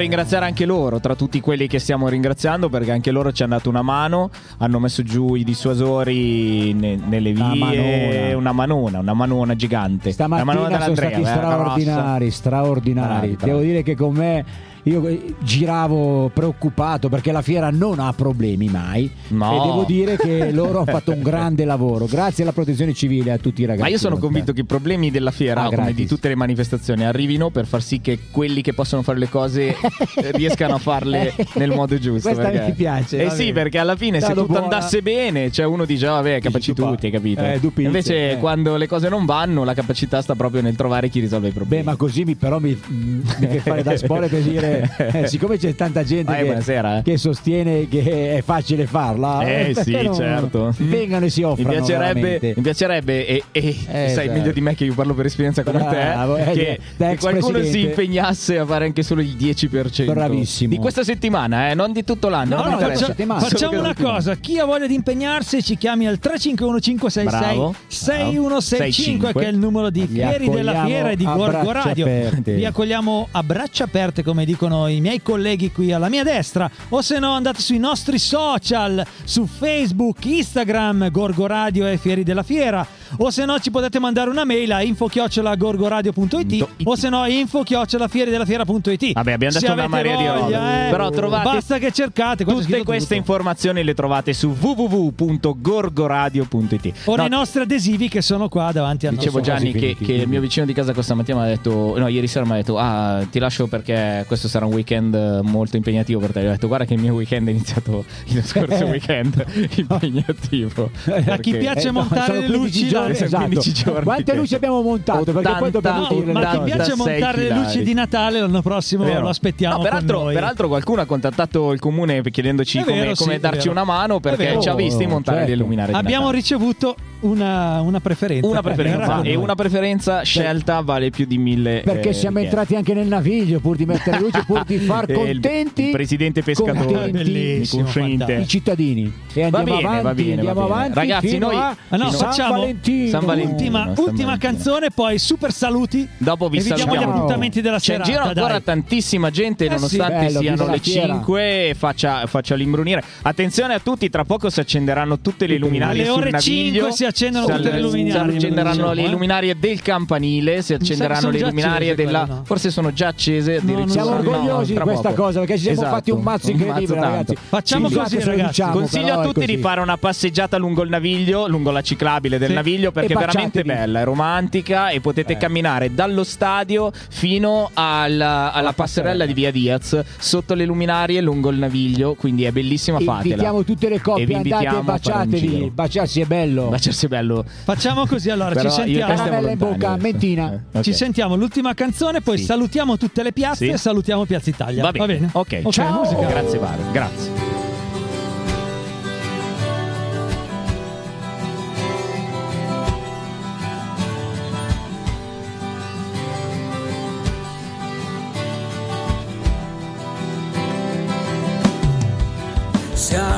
[0.00, 3.68] ringraziare anche loro, tra tutti quelli che stiamo ringraziando, perché anche loro ci hanno dato
[3.68, 8.36] una mano, hanno messo giù i dissuasori ne- nelle vie, Una manona.
[8.36, 10.14] una manona, una manona gigante.
[10.16, 13.08] la manona Stamattina sono stati eh, straordinari, straordinari.
[13.08, 13.50] Bravi, bravi.
[13.50, 14.44] Devo dire che con me
[14.84, 19.10] io eh, giravo preoccupato perché la fiera non ha problemi mai.
[19.28, 19.52] No.
[19.52, 22.06] E devo dire che loro hanno fatto un grande lavoro.
[22.06, 23.82] Grazie alla protezione civile e a tutti i ragazzi.
[23.82, 25.94] Ma io sono convinto che i problemi della fiera, Ah, come gratis.
[25.96, 29.68] di tutte le manifestazioni, arrivino per far sì che quelli che possono fare le cose
[29.68, 32.28] eh, riescano a farle nel modo giusto.
[32.30, 34.62] Questa perché- mi piace, Eh sì, perché alla fine se tutto buona.
[34.62, 37.42] andasse bene, cioè uno dice, "Ah, vabbè, capaci tutti, hai capito?
[37.42, 38.36] Eh, dupizze, Invece eh.
[38.38, 41.82] quando le cose non vanno, la capacità sta proprio nel trovare chi risolve i problemi.
[41.84, 45.56] Beh, ma così mi, però mi, mi deve fare da spoiler per dire, eh, siccome
[45.58, 47.02] c'è tanta gente Vai, che, eh.
[47.02, 50.74] che sostiene che è facile farla, Eh sì, non- certo.
[50.78, 51.70] Vengano e si Mi offrano.
[51.70, 54.32] piacerebbe, mi piacerebbe e, e sai esatto.
[54.32, 57.46] meglio di me che io parlo per esperienza come Bravo, te, eh, che, che qualcuno
[57.46, 57.88] si presidente.
[58.02, 60.70] impegnasse a fare anche solo il 10% Bravissimo.
[60.70, 62.56] di questa settimana, eh, non di tutto l'anno.
[62.56, 66.18] No, no, mi faccia- facciamo una cosa: chi ha voglia di impegnarsi ci chiami al
[66.18, 71.72] 351 566 Bravo, 6165 che è il numero di Fieri della Fiera e di Gorgo
[71.72, 72.06] Radio.
[72.42, 76.70] Vi accogliamo a braccia aperte, come dicono i miei colleghi qui alla mia destra.
[76.90, 82.42] O se no, andate sui nostri social su Facebook, Instagram, Gorgo Radio e Fieri della
[82.42, 82.86] Fiera.
[83.18, 89.32] O se no ci potete mandare una mail a info-gorgoradio.it o se no info-fieridellafiera.it Vabbè,
[89.32, 90.40] abbiamo detto una avete marea di robe.
[90.40, 93.14] voglia, eh, Però trovate basta che cercate Tutte queste tutto.
[93.14, 96.92] informazioni le trovate su www.gorgoradio.it.
[97.04, 100.12] o No, nei nostri adesivi che sono qua davanti al Dicevo nostro Gianni che, che
[100.12, 102.56] il mio vicino di casa questa mattina mi ha detto, no, ieri sera mi ha
[102.56, 106.42] detto, ah, ti lascio perché questo sarà un weekend eh, molto impegnativo per te.
[106.42, 109.44] Gli ho detto, guarda che il mio weekend è iniziato il scorso weekend,
[109.76, 110.90] impegnativo.
[111.26, 113.44] A chi piace Eh, no, montare sono le 15 luci, giorni, esatto.
[113.44, 115.24] 15 giorni Quante luci abbiamo montato?
[115.32, 119.04] Perché poi dobbiamo 80, dire ma 86 piace montare le luci di Natale l'anno prossimo
[119.04, 119.20] Vero.
[119.20, 120.34] lo aspettiamo No, con peraltro, noi.
[120.34, 123.70] peraltro qualcuno ha contattato il comune chiedendoci come, vero, come sì, è darci vero.
[123.72, 125.52] una mano perché ci ha visti montare certo.
[125.52, 126.36] le luminarie Abbiamo Natale.
[126.38, 128.48] ricevuto una, una preferenza.
[128.48, 132.58] una preferenza e una preferenza scelta vale più di mille Perché eh, siamo richieste.
[132.60, 135.90] entrati anche nel naviglio pur di mettere luce, pur di far E il- contenti il
[135.90, 139.12] presidente pescatore i cittadini.
[139.34, 140.74] E Va andiamo bene, avanti, va bene, andiamo va bene.
[140.78, 142.54] avanti Ragazzi, noi- a Ah, no, San facciamo
[142.90, 143.10] Valentino.
[143.10, 143.50] San Valentino.
[143.50, 144.36] Ultima, San ultima Valentino.
[144.38, 146.08] canzone, poi super saluti.
[146.16, 147.12] Dopo vi e diamo gli salutiamo.
[147.14, 148.10] appuntamenti della C'è in serata.
[148.10, 148.62] giro ancora dai.
[148.64, 149.74] tantissima gente, Eh sì.
[149.74, 151.14] nonostante Bello, siano le fiera.
[151.14, 151.74] 5.
[151.76, 153.02] Faccia, faccia l'imbrunire.
[153.22, 156.72] Attenzione a tutti, tra poco si accenderanno tutte le luminarie Alle ore naviglio.
[156.82, 160.62] 5 si accendono Si tutte le luminarie, Si accenderanno le luminarie del campanile.
[160.62, 162.24] Si accenderanno le luminarie della.
[162.24, 162.42] no?
[162.44, 163.56] Forse sono già accese.
[163.56, 163.88] addirittura.
[163.90, 165.22] Siamo No, orgogliosi di tra questa poco.
[165.22, 167.36] cosa perché ci siamo Esatto, fatti un mazzo incredibile, ragazzi.
[167.48, 168.46] Facciamo così, ragazzi.
[168.48, 172.48] diciamo, Consiglio a tutti di fare una passeggiata lungo il naviglio, lungo la ciclabile del
[172.48, 172.54] Sì.
[172.80, 175.36] Naviglio, perché E è veramente bella, è romantica e potete Eh.
[175.36, 181.58] camminare dallo stadio fino alla, alla passerella di Via Diaz, sotto le luminarie, lungo il
[181.58, 183.22] naviglio, quindi è bellissima, fatela.
[183.34, 185.70] Invitiamo tutte le E coppie, vi andate e baciatevi.
[185.74, 186.68] Baciarsi è bello.
[186.68, 187.44] Baciarsi è bello.
[187.64, 189.14] Facciamo così allora, Però ci e sentiamo.
[189.14, 190.52] Caramella in bocca, mentina.
[190.52, 190.84] Eh, ok.
[190.84, 192.44] Ci sentiamo l'ultima canzone, poi Sì.
[192.44, 193.70] salutiamo tutte le piazze Sì.
[193.72, 194.82] e salutiamo Piazza Italia.
[194.82, 195.28] Va bene.
[195.32, 196.00] Ok, Ok, ciao.
[196.02, 196.26] musica.
[196.26, 197.69] Grazie Varo, grazie.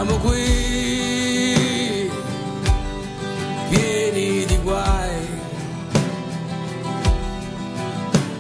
[0.05, 2.11] Siamo qui,
[3.71, 5.27] pieni di guai,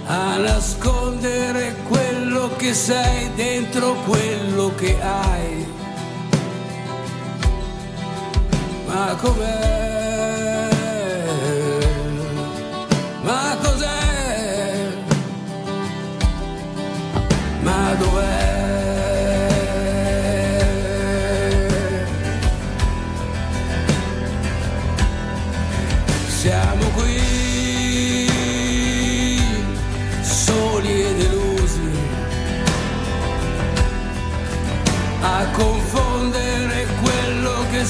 [0.06, 5.66] a nascondere quello che sei dentro quello che hai.
[8.86, 9.81] Ma com'è?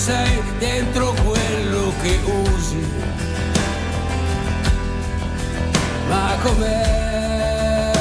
[0.02, 2.84] Sei dentro quello che usi.
[6.08, 7.92] Ma com'è?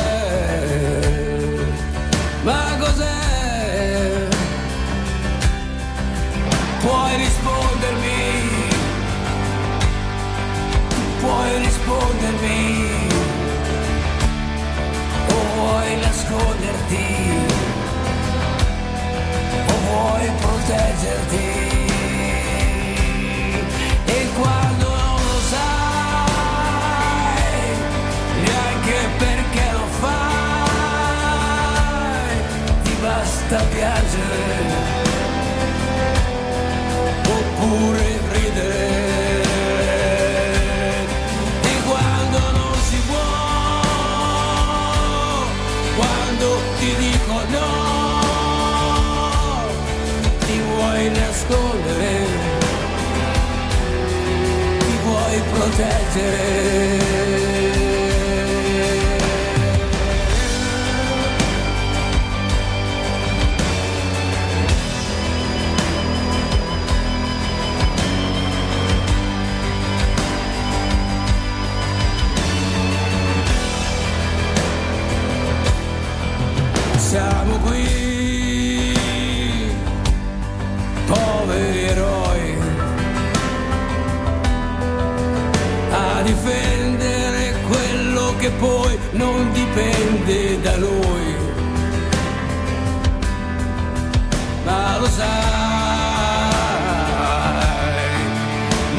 [2.42, 4.28] Ma cos'è?
[6.80, 8.24] Puoi rispondermi?
[11.20, 12.90] Puoi rispondermi?
[15.30, 17.06] O vuoi nasconderti?
[19.68, 21.51] O vuoi proteggerti?
[55.62, 57.51] Vuoi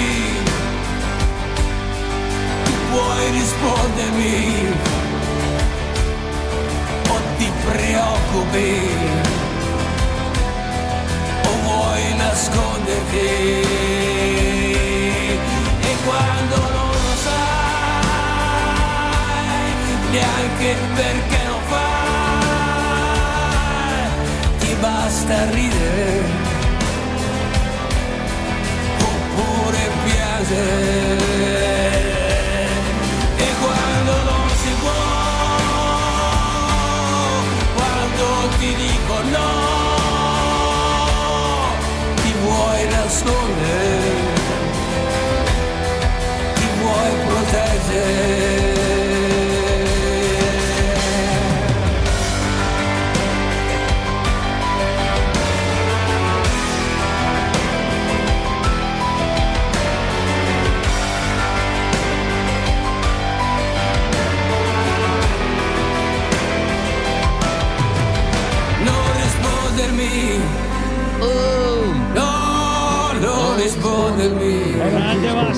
[2.91, 4.37] Puoi rispondermi.
[7.09, 9.27] O ti preoccupi.
[12.39, 14.48] Nasconderti
[20.19, 22.97] neanche perché lo fai
[24.59, 26.47] ti basta ridere.
[29.01, 31.29] Oppure piangere
[33.37, 35.03] e quando non si può
[37.77, 38.27] quando
[38.59, 39.51] ti dico no
[42.17, 44.18] ti vuoi nascondere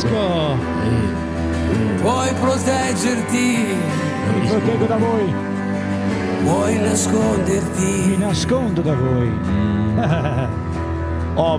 [0.01, 0.57] Grande Vasco.
[2.01, 3.77] puoi proteggerti
[4.41, 5.35] Mi proteggo da voi.
[6.45, 9.33] puoi nasconderti Mi nascondo da voi.
[11.37, 11.59] Oh,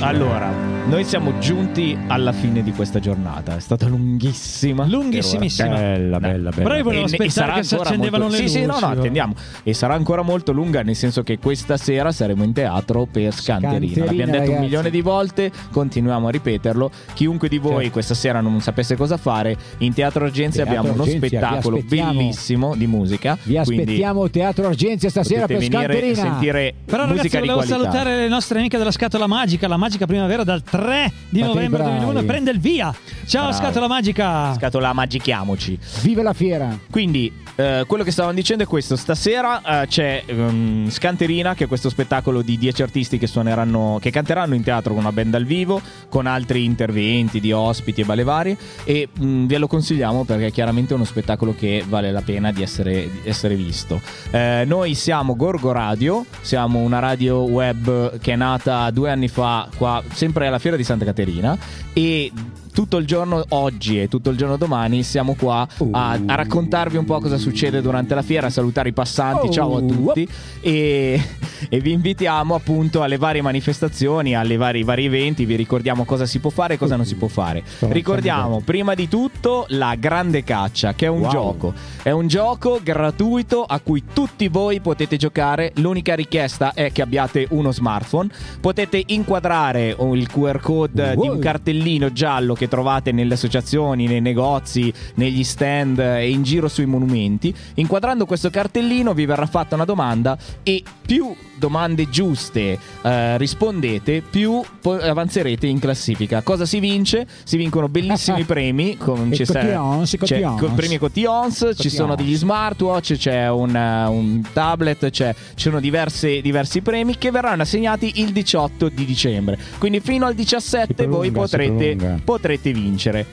[0.00, 0.50] allora,
[0.86, 3.56] noi siamo giunti alla fine di questa giornata.
[3.56, 4.84] È stata lunghissima.
[4.84, 5.68] Lunghissimissima.
[5.68, 6.62] Bella, bella, bella.
[6.62, 8.66] Però io volevo E e aspettare sarà che si ancora accendevano molto- le Sì, sì,
[8.66, 8.98] no, no, luci.
[8.98, 9.34] attendiamo.
[9.62, 13.92] E sarà ancora molto lunga, nel senso che questa sera saremo in teatro per Scanterina.
[13.92, 14.62] Scanterina, L'abbiamo detto un ragazzi.
[14.64, 16.90] milione di volte, continuiamo a ripeterlo.
[17.14, 21.04] Chiunque di voi questa sera non sapesse cosa fare, in Teatro Argenzia Teatro abbiamo uno
[21.04, 23.38] Argenzia, vi spettacolo bellissimo di musica.
[23.44, 26.32] Vi aspettiamo Teatro Argenzia stasera potete per venire e Scanterina.
[26.32, 27.90] sentire Però ragazzi musica di volevo qualità.
[27.90, 31.82] salutare le nostre amiche della Scatola Magica, la Magica Primavera dal 3 di Fate novembre
[31.82, 31.98] bravi.
[31.98, 32.94] 2001 prende il via.
[33.26, 33.62] Ciao Bravo.
[33.62, 34.54] Scatola Magica.
[34.54, 35.78] Scatola magichiamoci.
[36.00, 36.78] Vive la fiera.
[36.90, 37.30] Quindi,
[37.62, 41.88] eh, quello che stavamo dicendo è questo: stasera eh, c'è ehm, Scanterina, che è questo
[41.88, 45.80] spettacolo di 10 artisti che suoneranno, che canteranno in teatro con una band dal vivo,
[46.08, 48.56] con altri interventi di ospiti e balle varie.
[48.84, 52.62] E mh, ve lo consigliamo perché è chiaramente uno spettacolo che vale la pena di
[52.62, 54.00] essere, di essere visto.
[54.30, 59.68] Eh, noi siamo Gorgo Radio, siamo una radio web che è nata due anni fa,
[59.76, 61.56] qua, sempre alla fiera di Santa Caterina.
[61.92, 62.32] E
[62.72, 67.04] tutto il giorno oggi e tutto il giorno domani siamo qua a, a raccontarvi un
[67.04, 70.26] po' cosa succede durante la fiera, a salutare i passanti, ciao a tutti.
[70.60, 71.20] E,
[71.68, 76.38] e vi invitiamo appunto alle varie manifestazioni, alle vari, vari eventi, vi ricordiamo cosa si
[76.40, 77.62] può fare e cosa non si può fare.
[77.80, 81.30] Ricordiamo prima di tutto la grande caccia che è un Wow.
[81.30, 87.00] gioco, è un gioco gratuito a cui tutti voi potete giocare, l'unica richiesta è che
[87.02, 88.28] abbiate uno smartphone,
[88.60, 94.92] potete inquadrare il QR code di un cartellino giallo che trovate nelle associazioni, nei negozi,
[95.16, 97.52] negli stand e in giro sui monumenti.
[97.74, 104.62] Inquadrando questo cartellino vi verrà fatta una domanda e più domande giuste eh, rispondete, più
[104.80, 106.42] po- avanzerete in classifica.
[106.42, 107.26] Cosa si vince?
[107.44, 108.96] Si vincono bellissimi premi.
[108.96, 110.72] Con, cotillons, c'è- cotillons.
[110.74, 116.40] premi cotillons, ci sono degli smartwatch, c'è un, eh, un tablet, c'è- ci sono diverse-
[116.40, 119.58] diversi premi che verranno assegnati il 18 di dicembre.
[119.78, 122.20] Quindi fino al 17 voi prolunga, si potrete, prolunga.
[122.52, 123.26] Potrete vincere.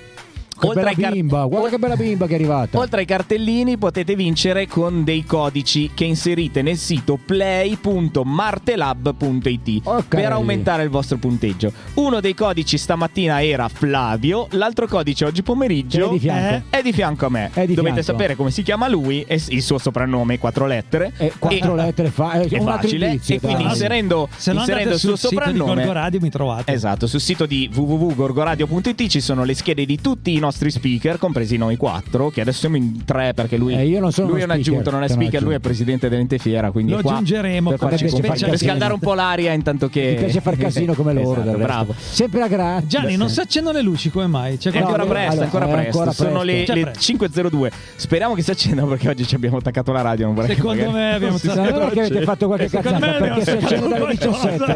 [0.67, 2.77] Oltre bella ai car- bimba, guarda che bella bimba che è arrivata.
[2.77, 10.83] Oltre ai cartellini potete vincere con dei codici che inserite nel sito play.martelab.it per aumentare
[10.83, 11.71] il vostro punteggio.
[11.95, 16.65] Uno dei codici stamattina era Flavio, l'altro codice oggi pomeriggio è di fianco.
[16.69, 17.49] è di fianco a me.
[17.53, 18.11] È di Dovete fianco.
[18.11, 21.11] sapere come si chiama lui e il suo soprannome, quattro lettere.
[21.17, 23.07] Eh, quattro lettere fa, è, è facile.
[23.07, 23.71] indizio, E quindi dai.
[23.71, 26.71] inserendo, Se inserendo il suo sul sito di soprannome Gorgo Radio mi trovate.
[26.71, 31.57] Esatto, sul sito di www.gorgoradio.it ci sono le schede di tutti i nostri speaker, compresi
[31.57, 34.43] noi quattro, che adesso siamo in tre perché lui, Eh, io non sono lui è
[34.43, 37.79] un speaker, aggiunto, non è speaker, lui è presidente dell'ente fiera, quindi Lo aggiungeremo per,
[37.79, 40.15] farci compagnia, per scaldare un po' l'aria intanto che...
[40.17, 41.95] Mi piace far casino come loro, Esatto, bravo.
[41.97, 42.87] Sempre a grazie.
[42.87, 44.57] Gianni, non si accendono le luci come mai?
[44.57, 45.99] C'è È ancora presto, ancora allora, è presto.
[45.99, 46.73] ancora Sono le, presto.
[46.73, 47.47] le C'è presto.
[47.57, 47.71] 5.02.
[47.95, 50.25] Speriamo che si accendano perché oggi ci abbiamo attaccato la radio.
[50.25, 53.49] Non vorrei che Secondo magari- me abbiamo vero che avete fatto qualche cazzata perché si
[53.51, 54.49] accende dalle qualcosa.
[54.49, 54.71] 17.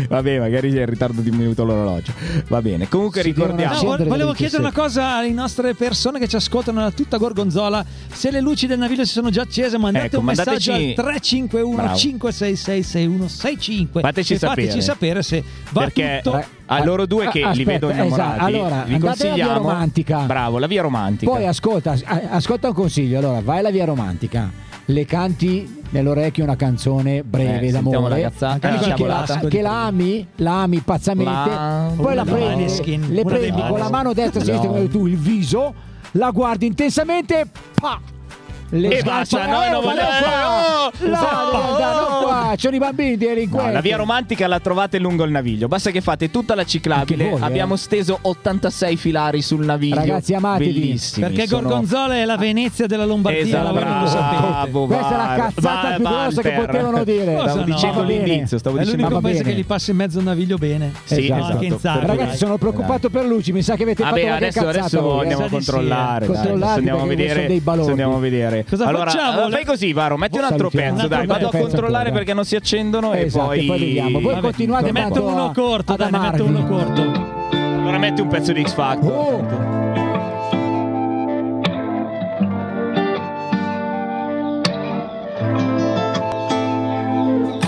[0.00, 0.06] eh?
[0.08, 2.12] Vabbè, magari è in ritardo di un minuto l'orologio.
[2.48, 2.88] Va bene.
[2.88, 3.96] Comunque ricordiamo.
[3.96, 4.80] No, volevo chiedere una 17.
[4.94, 7.84] Cosa alle nostre persone che ci ascoltano da tutta Gorgonzola.
[8.12, 11.04] Se le luci del naviglio si sono già accese, mandate Ecco, un messaggio mandateci- al
[11.04, 11.96] 351 Bravo.
[11.96, 14.80] 566 6165 Fateci e fateci sapere.
[14.80, 16.44] sapere se va Perché tutto.
[16.66, 18.44] a loro due che Ah, li aspetta, vedo innamorati, esatto.
[18.44, 19.34] Allora, vi consigliamo.
[19.34, 20.18] via romantica.
[20.20, 21.30] Bravo, la via romantica.
[21.32, 21.96] Poi ascolta,
[22.30, 23.18] ascolta un consiglio.
[23.18, 24.50] Allora, vai alla via romantica,
[24.86, 28.32] le canti nell'orecchio una canzone breve Eh, d'amore.
[28.32, 31.30] Dici la che, la, che la ami, la ami pazzamente.
[31.50, 35.06] La- Poi la prendi, Maneskin, le prendi con la mano destra e sinistra come tu
[35.06, 35.72] il viso,
[36.12, 37.46] la guardi intensamente,
[37.80, 38.00] pa!
[38.76, 40.90] Le e basta, noi eh, non guarda vogliamo.
[41.20, 41.92] qua!
[41.94, 43.66] Non qua, ci sono i bambini delinquenti.
[43.68, 45.68] No, la via romantica la trovate lungo il naviglio.
[45.68, 47.30] Basta che fate tutta la ciclabile.
[47.30, 47.44] Voi, eh.
[47.44, 49.94] Abbiamo steso 86 filari sul naviglio.
[49.94, 50.72] Ragazzi, amatevi.
[50.72, 51.26] Bellissimi.
[51.28, 54.40] Perché sono- Gorgonzola è la Venezia della Lombardia, Esatto, sapete.
[54.42, 57.34] bravo, Questa è la cazzata Val- più grossa che potevano dire.
[57.34, 57.64] Cosa Stavo no?
[57.64, 60.24] dicendo Va all'inizio, stavo È dicendo l'unico va paese che gli passa in mezzo un
[60.24, 60.92] naviglio bene.
[61.04, 62.06] Sì, No, esatto.
[62.06, 65.20] Ragazzi, sono preoccupato per Luci, mi sa che avete fatto adesso, cazzata adesso eh.
[65.20, 66.26] andiamo a controllare.
[66.26, 66.28] eh.
[66.36, 68.63] adesso andiamo a vedere.
[68.66, 68.70] A.
[68.70, 69.46] Cosa allora, facciamo?
[69.46, 70.64] eh, fai così, Varo, metti un Salutiamo.
[70.64, 72.12] altro pezzo, Un altro dai, vado a controllare ancora.
[72.18, 74.20] perché non si accendono Esatto, e e poi vediamo.
[74.20, 77.02] Voi Vabbè, continuate ne metto uno a- corto, dai, metto uno corto.
[77.52, 79.12] Allora metti un pezzo di X Factor.
[79.12, 79.72] Oh,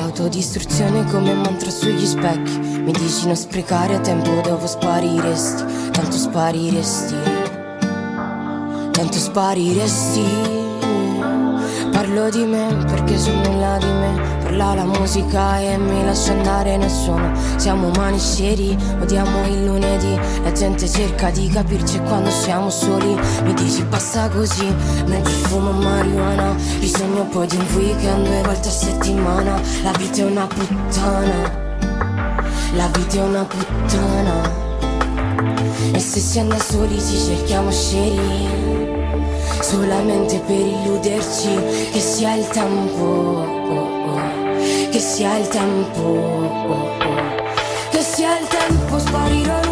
[0.01, 7.14] Autodistruzione come mantra sugli specchi Mi dici non sprecare a tempo dopo spariresti Tanto spariresti
[8.93, 10.64] Tanto spariresti
[11.97, 14.20] Parlo di me perché sono nulla di me.
[14.43, 20.14] Parla la musica e mi lascia andare nel suono Siamo umani sceri, odiamo il lunedì.
[20.43, 23.18] La gente cerca di capirci quando siamo soli.
[23.44, 24.66] Mi dici basta così,
[25.06, 26.55] mentre fumo marijuana.
[26.78, 29.59] Bisogno poi di un weekend due volte a settimana.
[29.82, 31.51] La vita è una puttana.
[32.74, 34.64] La vita è una puttana.
[35.93, 38.86] E se siamo da soli ci cerchiamo sceri
[39.61, 44.20] solamente per illuderci che sia il tempo, oh, oh,
[44.91, 46.89] che sia il tempo, oh,
[47.91, 49.66] che sia il tempo, sparirò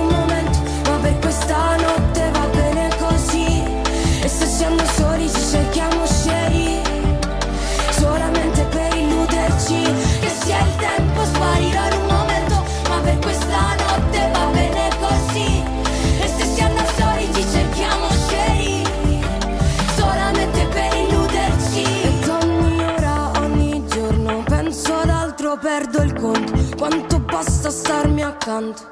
[27.94, 28.82] starmi accanto.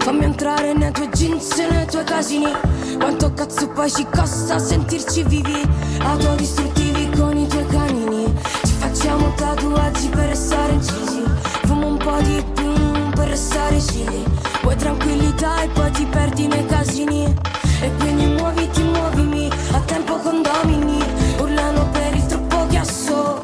[0.00, 2.52] Fammi entrare nei tuoi jeans e nei tuoi casini.
[2.98, 5.66] Quanto cazzo poi ci costa sentirci vivi?
[6.02, 8.24] Autodistruttivi con i tuoi canini.
[8.62, 11.22] Ci facciamo tatuaggi per restare incisi.
[11.64, 12.72] Fumo un po' di più
[13.14, 14.24] per restare cili
[14.62, 17.34] Vuoi tranquillità e poi ti perdi nei casini.
[17.80, 21.02] E quindi muoviti, muovimi A tempo condomini
[21.38, 23.40] Urlano per il troppo chiasso.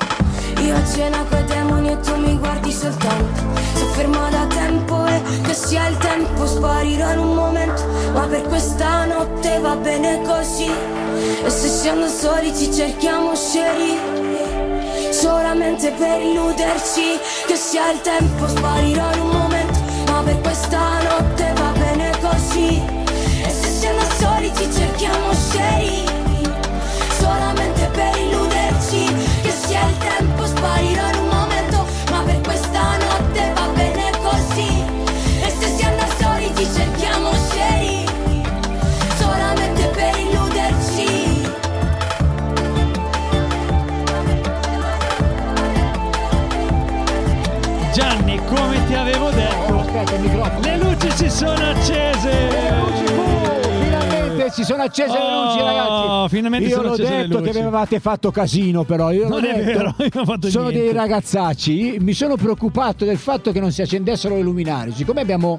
[0.61, 5.55] Io a cena coi demoni e tu mi guardi soltanto ferma da tempo e che
[5.55, 7.82] sia il tempo Sparirò in un momento.
[8.12, 10.70] Ma per questa notte va bene così.
[11.44, 13.98] E se siamo soli ci cerchiamo sceri
[15.10, 19.78] Solamente per illuderci Che sia il tempo Sparirò in un momento.
[20.12, 22.82] Ma per questa notte va bene così.
[23.47, 26.16] E se siamo soli ci cerchiamo sceri
[50.05, 52.31] detto, le luci si sono accese.
[53.81, 56.35] finalmente si sono accese le luci, Oh, ragazzi.
[56.36, 59.10] finalmente io l'ho detto che avevate fatto casino, però.
[59.10, 59.78] Io Non è detto.
[59.78, 60.85] vero, io non ho fatto Sono niente.
[60.86, 61.97] dei ragazzacci.
[62.01, 64.93] Mi sono preoccupato del fatto che non si accendessero le luminarie.
[64.94, 65.59] Siccome abbiamo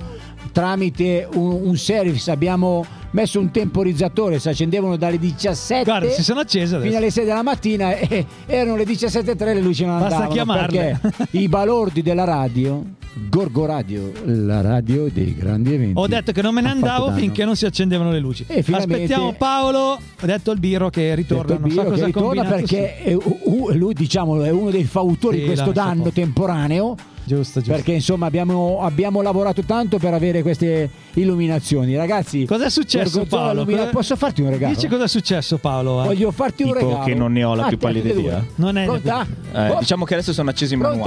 [0.52, 6.40] tramite un, un service abbiamo messo un temporizzatore, si accendevano dalle 17 Guarda, si sono
[6.42, 6.88] accese adesso.
[6.90, 11.00] fino alle 6 della mattina e erano le 17.03 le luci non Basta andavano chiamarle.
[11.02, 12.84] perché i balordi della radio
[13.30, 15.94] Gorgo Radio, la radio dei grandi eventi.
[15.96, 18.46] Ho detto che non me ne andavo finché non si accendevano le luci.
[18.48, 19.80] E Aspettiamo Paolo.
[20.20, 21.58] Ho detto al Biro che ritorna.
[21.58, 25.48] Non so cosa ritorna perché è- uh, lui diciamo è uno dei fautori Sì, di
[25.48, 26.96] questo danno temporaneo
[27.28, 27.74] Giusto, giusto.
[27.74, 33.66] perché insomma abbiamo, abbiamo lavorato tanto per avere queste illuminazioni ragazzi Cosa è successo, Paolo?
[33.66, 34.74] Cosa- posso farti un regalo?
[34.74, 36.04] Dici cosa è successo, Paolo?
[36.04, 36.06] eh?
[36.06, 38.46] voglio farti un Tipo regalo che non ne ho la Ah, più pallida idea.
[38.56, 39.28] Non è Pronta?
[39.54, 40.98] Eh, Oh, diciamo che adesso sono accesi i Pronta?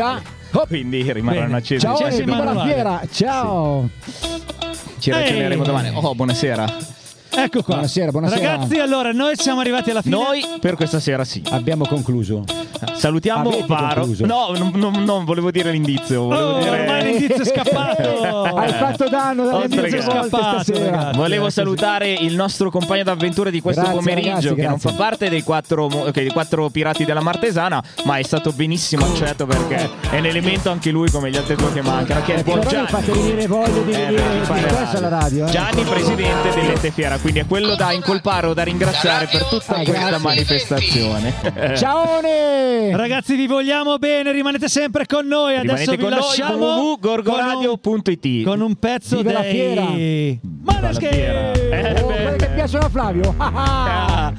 [0.52, 0.66] manuali.
[0.68, 1.80] Quindi rimarranno accesi.
[1.86, 2.72] ciao Accesi e i buona manuali.
[2.72, 3.88] fiera ciao
[4.98, 5.90] Ci ragioneremo domani.
[5.94, 6.76] Oh, buonasera.
[7.32, 7.74] Ecco qua.
[7.74, 8.40] Buonasera, buonasera.
[8.56, 10.16] Ragazzi, allora noi siamo arrivati alla fine.
[10.16, 11.40] Noi per questa sera sì.
[11.50, 12.44] abbiamo concluso
[12.94, 14.00] Salutiamo Avete Varo.
[14.00, 14.26] concluso?
[14.26, 16.22] No, non, non- non volevo dire l'indizio.
[16.24, 16.80] Volevo Oh, dire...
[16.80, 18.42] ormai l'indizio è scappato.
[18.56, 20.90] Hai fatto danno dalle Oltre mie che- volte scappato, stasera.
[20.90, 21.16] ragazzi.
[21.16, 24.90] Volevo Eh, salutare il nostro compagno d'avventure di questo Grazie, pomeriggio, ragazzi, che non grazie.
[24.90, 29.04] fa parte dei quattro, mo- ok, dei quattro pirati della Martesana, ma è stato benissimo
[29.06, 32.38] accetto perché è un elemento anche lui, come gli altri due che mancano, che è
[32.38, 32.88] il buon Però mi Gianni.
[32.88, 35.46] fate venire voglia di Eh, venire beh, di fare questo alla radio.
[35.46, 35.50] eh.
[35.50, 39.82] Gianni, presidente dell'Ente Fiera, quindi è quello da incolpare o da ringraziare per tutta Ah,
[39.82, 40.18] questa grazie.
[40.18, 41.34] manifestazione.
[41.76, 42.69] Ciaone!
[42.92, 45.56] Ragazzi, vi vogliamo bene, rimanete sempre con noi.
[45.56, 49.84] Adesso Rimanete vi lasciamo www.gorgoradio.it con un pezzo Viva la fiera!
[49.92, 51.08] dei Maneskin.
[51.70, 53.34] Eh, Oh, che piacciono a Flavio.
[53.38, 54.32] Ah, ah.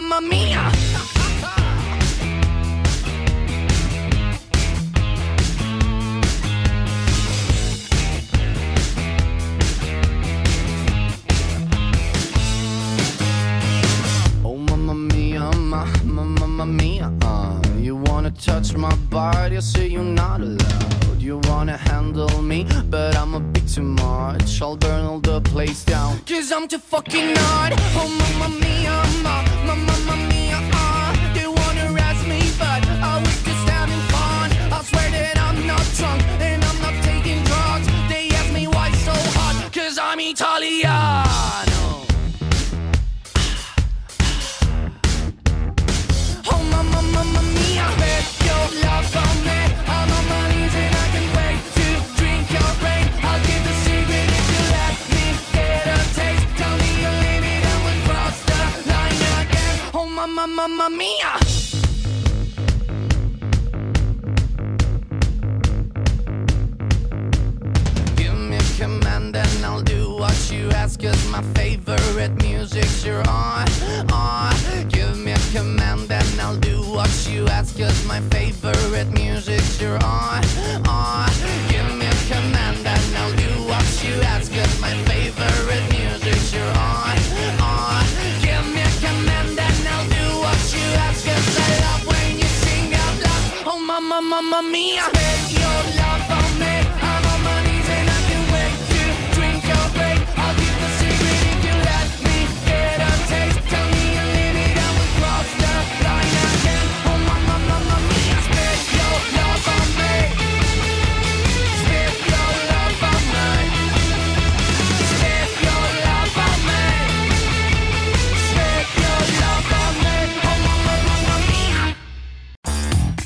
[0.00, 0.70] Mamma mia.
[14.44, 14.94] Oh mamma
[16.66, 22.40] mia uh, You wanna touch my body, I say you're not allowed You wanna handle
[22.40, 24.62] me, but I'm a bit too much.
[24.62, 26.20] I'll burn all the place down.
[26.20, 27.74] Cause I'm too fucking hard.
[28.00, 32.82] Oh mamma mia, ma, ma, mamma mia uh, They wanna arrest me, but
[33.12, 34.48] I was just having fun.
[34.72, 37.86] I swear that I'm not drunk, and I'm not taking drugs.
[38.08, 40.88] They ask me why so hot, cause I'm Italiano
[46.50, 49.27] Oh mamma mia Bet your love
[60.48, 61.32] mamma mia!
[68.16, 73.68] Give me command and I'll do what you ask Cause my favorite music's you're on,
[74.12, 74.54] on
[74.88, 80.42] Give me command and I'll do what you ask Cause my favorite music's you're on,
[80.86, 81.30] on
[81.68, 81.87] Give
[94.20, 95.27] mamma mia